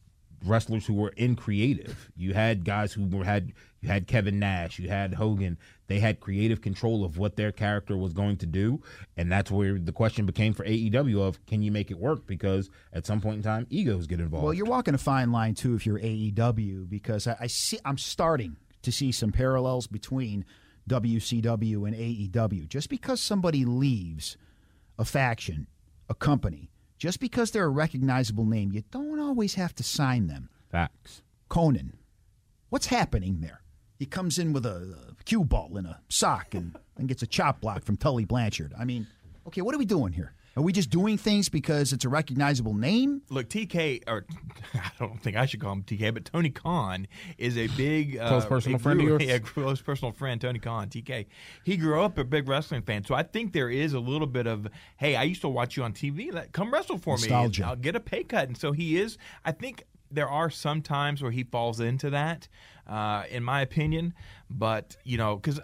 wrestlers 0.44 0.86
who 0.86 0.94
were 0.94 1.12
in 1.16 1.36
creative. 1.36 2.10
You 2.16 2.34
had 2.34 2.64
guys 2.64 2.92
who 2.92 3.06
were 3.06 3.24
had 3.24 3.52
you 3.86 3.92
had 3.92 4.06
Kevin 4.06 4.38
Nash, 4.38 4.78
you 4.78 4.88
had 4.88 5.14
Hogan. 5.14 5.58
They 5.86 6.00
had 6.00 6.20
creative 6.20 6.60
control 6.60 7.04
of 7.04 7.18
what 7.18 7.36
their 7.36 7.52
character 7.52 7.96
was 7.96 8.12
going 8.12 8.38
to 8.38 8.46
do, 8.46 8.82
and 9.16 9.30
that's 9.30 9.50
where 9.50 9.78
the 9.78 9.92
question 9.92 10.26
became 10.26 10.52
for 10.52 10.64
AEW 10.64 11.20
of 11.20 11.44
can 11.46 11.62
you 11.62 11.70
make 11.70 11.90
it 11.90 11.98
work? 11.98 12.26
Because 12.26 12.68
at 12.92 13.06
some 13.06 13.20
point 13.20 13.36
in 13.36 13.42
time, 13.42 13.66
egos 13.70 14.06
get 14.06 14.20
involved. 14.20 14.44
Well, 14.44 14.54
you're 14.54 14.66
walking 14.66 14.94
a 14.94 14.98
fine 14.98 15.32
line 15.32 15.54
too 15.54 15.74
if 15.74 15.86
you're 15.86 16.00
AEW 16.00 16.88
because 16.88 17.26
I, 17.26 17.36
I 17.40 17.46
see 17.46 17.78
I'm 17.84 17.98
starting 17.98 18.56
to 18.82 18.92
see 18.92 19.12
some 19.12 19.32
parallels 19.32 19.86
between 19.86 20.44
WCW 20.88 21.86
and 21.86 21.96
AEW. 21.96 22.68
Just 22.68 22.88
because 22.88 23.20
somebody 23.20 23.64
leaves 23.64 24.36
a 24.98 25.04
faction, 25.04 25.68
a 26.08 26.14
company 26.14 26.70
just 26.98 27.20
because 27.20 27.50
they're 27.50 27.64
a 27.64 27.68
recognizable 27.68 28.46
name, 28.46 28.72
you 28.72 28.82
don't 28.90 29.20
always 29.20 29.54
have 29.54 29.74
to 29.76 29.82
sign 29.82 30.28
them. 30.28 30.48
Facts. 30.70 31.22
Conan, 31.48 31.96
what's 32.70 32.86
happening 32.86 33.40
there? 33.40 33.60
He 33.98 34.06
comes 34.06 34.38
in 34.38 34.52
with 34.52 34.66
a, 34.66 34.96
a 35.18 35.24
cue 35.24 35.44
ball 35.44 35.76
in 35.76 35.86
a 35.86 36.00
sock 36.08 36.54
and, 36.54 36.76
and 36.96 37.08
gets 37.08 37.22
a 37.22 37.26
chop 37.26 37.60
block 37.60 37.84
from 37.84 37.96
Tully 37.96 38.24
Blanchard. 38.24 38.74
I 38.78 38.84
mean, 38.84 39.06
okay, 39.46 39.60
what 39.60 39.74
are 39.74 39.78
we 39.78 39.86
doing 39.86 40.12
here? 40.12 40.32
Are 40.56 40.62
we 40.62 40.72
just 40.72 40.88
doing 40.88 41.18
things 41.18 41.50
because 41.50 41.92
it's 41.92 42.06
a 42.06 42.08
recognizable 42.08 42.72
name? 42.72 43.20
Look, 43.28 43.50
TK, 43.50 44.04
or 44.08 44.24
I 44.74 44.90
don't 44.98 45.22
think 45.22 45.36
I 45.36 45.44
should 45.44 45.60
call 45.60 45.72
him 45.72 45.82
TK, 45.82 46.14
but 46.14 46.24
Tony 46.24 46.48
Khan 46.48 47.08
is 47.36 47.58
a 47.58 47.66
big 47.66 48.16
uh, 48.16 48.28
close 48.28 48.46
personal 48.46 48.78
friend 48.78 48.98
of 49.00 49.06
yours. 49.06 49.22
Yeah, 49.26 49.38
close 49.38 49.82
personal 49.82 50.12
friend, 50.12 50.40
Tony 50.40 50.58
Khan, 50.58 50.88
TK. 50.88 51.26
He 51.62 51.76
grew 51.76 52.00
up 52.00 52.16
a 52.16 52.24
big 52.24 52.48
wrestling 52.48 52.80
fan, 52.82 53.04
so 53.04 53.14
I 53.14 53.22
think 53.22 53.52
there 53.52 53.68
is 53.68 53.92
a 53.92 54.00
little 54.00 54.26
bit 54.26 54.46
of, 54.46 54.66
hey, 54.96 55.14
I 55.14 55.24
used 55.24 55.42
to 55.42 55.48
watch 55.50 55.76
you 55.76 55.84
on 55.84 55.92
TV. 55.92 56.32
Let, 56.32 56.52
come 56.52 56.72
wrestle 56.72 56.96
for 56.96 57.16
Nostalgia. 57.16 57.62
me. 57.62 57.68
I'll 57.68 57.76
get 57.76 57.94
a 57.94 58.00
pay 58.00 58.24
cut, 58.24 58.48
and 58.48 58.56
so 58.56 58.72
he 58.72 58.98
is. 58.98 59.18
I 59.44 59.52
think 59.52 59.84
there 60.10 60.28
are 60.28 60.48
some 60.48 60.80
times 60.80 61.22
where 61.22 61.32
he 61.32 61.44
falls 61.44 61.80
into 61.80 62.08
that, 62.10 62.48
uh, 62.88 63.24
in 63.30 63.42
my 63.42 63.60
opinion. 63.60 64.14
But 64.50 64.96
you 65.04 65.18
know, 65.18 65.36
because 65.36 65.60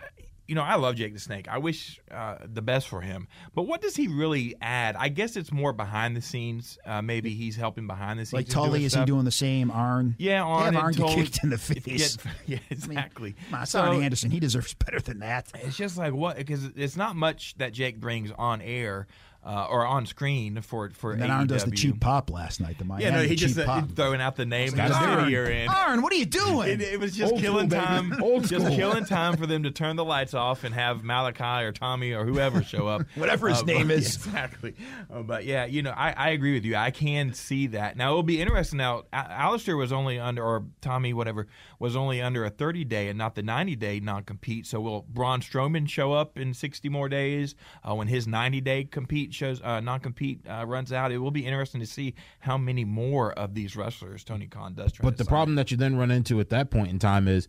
you 0.52 0.54
know, 0.54 0.62
I 0.62 0.74
love 0.74 0.96
Jake 0.96 1.14
the 1.14 1.20
Snake. 1.20 1.48
I 1.48 1.58
wish 1.58 2.00
uh, 2.10 2.36
the 2.44 2.62
best 2.62 2.88
for 2.88 3.00
him. 3.00 3.28
But 3.54 3.62
what 3.62 3.80
does 3.80 3.96
he 3.96 4.08
really 4.08 4.54
add? 4.60 4.96
I 4.96 5.08
guess 5.08 5.36
it's 5.36 5.52
more 5.52 5.72
behind 5.72 6.16
the 6.16 6.20
scenes. 6.20 6.78
Uh, 6.84 7.00
maybe 7.00 7.30
he's 7.30 7.56
helping 7.56 7.86
behind 7.86 8.18
the 8.18 8.26
scenes. 8.26 8.34
Like 8.34 8.48
Tully, 8.48 8.84
is 8.84 8.94
he 8.94 9.04
doing 9.04 9.24
the 9.24 9.30
same? 9.30 9.70
Arn? 9.70 10.14
Yeah, 10.18 10.42
Arn. 10.42 10.74
Have 10.74 10.82
Arn 10.82 10.92
get 10.92 11.08
kicked 11.14 11.44
in 11.44 11.50
the 11.50 11.58
face. 11.58 12.16
Get, 12.16 12.32
yeah, 12.46 12.58
exactly. 12.70 13.34
I 13.52 13.58
mean, 13.58 13.66
so, 13.66 13.80
Anderson. 13.80 14.30
He 14.30 14.40
deserves 14.40 14.74
better 14.74 15.00
than 15.00 15.20
that. 15.20 15.50
It's 15.54 15.76
just 15.76 15.96
like 15.96 16.12
what? 16.12 16.36
Because 16.36 16.66
it's 16.76 16.96
not 16.96 17.16
much 17.16 17.54
that 17.58 17.72
Jake 17.72 18.00
brings 18.00 18.30
on 18.32 18.60
air 18.60 19.06
uh, 19.44 19.66
or 19.70 19.86
on 19.86 20.06
screen 20.06 20.60
for 20.60 20.90
for. 20.90 21.12
And 21.12 21.22
then 21.22 21.30
Arn 21.30 21.46
does 21.46 21.64
the 21.64 21.70
cheap 21.72 22.00
pop 22.00 22.30
last 22.30 22.60
night. 22.60 22.78
The 22.78 22.84
Miami 22.84 23.04
yeah, 23.04 23.10
no, 23.10 23.22
he 23.22 23.34
just 23.34 23.58
uh, 23.58 23.82
throwing 23.94 24.20
out 24.20 24.36
the 24.36 24.46
name 24.46 24.78
and 24.78 24.92
Arn, 24.92 25.30
you're 25.30 25.46
in. 25.50 25.68
Arn, 25.68 26.02
what 26.02 26.12
are 26.12 26.16
you 26.16 26.26
doing? 26.26 26.68
It, 26.68 26.80
it 26.80 27.00
was 27.00 27.16
just 27.16 27.32
Old 27.32 27.40
killing 27.42 27.68
school, 27.70 27.82
time. 27.82 28.22
Old 28.22 28.46
just 28.48 28.64
school. 28.64 28.76
killing 28.76 29.04
time 29.04 29.36
for 29.36 29.46
them 29.46 29.64
to 29.64 29.70
turn 29.70 29.96
the 29.96 30.04
lights 30.04 30.34
off 30.34 30.64
and 30.64 30.74
have 30.74 31.02
Malakai 31.02 31.62
or 31.64 31.72
Tommy 31.72 32.12
or 32.12 32.24
whoever 32.24 32.62
show 32.62 32.86
up. 32.86 33.02
Whatever 33.16 33.48
his 33.48 33.62
Uh, 33.62 33.64
name 33.66 33.88
but- 33.88 33.96
is. 33.96 34.14
exactly. 34.26 34.74
Uh, 35.12 35.22
but 35.22 35.44
yeah, 35.44 35.64
you 35.64 35.82
know, 35.82 35.90
I, 35.90 36.12
I 36.12 36.28
agree 36.30 36.54
with 36.54 36.64
you. 36.64 36.76
I 36.76 36.90
can 36.90 37.32
see 37.34 37.66
that. 37.68 37.96
Now 37.96 38.10
it'll 38.10 38.22
be 38.22 38.40
interesting. 38.40 38.78
Now, 38.78 39.02
A- 39.12 39.16
Aleister 39.40 39.76
was 39.76 39.92
only 39.92 40.18
under, 40.18 40.42
or 40.44 40.64
Tommy, 40.80 41.12
whatever, 41.12 41.46
was 41.78 41.96
only 41.96 42.20
under 42.22 42.44
a 42.44 42.50
30 42.50 42.84
day 42.84 43.08
and 43.08 43.18
not 43.18 43.34
the 43.34 43.42
90 43.42 43.76
day 43.76 44.00
non 44.00 44.22
compete. 44.22 44.66
So 44.66 44.80
will 44.80 45.04
Braun 45.08 45.40
Strowman 45.40 45.88
show 45.88 46.12
up 46.12 46.38
in 46.38 46.54
60 46.54 46.88
more 46.88 47.08
days 47.08 47.54
uh, 47.88 47.94
when 47.94 48.08
his 48.08 48.26
90 48.28 48.60
day 48.60 48.84
compete 48.84 49.31
shows 49.34 49.60
uh, 49.62 49.80
non 49.80 50.00
compete 50.00 50.40
uh, 50.48 50.64
runs 50.66 50.92
out? 50.92 51.12
It 51.12 51.18
will 51.18 51.30
be 51.30 51.44
interesting 51.46 51.80
to 51.80 51.86
see 51.86 52.14
how 52.40 52.56
many 52.58 52.84
more 52.84 53.32
of 53.32 53.54
these 53.54 53.76
wrestlers 53.76 54.24
Tony 54.24 54.46
Khan 54.46 54.74
does. 54.74 54.92
Try 54.92 55.04
But 55.04 55.10
to 55.12 55.16
the 55.18 55.24
sign. 55.24 55.28
problem 55.30 55.54
that 55.56 55.70
you 55.70 55.76
then 55.76 55.96
run 55.96 56.10
into 56.10 56.40
at 56.40 56.50
that 56.50 56.70
point 56.70 56.90
in 56.90 56.98
time 56.98 57.28
is 57.28 57.48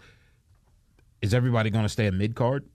is 1.21 1.33
everybody 1.33 1.69
going 1.69 1.85
to 1.85 1.89
stay 1.89 2.07
a 2.07 2.11
mid 2.11 2.35
card? 2.35 2.65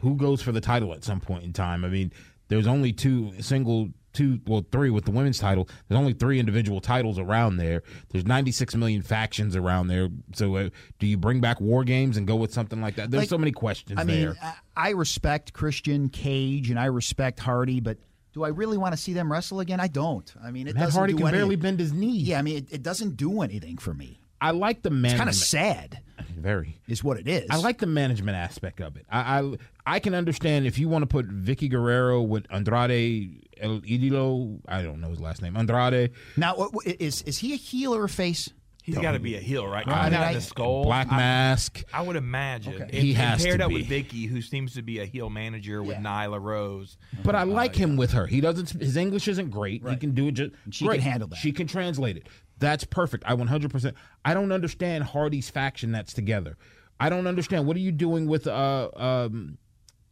Who 0.00 0.14
goes 0.16 0.42
for 0.42 0.52
the 0.52 0.60
title 0.60 0.92
at 0.94 1.04
some 1.04 1.20
point 1.20 1.44
in 1.44 1.52
time? 1.52 1.84
I 1.84 1.88
mean, 1.88 2.12
there's 2.48 2.66
only 2.66 2.92
two 2.92 3.32
single 3.40 3.90
two 4.14 4.40
well 4.46 4.64
three 4.72 4.88
with 4.90 5.04
the 5.04 5.10
women's 5.10 5.38
title. 5.38 5.68
There's 5.88 5.98
only 5.98 6.14
three 6.14 6.40
individual 6.40 6.80
titles 6.80 7.18
around 7.18 7.56
there. 7.58 7.82
There's 8.10 8.24
96 8.24 8.74
million 8.76 9.02
factions 9.02 9.54
around 9.54 9.88
there. 9.88 10.08
So 10.34 10.56
uh, 10.56 10.70
do 10.98 11.06
you 11.06 11.16
bring 11.18 11.40
back 11.40 11.60
war 11.60 11.84
games 11.84 12.16
and 12.16 12.26
go 12.26 12.36
with 12.36 12.52
something 12.52 12.80
like 12.80 12.96
that? 12.96 13.10
There's 13.10 13.22
Like, 13.24 13.28
so 13.28 13.38
many 13.38 13.52
questions 13.52 13.98
I 14.00 14.04
mean, 14.04 14.20
there. 14.20 14.34
I- 14.42 14.54
I 14.76 14.90
respect 14.90 15.52
Christian 15.52 16.08
Cage 16.08 16.70
and 16.70 16.78
I 16.78 16.84
respect 16.86 17.40
Hardy, 17.40 17.80
but 17.80 17.98
do 18.38 18.44
I 18.44 18.48
really 18.48 18.78
want 18.78 18.92
to 18.94 18.96
see 18.96 19.12
them 19.12 19.30
wrestle 19.30 19.60
again? 19.60 19.80
I 19.80 19.88
don't. 19.88 20.32
I 20.42 20.50
mean, 20.50 20.68
it 20.68 20.74
Matt 20.74 20.84
doesn't 20.84 20.98
Hardy 20.98 21.12
do 21.14 21.18
can 21.18 21.26
anything. 21.28 21.40
barely 21.40 21.56
bend 21.56 21.80
his 21.80 21.92
knee. 21.92 22.16
Yeah, 22.18 22.38
I 22.38 22.42
mean, 22.42 22.56
it, 22.58 22.66
it 22.70 22.82
doesn't 22.82 23.16
do 23.16 23.42
anything 23.42 23.78
for 23.78 23.92
me. 23.92 24.20
I 24.40 24.52
like 24.52 24.82
the 24.82 24.88
It's 24.90 24.94
management. 24.94 25.18
kind 25.18 25.28
of 25.30 25.34
sad, 25.34 26.00
Very. 26.36 26.80
is 26.86 27.02
what 27.02 27.18
it 27.18 27.26
is. 27.26 27.48
I 27.50 27.56
like 27.56 27.78
the 27.78 27.86
management 27.88 28.36
aspect 28.36 28.80
of 28.80 28.96
it. 28.96 29.04
I, 29.10 29.40
I 29.40 29.56
I 29.96 29.98
can 29.98 30.14
understand 30.14 30.66
if 30.66 30.78
you 30.78 30.88
want 30.88 31.02
to 31.02 31.06
put 31.06 31.28
Vickie 31.28 31.68
Guerrero 31.68 32.22
with 32.22 32.46
Andrade 32.50 33.48
El 33.60 33.80
Idolo. 33.80 34.60
I 34.68 34.82
don't 34.82 35.00
know 35.00 35.08
his 35.08 35.18
last 35.20 35.42
name. 35.42 35.56
Andrade. 35.56 36.12
now. 36.36 36.70
Is 36.84 37.22
is 37.22 37.38
he 37.38 37.52
a 37.52 37.56
heel 37.56 37.92
or 37.94 38.04
a 38.04 38.08
face? 38.08 38.48
He's 38.88 38.98
got 38.98 39.12
to 39.12 39.18
be 39.18 39.36
a 39.36 39.40
heel, 39.40 39.66
right? 39.66 39.86
I 39.86 39.90
Coming 39.90 40.04
mean, 40.12 40.14
out 40.14 40.26
I- 40.26 40.28
of 40.30 40.34
the 40.36 40.40
skull. 40.40 40.82
Black 40.84 41.12
I- 41.12 41.16
Mask. 41.16 41.84
I 41.92 42.02
would 42.02 42.16
imagine. 42.16 42.74
Okay. 42.74 42.82
And- 42.84 42.92
He 42.92 43.10
and 43.10 43.18
has 43.18 43.44
paired 43.44 43.58
to 43.58 43.64
up 43.66 43.68
be. 43.68 43.74
with 43.76 43.86
Vickie, 43.88 44.28
who 44.28 44.40
seems 44.42 44.74
to 44.74 44.82
be 44.82 44.98
a 45.00 45.04
heel 45.04 45.28
manager 45.30 45.82
with 45.82 45.98
Yeah. 45.98 46.02
Nyla 46.02 46.40
Rose. 46.42 46.96
But 47.22 47.34
I 47.34 47.42
like 47.42 47.74
him 47.76 47.96
with 47.96 48.12
her. 48.12 48.26
He 48.26 48.40
doesn't. 48.40 48.70
His 48.80 48.96
English 48.96 49.28
isn't 49.28 49.50
great. 49.50 49.86
He 49.86 49.96
can 49.96 50.12
do 50.14 50.28
it 50.28 50.32
just. 50.32 50.52
She 50.70 50.86
great. 50.86 51.00
can 51.02 51.10
handle 51.10 51.28
that. 51.28 51.36
She 51.36 51.52
can 51.52 51.66
translate 51.66 52.16
it. 52.16 52.26
That's 52.58 52.84
perfect. 52.84 53.24
I 53.26 53.34
100. 53.34 53.70
percent 53.70 53.94
I 54.24 54.34
don't 54.34 54.50
understand 54.50 55.04
Hardy's 55.04 55.48
faction 55.50 55.92
that's 55.92 56.12
together. 56.12 56.56
I 56.98 57.08
don't 57.10 57.26
understand. 57.28 57.66
What 57.66 57.76
are 57.76 57.80
you 57.80 57.92
doing 57.92 58.26
with 58.26 58.46
uh 58.48 58.88
um, 58.96 59.58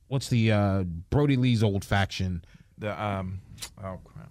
what's 0.09 0.29
the 0.29 0.53
uh 0.53 0.83
Brodie 1.11 1.37
Lee's 1.37 1.63
old 1.65 1.85
faction? 1.85 2.45
The 2.79 2.93
um, 3.03 3.41
oh 3.83 3.99
crap. 4.05 4.31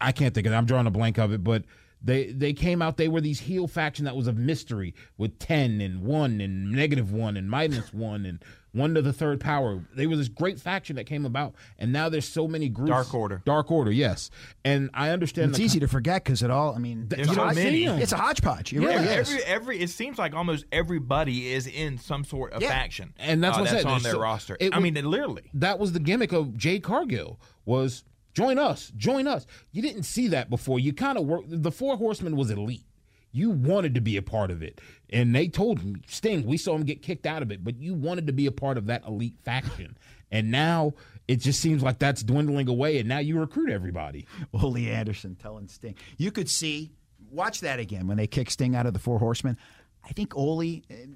I 0.00 0.12
can't 0.12 0.34
think 0.34 0.46
of 0.46 0.52
it. 0.52 0.56
I'm 0.56 0.66
drawing 0.66 0.86
a 0.86 0.90
blank 0.90 1.18
of 1.18 1.32
it, 1.32 1.44
but 1.44 1.64
they 2.04 2.26
they 2.26 2.52
came 2.52 2.82
out. 2.82 2.96
They 2.98 3.08
were 3.08 3.20
these 3.22 3.40
heel 3.40 3.66
faction 3.66 4.04
that 4.04 4.14
was 4.14 4.26
of 4.26 4.36
mystery 4.36 4.94
with 5.16 5.38
ten 5.38 5.80
and 5.80 6.02
one 6.02 6.40
and 6.40 6.70
negative 6.70 7.10
one 7.12 7.36
and 7.36 7.48
minus 7.50 7.92
one 7.94 8.26
and 8.26 8.38
one 8.72 8.92
to 8.94 9.00
the 9.02 9.12
third 9.12 9.38
power. 9.40 9.84
They 9.94 10.06
were 10.08 10.16
this 10.16 10.28
great 10.28 10.58
faction 10.60 10.96
that 10.96 11.04
came 11.04 11.24
about, 11.24 11.54
and 11.78 11.92
now 11.92 12.08
there's 12.08 12.26
so 12.28 12.46
many 12.48 12.68
groups. 12.68 12.90
Dark 12.90 13.14
Order. 13.14 13.40
Dark 13.46 13.70
Order, 13.70 13.92
yes. 13.92 14.30
And 14.64 14.90
I 14.92 15.10
understand. 15.10 15.50
It's 15.50 15.58
the 15.58 15.64
easy 15.64 15.80
to 15.80 15.88
forget 15.88 16.24
because 16.24 16.42
it 16.42 16.50
all. 16.50 16.74
I 16.74 16.78
mean, 16.78 17.06
There's 17.08 17.28
it's 17.28 17.36
so 17.36 17.42
a- 17.44 17.54
many. 17.54 17.84
It's 17.86 18.12
a 18.12 18.16
hodgepodge. 18.16 18.72
It 18.72 18.82
Yeah, 18.82 18.88
really 18.88 19.08
every, 19.08 19.22
is. 19.22 19.30
every 19.30 19.44
every 19.44 19.80
it 19.80 19.90
seems 19.90 20.18
like 20.18 20.34
almost 20.34 20.64
everybody 20.72 21.52
is 21.52 21.66
in 21.66 21.96
some 21.98 22.24
sort 22.24 22.52
of 22.52 22.60
Yeah. 22.62 22.68
faction, 22.68 23.14
And 23.18 23.42
that's 23.42 23.56
uh, 23.56 23.60
what 23.60 23.70
I 23.70 23.72
said. 23.76 23.84
on 23.86 23.90
There's 23.92 24.02
their 24.02 24.12
so- 24.14 24.20
roster. 24.20 24.56
it 24.60 24.72
I 24.74 24.78
was- 24.78 24.82
mean, 24.82 24.94
literally. 25.10 25.44
that 25.54 25.78
was 25.78 25.92
the 25.92 26.00
gimmick 26.00 26.32
of 26.32 26.56
Jay 26.56 26.80
Cargill 26.80 27.40
was 27.64 28.04
join 28.34 28.58
us, 28.58 28.92
join 28.96 29.26
us. 29.26 29.46
You 29.72 29.82
didn't 29.82 30.02
see 30.02 30.28
that 30.28 30.50
before. 30.50 30.78
You 30.78 30.92
kind 30.92 31.16
of 31.16 31.24
work. 31.24 31.44
The 31.46 31.72
Four 31.72 31.96
Horsemen 31.96 32.36
was 32.36 32.50
elite. 32.50 32.84
You 33.32 33.50
wanted 33.50 33.94
to 33.94 34.00
be 34.00 34.16
a 34.16 34.22
part 34.22 34.52
of 34.52 34.62
it, 34.62 34.80
and 35.10 35.34
they 35.34 35.48
told 35.48 35.84
me, 35.84 35.96
Sting. 36.06 36.46
We 36.46 36.56
saw 36.56 36.76
him 36.76 36.84
get 36.84 37.02
kicked 37.02 37.26
out 37.26 37.42
of 37.42 37.50
it, 37.50 37.64
but 37.64 37.80
you 37.80 37.94
wanted 37.94 38.28
to 38.28 38.32
be 38.32 38.46
a 38.46 38.52
part 38.52 38.78
of 38.78 38.86
that 38.86 39.04
elite 39.06 39.38
faction. 39.42 39.96
And 40.30 40.50
now 40.50 40.94
it 41.26 41.36
just 41.36 41.60
seems 41.60 41.82
like 41.82 41.98
that's 41.98 42.22
dwindling 42.22 42.68
away, 42.68 42.98
and 42.98 43.08
now 43.08 43.18
you 43.18 43.38
recruit 43.38 43.70
everybody. 43.70 44.26
Ole 44.54 44.76
Anderson 44.76 45.36
telling 45.36 45.68
Sting. 45.68 45.96
You 46.16 46.30
could 46.30 46.48
see, 46.48 46.92
watch 47.30 47.60
that 47.60 47.78
again 47.78 48.06
when 48.06 48.16
they 48.18 48.26
kick 48.26 48.50
Sting 48.50 48.76
out 48.76 48.86
of 48.86 48.92
the 48.92 48.98
Four 49.00 49.18
Horsemen. 49.18 49.56
I 50.04 50.12
think 50.12 50.36
Ole, 50.36 50.62
eh, 50.62 51.06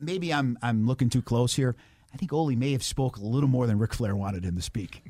maybe 0.00 0.32
I'm 0.32 0.58
I'm 0.62 0.86
looking 0.86 1.08
too 1.08 1.22
close 1.22 1.54
here. 1.54 1.74
I 2.12 2.16
think 2.16 2.32
Ole 2.32 2.54
may 2.54 2.72
have 2.72 2.82
spoke 2.82 3.16
a 3.16 3.24
little 3.24 3.48
more 3.48 3.66
than 3.66 3.78
Ric 3.78 3.92
Flair 3.94 4.14
wanted 4.14 4.44
him 4.44 4.56
to 4.56 4.62
speak. 4.62 5.02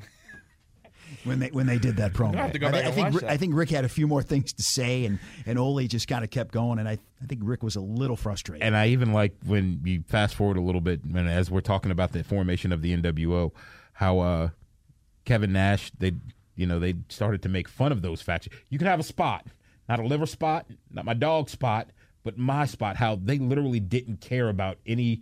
When 1.27 1.39
they 1.39 1.49
when 1.49 1.67
they 1.67 1.77
did 1.77 1.97
that 1.97 2.13
promo, 2.13 2.35
I'll 2.35 2.43
have 2.43 2.53
to 2.53 2.59
go 2.59 2.71
back 2.71 2.83
I 2.83 2.87
and 2.87 2.95
think 2.95 3.13
Ric- 3.13 3.23
I 3.31 3.37
think 3.37 3.55
Ric 3.55 3.69
had 3.69 3.85
a 3.85 3.89
few 3.89 4.07
more 4.07 4.23
things 4.23 4.53
to 4.53 4.63
say, 4.63 5.05
and 5.05 5.19
and 5.45 5.59
Ole 5.59 5.85
just 5.87 6.07
kind 6.07 6.23
of 6.23 6.29
kept 6.29 6.51
going, 6.51 6.79
and 6.79 6.87
I 6.87 6.93
I 7.21 7.25
think 7.27 7.41
Ric 7.43 7.63
was 7.63 7.75
a 7.75 7.81
little 7.81 8.15
frustrated. 8.15 8.63
And 8.63 8.75
I 8.75 8.87
even 8.87 9.13
like 9.13 9.33
when 9.45 9.81
you 9.83 10.03
fast 10.07 10.35
forward 10.35 10.57
a 10.57 10.61
little 10.61 10.81
bit, 10.81 11.01
when 11.05 11.27
as 11.27 11.51
we're 11.51 11.61
talking 11.61 11.91
about 11.91 12.11
the 12.13 12.23
formation 12.23 12.71
of 12.71 12.81
the 12.81 12.95
NWO, 12.95 13.51
how 13.93 14.19
uh, 14.19 14.49
Kevin 15.25 15.51
Nash 15.53 15.91
they 15.99 16.13
you 16.55 16.65
know 16.65 16.79
they 16.79 16.95
started 17.09 17.41
to 17.43 17.49
make 17.49 17.67
fun 17.67 17.91
of 17.91 18.01
those 18.01 18.21
factions. 18.21 18.55
You 18.69 18.77
can 18.77 18.87
have 18.87 18.99
a 18.99 19.03
spot, 19.03 19.45
not 19.89 19.99
a 19.99 20.03
liver 20.03 20.25
spot, 20.25 20.65
not 20.91 21.05
my 21.05 21.13
dog 21.13 21.49
spot, 21.49 21.89
but 22.23 22.37
my 22.37 22.65
spot. 22.65 22.97
How 22.97 23.15
they 23.15 23.37
literally 23.37 23.79
didn't 23.79 24.21
care 24.21 24.49
about 24.49 24.77
any 24.85 25.21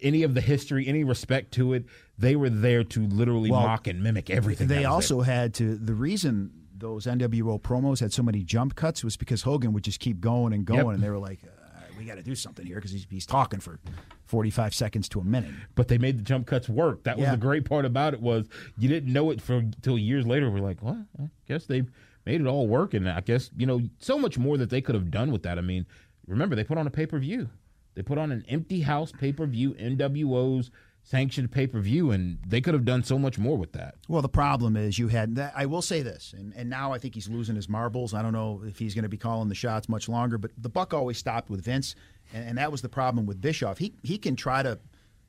any 0.00 0.22
of 0.22 0.34
the 0.34 0.40
history, 0.40 0.86
any 0.86 1.04
respect 1.04 1.52
to 1.54 1.72
it. 1.74 1.84
They 2.18 2.36
were 2.36 2.50
there 2.50 2.82
to 2.84 3.06
literally 3.06 3.50
Well, 3.50 3.60
mock 3.62 3.86
and 3.86 4.02
mimic 4.02 4.30
everything. 4.30 4.68
They 4.68 4.84
also 4.84 5.20
had 5.20 5.54
to. 5.54 5.76
The 5.76 5.94
reason 5.94 6.50
those 6.76 7.06
NWO 7.06 7.60
promos 7.60 8.00
had 8.00 8.12
so 8.12 8.22
many 8.22 8.42
jump 8.42 8.74
cuts 8.74 9.02
was 9.04 9.16
because 9.16 9.42
Hogan 9.42 9.72
would 9.72 9.84
just 9.84 10.00
keep 10.00 10.20
going 10.20 10.52
and 10.52 10.64
going, 10.64 10.84
Yep. 10.86 10.94
and 10.94 11.02
they 11.02 11.10
were 11.10 11.18
like, 11.18 11.40
uh, 11.44 11.80
"We 11.98 12.04
got 12.04 12.16
to 12.16 12.22
do 12.22 12.34
something 12.34 12.66
here" 12.66 12.76
because 12.76 12.90
he's, 12.92 13.06
he's 13.10 13.26
talking 13.26 13.60
for 13.60 13.78
forty-five 14.26 14.74
seconds 14.74 15.08
to 15.10 15.20
a 15.20 15.24
minute. 15.24 15.52
but 15.74 15.88
they 15.88 15.98
made 15.98 16.18
the 16.18 16.22
jump 16.22 16.46
cuts 16.46 16.68
work. 16.68 17.04
That 17.04 17.18
was 17.18 17.28
the 17.30 17.36
great 17.36 17.64
part 17.64 17.84
about 17.84 18.14
it 18.14 18.20
was 18.20 18.46
you 18.78 18.88
didn't 18.88 19.12
know 19.12 19.30
it 19.30 19.40
for 19.40 19.54
until 19.56 19.98
years 19.98 20.26
later. 20.26 20.50
We're 20.50 20.60
like, 20.60 20.82
well, 20.82 21.04
I 21.22 21.28
guess 21.48 21.66
they 21.66 21.84
made 22.24 22.40
it 22.40 22.46
all 22.46 22.66
work, 22.66 22.92
and 22.94 23.08
I 23.08 23.20
guess 23.20 23.50
you 23.56 23.66
know 23.66 23.80
so 23.98 24.18
much 24.18 24.38
more 24.38 24.56
that 24.58 24.70
they 24.70 24.80
could 24.80 24.94
have 24.94 25.10
done 25.10 25.30
with 25.32 25.42
that. 25.44 25.58
I 25.58 25.62
mean, 25.62 25.86
remember 26.26 26.56
they 26.56 26.64
put 26.64 26.78
on 26.78 26.86
a 26.86 26.90
pay 26.90 27.06
per 27.06 27.18
view. 27.18 27.48
They 27.96 28.02
put 28.02 28.18
on 28.18 28.30
an 28.30 28.44
empty 28.48 28.82
house 28.82 29.10
pay 29.10 29.32
per 29.32 29.46
view, 29.46 29.72
NWO's 29.74 30.70
sanctioned 31.02 31.50
pay 31.50 31.66
per 31.66 31.80
view, 31.80 32.10
and 32.10 32.38
they 32.46 32.60
could 32.60 32.74
have 32.74 32.84
done 32.84 33.02
so 33.02 33.18
much 33.18 33.38
more 33.38 33.56
with 33.56 33.72
that. 33.72 33.94
Well, 34.08 34.22
the 34.22 34.28
problem 34.28 34.76
is 34.76 34.98
you 34.98 35.08
had. 35.08 35.36
That, 35.36 35.54
I 35.56 35.66
will 35.66 35.82
say 35.82 36.02
this, 36.02 36.34
and, 36.36 36.52
and 36.54 36.68
now 36.68 36.92
I 36.92 36.98
think 36.98 37.14
he's 37.14 37.28
losing 37.28 37.56
his 37.56 37.68
marbles. 37.68 38.12
I 38.12 38.22
don't 38.22 38.32
know 38.32 38.62
if 38.64 38.78
he's 38.78 38.94
going 38.94 39.04
to 39.04 39.08
be 39.08 39.16
calling 39.16 39.48
the 39.48 39.54
shots 39.54 39.88
much 39.88 40.08
longer, 40.08 40.36
but 40.36 40.50
the 40.58 40.68
buck 40.68 40.92
always 40.92 41.16
stopped 41.16 41.48
with 41.48 41.64
Vince, 41.64 41.94
and, 42.34 42.46
and 42.46 42.58
that 42.58 42.70
was 42.70 42.82
the 42.82 42.88
problem 42.88 43.24
with 43.24 43.40
Bischoff. 43.40 43.78
He 43.78 43.94
he 44.02 44.18
can 44.18 44.36
try 44.36 44.62
to, 44.62 44.78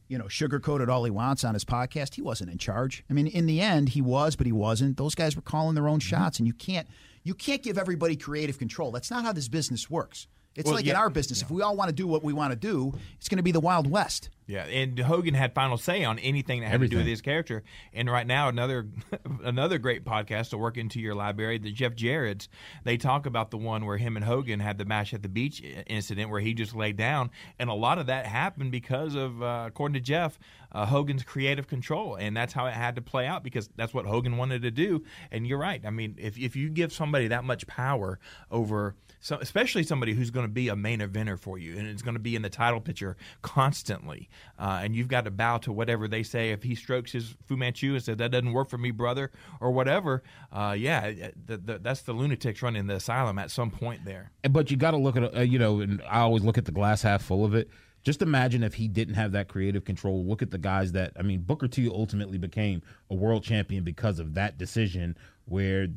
you 0.09 0.17
know, 0.17 0.25
sugarcoat 0.25 0.81
it 0.81 0.89
all 0.89 1.05
he 1.05 1.11
wants 1.11 1.45
on 1.45 1.53
his 1.53 1.63
podcast. 1.63 2.15
He 2.15 2.21
wasn't 2.21 2.51
in 2.51 2.57
charge. 2.57 3.05
I 3.09 3.13
mean, 3.13 3.27
in 3.27 3.45
the 3.45 3.61
end, 3.61 3.89
he 3.89 4.01
was, 4.01 4.35
but 4.35 4.45
he 4.45 4.51
wasn't. 4.51 4.97
Those 4.97 5.15
guys 5.15 5.35
were 5.35 5.41
calling 5.41 5.75
their 5.75 5.87
own 5.87 5.99
mm-hmm. 5.99 6.09
shots, 6.09 6.39
and 6.39 6.47
you 6.47 6.53
can't 6.53 6.87
you 7.23 7.33
can't 7.33 7.63
give 7.63 7.77
everybody 7.77 8.17
creative 8.17 8.57
control. 8.57 8.91
That's 8.91 9.11
not 9.11 9.23
how 9.23 9.31
this 9.31 9.47
business 9.47 9.89
works. 9.89 10.27
It's 10.57 10.65
Well, 10.65 10.75
like 10.75 10.87
in 10.87 10.95
our 10.95 11.09
business. 11.09 11.41
If 11.41 11.51
we 11.51 11.61
all 11.61 11.77
want 11.77 11.89
to 11.89 11.95
do 11.95 12.07
what 12.07 12.23
we 12.23 12.33
want 12.33 12.51
to 12.51 12.57
do, 12.57 12.93
it's 13.17 13.29
going 13.29 13.37
to 13.37 13.43
be 13.43 13.51
the 13.51 13.59
Wild 13.59 13.89
West. 13.89 14.29
Yeah, 14.47 14.63
and 14.63 14.97
Hogan 14.97 15.33
had 15.33 15.53
final 15.53 15.77
say 15.77 16.05
on 16.05 16.19
anything 16.19 16.61
that 16.61 16.67
had 16.67 16.79
to 16.79 16.87
do 16.87 16.97
with 16.97 17.05
his 17.05 17.21
character. 17.21 17.63
And 17.93 18.09
right 18.09 18.25
now, 18.25 18.47
another 18.47 18.87
another 19.43 19.77
great 19.77 20.05
podcast 20.05 20.51
to 20.51 20.57
work 20.57 20.77
into 20.77 21.01
your 21.01 21.15
library, 21.15 21.57
the 21.57 21.71
Jeff 21.73 21.95
Jarrett's. 21.95 22.47
They 22.85 22.95
talk 22.95 23.25
about 23.25 23.51
the 23.51 23.57
one 23.57 23.85
where 23.85 23.97
him 23.97 24.15
and 24.15 24.23
Hogan 24.23 24.61
had 24.61 24.77
the 24.77 24.85
match 24.85 25.13
at 25.13 25.21
the 25.21 25.27
beach 25.27 25.61
incident 25.87 26.29
where 26.29 26.39
he 26.39 26.53
just 26.53 26.73
laid 26.73 26.95
down, 26.95 27.29
and 27.59 27.69
a 27.69 27.73
lot 27.73 27.99
of 27.99 28.05
that 28.05 28.25
happened 28.25 28.71
because 28.71 29.15
of, 29.15 29.43
uh, 29.43 29.65
according 29.67 29.95
to 29.95 29.99
Jeff, 29.99 30.39
uh, 30.71 30.85
Hogan's 30.85 31.23
creative 31.23 31.67
control, 31.67 32.15
and 32.15 32.35
that's 32.35 32.53
how 32.53 32.67
it 32.67 32.73
had 32.73 32.95
to 32.95 33.01
play 33.01 33.25
out 33.25 33.43
because 33.43 33.69
that's 33.75 33.93
what 33.93 34.05
Hogan 34.05 34.37
wanted 34.37 34.61
to 34.61 34.71
do. 34.71 35.03
And 35.29 35.45
you're 35.45 35.59
right. 35.59 35.81
I 35.85 35.89
mean, 35.89 36.15
if 36.17 36.37
if 36.37 36.55
you 36.55 36.69
give 36.69 36.93
somebody 36.93 37.27
that 37.27 37.43
much 37.43 37.67
power 37.67 38.19
over, 38.49 38.95
so, 39.19 39.37
especially 39.41 39.83
somebody 39.83 40.13
who's 40.13 40.31
going 40.31 40.45
to 40.45 40.51
be 40.51 40.69
a 40.69 40.75
main 40.75 40.99
eventer 40.99 41.39
for 41.39 41.57
you 41.57 41.77
and 41.77 41.87
it's 41.87 42.01
going 42.01 42.13
to 42.13 42.19
be 42.19 42.35
in 42.35 42.41
the 42.41 42.49
title 42.49 42.79
picture 42.79 43.17
constantly, 43.41 44.29
uh, 44.59 44.79
and 44.83 44.95
you've 44.95 45.07
got 45.07 45.25
to 45.25 45.31
bow 45.31 45.57
to 45.59 45.71
whatever 45.71 46.07
they 46.07 46.23
say. 46.23 46.51
If 46.51 46.63
he 46.63 46.75
strokes 46.75 47.11
his 47.11 47.35
Fu 47.45 47.57
Manchu 47.57 47.93
and 47.93 48.03
says 48.03 48.17
that 48.17 48.31
doesn't 48.31 48.53
work 48.53 48.69
for 48.69 48.77
me, 48.77 48.91
brother, 48.91 49.31
or 49.59 49.71
whatever, 49.71 50.23
uh, 50.51 50.75
yeah, 50.77 51.11
the, 51.45 51.57
the, 51.57 51.79
that's 51.79 52.01
the 52.01 52.13
lunatics 52.13 52.61
running 52.61 52.87
the 52.87 52.95
asylum 52.95 53.39
at 53.39 53.51
some 53.51 53.71
point 53.71 54.05
there. 54.05 54.31
But 54.49 54.71
you 54.71 54.77
got 54.77 54.91
to 54.91 54.97
look 54.97 55.17
at 55.17 55.35
uh, 55.35 55.41
you 55.41 55.59
know, 55.59 55.81
and 55.81 56.01
I 56.09 56.19
always 56.19 56.43
look 56.43 56.57
at 56.57 56.65
the 56.65 56.71
glass 56.71 57.01
half 57.01 57.23
full 57.23 57.45
of 57.45 57.53
it. 57.55 57.69
Just 58.03 58.21
imagine 58.21 58.63
if 58.63 58.75
he 58.75 58.87
didn't 58.87 59.15
have 59.15 59.33
that 59.33 59.49
creative 59.49 59.83
control. 59.83 60.25
Look 60.25 60.41
at 60.41 60.51
the 60.51 60.57
guys 60.57 60.93
that 60.93 61.13
I 61.17 61.23
mean, 61.23 61.41
Booker 61.41 61.67
T 61.67 61.89
ultimately 61.89 62.37
became 62.37 62.81
a 63.09 63.15
world 63.15 63.43
champion 63.43 63.83
because 63.83 64.19
of 64.19 64.35
that 64.35 64.57
decision. 64.57 65.17
Where 65.45 65.87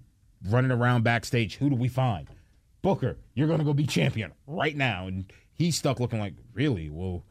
running 0.48 0.70
around 0.70 1.04
backstage, 1.04 1.56
who 1.56 1.70
do 1.70 1.76
we 1.76 1.88
find? 1.88 2.28
Booker, 2.82 3.18
you're 3.34 3.46
going 3.46 3.58
to 3.58 3.64
go 3.64 3.74
be 3.74 3.86
champion 3.86 4.32
right 4.46 4.76
now, 4.76 5.06
and 5.06 5.30
he's 5.52 5.76
stuck 5.76 6.00
looking 6.00 6.18
like, 6.18 6.34
really? 6.54 6.88
Well, 6.88 7.24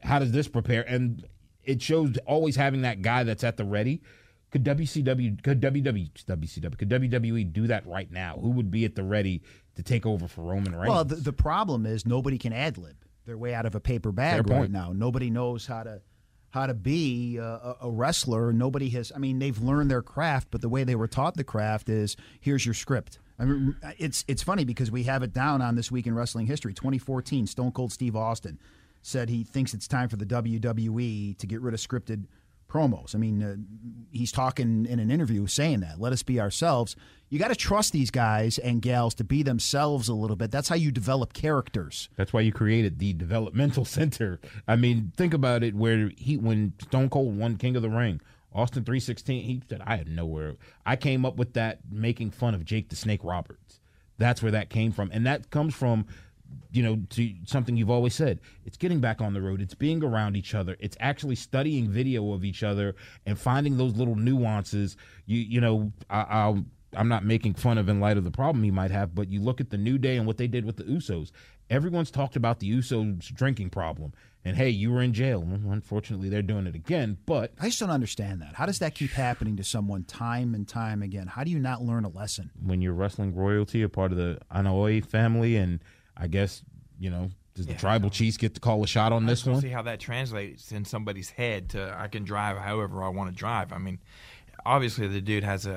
how 0.00 0.18
does 0.18 0.32
this 0.32 0.48
prepare? 0.48 0.82
And 0.82 1.24
it 1.64 1.82
shows 1.82 2.16
always 2.26 2.56
having 2.56 2.82
that 2.82 3.02
guy 3.02 3.24
that's 3.24 3.44
at 3.44 3.56
the 3.56 3.64
ready. 3.64 4.02
Could 4.50 4.64
WCW, 4.64 5.42
could 5.42 5.60
WW, 5.60 6.10
WCW, 6.12 6.78
could 6.78 6.88
WWE 6.88 7.52
do 7.52 7.66
that 7.66 7.86
right 7.86 8.10
now? 8.10 8.38
Who 8.40 8.50
would 8.50 8.70
be 8.70 8.84
at 8.84 8.94
the 8.94 9.02
ready 9.02 9.42
to 9.74 9.82
take 9.82 10.06
over 10.06 10.28
for 10.28 10.42
Roman 10.42 10.74
Reigns? 10.74 10.88
Well, 10.88 11.04
the, 11.04 11.16
the 11.16 11.32
problem 11.32 11.84
is 11.84 12.06
nobody 12.06 12.38
can 12.38 12.52
ad 12.52 12.78
lib 12.78 12.96
their 13.26 13.36
way 13.36 13.54
out 13.54 13.66
of 13.66 13.74
a 13.74 13.80
paper 13.80 14.12
bag 14.12 14.48
right 14.48 14.70
now. 14.70 14.92
Nobody 14.94 15.30
knows 15.30 15.66
how 15.66 15.82
to 15.82 16.00
how 16.50 16.66
to 16.66 16.74
be 16.74 17.36
a, 17.36 17.44
a 17.44 17.76
a 17.82 17.90
wrestler. 17.90 18.52
Nobody 18.52 18.88
has. 18.90 19.12
I 19.14 19.18
mean, 19.18 19.40
they've 19.40 19.58
learned 19.58 19.90
their 19.90 20.00
craft, 20.00 20.48
but 20.52 20.60
the 20.60 20.68
way 20.68 20.84
they 20.84 20.94
were 20.94 21.08
taught 21.08 21.36
the 21.36 21.44
craft 21.44 21.88
is 21.88 22.16
here's 22.40 22.64
your 22.64 22.74
script. 22.74 23.18
I 23.38 23.44
mean, 23.44 23.76
it's 23.98 24.24
it's 24.28 24.42
funny 24.42 24.64
because 24.64 24.90
we 24.90 25.02
have 25.02 25.22
it 25.24 25.32
down 25.32 25.60
on 25.60 25.74
this 25.74 25.90
week 25.90 26.06
in 26.06 26.14
wrestling 26.14 26.46
history. 26.46 26.72
2014, 26.72 27.48
Stone 27.48 27.72
Cold 27.72 27.92
Steve 27.92 28.16
Austin 28.16 28.58
said 29.06 29.28
he 29.28 29.44
thinks 29.44 29.72
it's 29.72 29.86
time 29.86 30.08
for 30.08 30.16
the 30.16 30.26
WWE 30.26 31.38
to 31.38 31.46
get 31.46 31.60
rid 31.60 31.74
of 31.74 31.80
scripted 31.80 32.24
promos. 32.68 33.14
I 33.14 33.18
mean, 33.18 33.42
uh, 33.42 33.56
he's 34.10 34.32
talking 34.32 34.86
in 34.86 34.98
an 34.98 35.10
interview 35.10 35.46
saying 35.46 35.80
that. 35.80 36.00
Let 36.00 36.12
us 36.12 36.22
be 36.22 36.40
ourselves. 36.40 36.96
You 37.28 37.38
got 37.38 37.48
to 37.48 37.54
trust 37.56 37.92
these 37.92 38.10
guys 38.10 38.58
and 38.58 38.82
gals 38.82 39.14
to 39.14 39.24
be 39.24 39.42
themselves 39.42 40.08
a 40.08 40.14
little 40.14 40.36
bit. 40.36 40.50
That's 40.50 40.68
how 40.68 40.74
you 40.74 40.90
develop 40.90 41.32
characters. 41.32 42.08
That's 42.16 42.32
why 42.32 42.40
you 42.40 42.52
created 42.52 42.98
the 42.98 43.12
developmental 43.12 43.84
center. 43.98 44.40
I 44.66 44.74
mean, 44.76 45.12
think 45.16 45.32
about 45.32 45.62
it. 45.62 45.74
Where 45.74 46.10
he, 46.16 46.36
when 46.36 46.72
Stone 46.82 47.10
Cold 47.10 47.36
won 47.38 47.56
King 47.56 47.76
of 47.76 47.82
the 47.82 47.90
Ring, 47.90 48.20
Austin 48.52 48.84
three 48.84 49.00
sixteen, 49.00 49.44
he 49.44 49.62
said, 49.68 49.82
"I 49.84 49.96
had 49.96 50.08
nowhere. 50.08 50.56
I 50.84 50.96
came 50.96 51.24
up 51.24 51.36
with 51.36 51.52
that 51.54 51.80
making 51.90 52.32
fun 52.32 52.54
of 52.54 52.64
Jake 52.64 52.88
the 52.88 52.96
Snake 52.96 53.20
Roberts. 53.22 53.80
That's 54.18 54.42
where 54.42 54.52
that 54.52 54.70
came 54.70 54.92
from, 54.92 55.10
and 55.12 55.24
that 55.26 55.50
comes 55.50 55.74
from." 55.74 56.06
You 56.70 56.82
know, 56.82 57.02
to 57.10 57.34
something 57.44 57.76
you've 57.76 57.90
always 57.90 58.14
said. 58.14 58.40
It's 58.64 58.76
getting 58.76 59.00
back 59.00 59.20
on 59.20 59.34
the 59.34 59.40
road. 59.40 59.60
It's 59.60 59.74
being 59.74 60.02
around 60.02 60.36
each 60.36 60.54
other. 60.54 60.76
It's 60.80 60.96
actually 61.00 61.36
studying 61.36 61.90
video 61.90 62.32
of 62.32 62.44
each 62.44 62.62
other 62.62 62.94
and 63.24 63.38
finding 63.38 63.76
those 63.76 63.94
little 63.94 64.16
nuances. 64.16 64.96
You, 65.26 65.38
you 65.38 65.60
know, 65.60 65.92
I, 66.10 66.22
I'll 66.22 66.64
I'm 66.96 67.08
not 67.08 67.24
making 67.24 67.54
fun 67.54 67.78
of 67.78 67.88
in 67.88 68.00
light 68.00 68.16
of 68.16 68.24
the 68.24 68.30
problem 68.30 68.64
he 68.64 68.70
might 68.70 68.90
have, 68.90 69.14
but 69.14 69.28
you 69.28 69.40
look 69.40 69.60
at 69.60 69.70
the 69.70 69.78
New 69.78 69.98
Day 69.98 70.16
and 70.16 70.26
what 70.26 70.38
they 70.38 70.46
did 70.46 70.64
with 70.64 70.76
the 70.76 70.84
Usos. 70.84 71.30
Everyone's 71.68 72.10
talked 72.10 72.36
about 72.36 72.60
the 72.60 72.70
Usos 72.70 73.34
drinking 73.34 73.70
problem. 73.70 74.12
And 74.44 74.56
hey, 74.56 74.70
you 74.70 74.92
were 74.92 75.02
in 75.02 75.12
jail. 75.12 75.42
Unfortunately, 75.42 76.28
they're 76.28 76.40
doing 76.40 76.68
it 76.68 76.76
again. 76.76 77.18
But 77.26 77.52
I 77.60 77.66
just 77.66 77.80
don't 77.80 77.90
understand 77.90 78.40
that. 78.42 78.54
How 78.54 78.64
does 78.64 78.78
that 78.78 78.94
keep 78.94 79.10
happening 79.10 79.56
to 79.56 79.64
someone 79.64 80.04
time 80.04 80.54
and 80.54 80.68
time 80.68 81.02
again? 81.02 81.26
How 81.26 81.42
do 81.42 81.50
you 81.50 81.58
not 81.58 81.82
learn 81.82 82.04
a 82.04 82.08
lesson? 82.08 82.52
when 82.62 82.80
you're 82.80 82.92
wrestling 82.92 83.34
royalty, 83.34 83.82
a 83.82 83.88
part 83.88 84.12
of 84.12 84.18
the 84.18 84.38
Anoa'i 84.54 85.04
family, 85.04 85.56
and 85.56 85.80
I 86.16 86.26
guess 86.28 86.62
you 86.98 87.10
know, 87.10 87.30
does 87.54 87.66
the 87.66 87.74
tribal 87.74 88.10
chiefs 88.10 88.36
get 88.36 88.54
to 88.54 88.60
call 88.60 88.82
a 88.82 88.86
shot 88.86 89.12
on 89.12 89.26
this 89.26 89.44
one? 89.46 89.60
see 89.60 89.68
how 89.68 89.82
that 89.82 90.00
translates 90.00 90.72
in 90.72 90.84
somebody's 90.84 91.30
head 91.30 91.70
to 91.70 91.94
I 91.98 92.08
can 92.08 92.24
drive 92.24 92.56
however 92.58 93.02
I 93.02 93.08
want 93.08 93.30
to 93.30 93.36
drive. 93.36 93.72
I 93.72 93.78
mean, 93.78 93.98
obviously 94.64 95.06
the 95.08 95.20
dude 95.20 95.44
has 95.44 95.66
a 95.66 95.70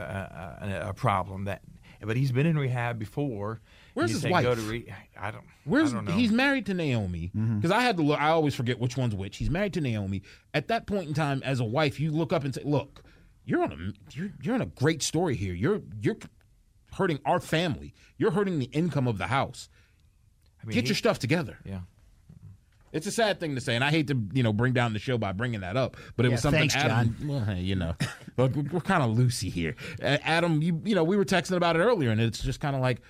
a, 0.61 0.65
a- 0.85 0.89
a 0.89 0.93
problem 0.93 1.45
that, 1.45 1.61
but 2.01 2.15
he's 2.17 2.31
been 2.31 2.45
in 2.45 2.57
rehab 2.57 2.97
before. 2.99 3.59
Where's 3.95 4.11
You 4.11 4.15
his 4.15 4.23
say 4.23 4.29
wife? 4.31 4.43
Go 4.43 4.55
to 4.55 4.61
re- 4.61 4.93
I 5.19 5.31
don't. 5.31 5.43
Where's 5.65 5.91
I 5.91 5.97
don't 5.97 6.05
know. 6.05 6.11
he's 6.13 6.31
married 6.31 6.65
to 6.67 6.73
Naomi? 6.73 7.31
Mm-hmm. 7.35 7.57
Because 7.57 7.71
I 7.71 7.81
had 7.81 7.97
to 7.97 8.03
look. 8.03 8.19
I 8.21 8.29
always 8.29 8.55
forget 8.55 8.79
which 8.79 8.95
one's 8.95 9.13
which. 9.15 9.37
He's 9.37 9.49
married 9.49 9.73
to 9.73 9.81
Naomi. 9.81 10.21
At 10.53 10.67
that 10.69 10.87
point 10.87 11.07
in 11.09 11.13
time, 11.13 11.41
as 11.43 11.59
a 11.59 11.65
wife, 11.65 11.99
you 11.99 12.11
look 12.11 12.31
up 12.31 12.43
and 12.45 12.53
say, 12.55 12.61
"Look, 12.63 13.03
you're 13.43 13.61
on 13.63 13.71
a 13.73 14.15
you're 14.17 14.31
you're 14.41 14.55
in 14.55 14.61
a 14.61 14.67
great 14.67 15.03
story 15.03 15.35
here. 15.35 15.53
You're 15.53 15.81
you're 16.01 16.17
hurting 16.93 17.19
our 17.25 17.39
family. 17.39 17.93
You're 18.17 18.31
hurting 18.31 18.59
the 18.59 18.65
income 18.67 19.07
of 19.07 19.17
the 19.17 19.27
house. 19.27 19.67
I 20.61 20.65
mean, 20.65 20.73
Get 20.75 20.83
he- 20.83 20.89
your 20.89 20.95
stuff 20.95 21.19
together." 21.19 21.57
Yeah. 21.65 21.79
It's 22.91 23.05
a 23.05 23.11
sad 23.11 23.39
thing 23.39 23.53
to 23.53 23.61
say, 23.61 23.75
and 23.75 23.83
I 23.83 23.91
hate 23.91 24.07
to 24.07 24.19
you 24.33 24.41
know 24.41 24.51
bring 24.51 24.73
down 24.73 24.93
the 24.93 24.99
show 24.99 25.17
by 25.19 25.31
bringing 25.31 25.61
that 25.61 25.77
up, 25.77 25.95
but 26.15 26.25
it 26.25 26.29
Yeah, 26.29 26.33
was 26.33 26.41
something 26.41 26.59
thanks, 26.69 26.75
Adam. 26.75 27.15
Well, 27.27 27.55
you 27.55 27.75
know, 27.75 27.95
look, 28.35 28.55
we're, 28.55 28.63
we're 28.63 28.79
kind 28.81 29.03
of 29.03 29.15
loosey 29.15 29.51
here. 29.51 29.75
Uh, 30.01 30.17
Adam, 30.23 30.61
you 30.63 30.81
you 30.83 30.95
know 30.95 31.03
we 31.03 31.15
were 31.15 31.25
texting 31.25 31.55
about 31.55 31.75
it 31.75 31.79
earlier, 31.79 32.09
and 32.09 32.19
it's 32.19 32.41
just 32.41 32.59
kind 32.59 32.75
of 32.75 32.81
like, 32.81 33.01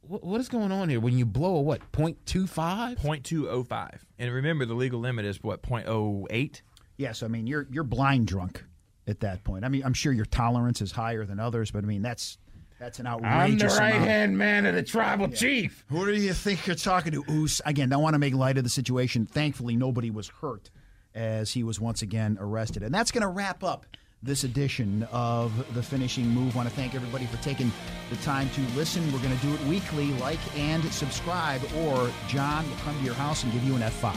what, 0.00 0.24
what 0.24 0.40
is 0.40 0.48
going 0.48 0.72
on 0.72 0.88
here? 0.88 0.98
When 0.98 1.16
you 1.16 1.24
blow 1.24 1.54
a 1.54 1.60
what 1.60 1.92
point 1.92 2.18
two 2.26 2.48
five? 2.48 2.98
0.205. 2.98 4.00
And 4.18 4.32
remember, 4.34 4.64
the 4.66 4.74
legal 4.74 4.98
limit 4.98 5.24
is 5.24 5.40
what 5.40 5.62
0.08. 5.62 6.62
Yes, 6.96 7.22
I 7.22 7.28
mean 7.28 7.46
you're 7.46 7.68
you're 7.70 7.84
blind 7.84 8.26
drunk 8.26 8.64
at 9.06 9.20
that 9.20 9.44
point. 9.44 9.64
I 9.64 9.68
mean, 9.68 9.84
I'm 9.84 9.94
sure 9.94 10.12
your 10.12 10.24
tolerance 10.24 10.82
is 10.82 10.90
higher 10.90 11.24
than 11.24 11.38
others, 11.38 11.70
but 11.70 11.84
I 11.84 11.86
mean 11.86 12.02
that's 12.02 12.38
that's 12.78 12.98
an 12.98 13.06
outrageous. 13.06 13.32
I'm 13.32 13.58
the 13.58 13.64
outrageous 13.64 13.78
right 13.78 13.94
amount. 13.94 14.04
hand 14.08 14.38
man 14.38 14.66
of 14.66 14.74
the 14.74 14.82
tribal 14.82 15.28
chief. 15.28 15.84
Who 15.88 16.06
do 16.06 16.14
you 16.14 16.32
think 16.32 16.66
you're 16.66 16.76
talking 16.76 17.12
to, 17.12 17.24
Oos? 17.30 17.60
Again, 17.64 17.88
don't 17.88 18.02
want 18.02 18.14
to 18.14 18.18
make 18.18 18.34
light 18.34 18.58
of 18.58 18.64
the 18.64 18.70
situation. 18.70 19.26
Thankfully, 19.26 19.76
nobody 19.76 20.10
was 20.10 20.28
hurt 20.28 20.70
as 21.14 21.52
he 21.52 21.62
was 21.62 21.80
once 21.80 22.02
again 22.02 22.36
arrested. 22.40 22.82
And 22.82 22.94
that's 22.94 23.10
going 23.10 23.22
to 23.22 23.28
wrap 23.28 23.64
up 23.64 23.86
this 24.22 24.44
edition 24.44 25.06
of 25.12 25.74
The 25.74 25.82
Finishing 25.82 26.28
Move. 26.28 26.54
want 26.56 26.68
to 26.68 26.74
thank 26.74 26.94
everybody 26.94 27.26
for 27.26 27.36
taking 27.42 27.72
the 28.10 28.16
time 28.16 28.50
to 28.50 28.60
listen. 28.76 29.10
We're 29.12 29.20
going 29.20 29.36
to 29.36 29.46
do 29.46 29.54
it 29.54 29.60
weekly. 29.64 30.12
Like 30.14 30.40
and 30.58 30.84
subscribe, 30.92 31.62
or 31.78 32.10
John 32.28 32.68
will 32.68 32.76
come 32.78 32.98
to 32.98 33.04
your 33.04 33.14
house 33.14 33.44
and 33.44 33.52
give 33.52 33.64
you 33.64 33.76
an 33.76 33.82
F5. 33.82 34.14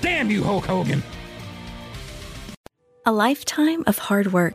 Damn 0.00 0.30
you, 0.30 0.42
Hulk 0.42 0.66
Hogan. 0.66 1.02
A 3.06 3.12
lifetime 3.12 3.84
of 3.86 3.98
hard 3.98 4.32
work, 4.32 4.54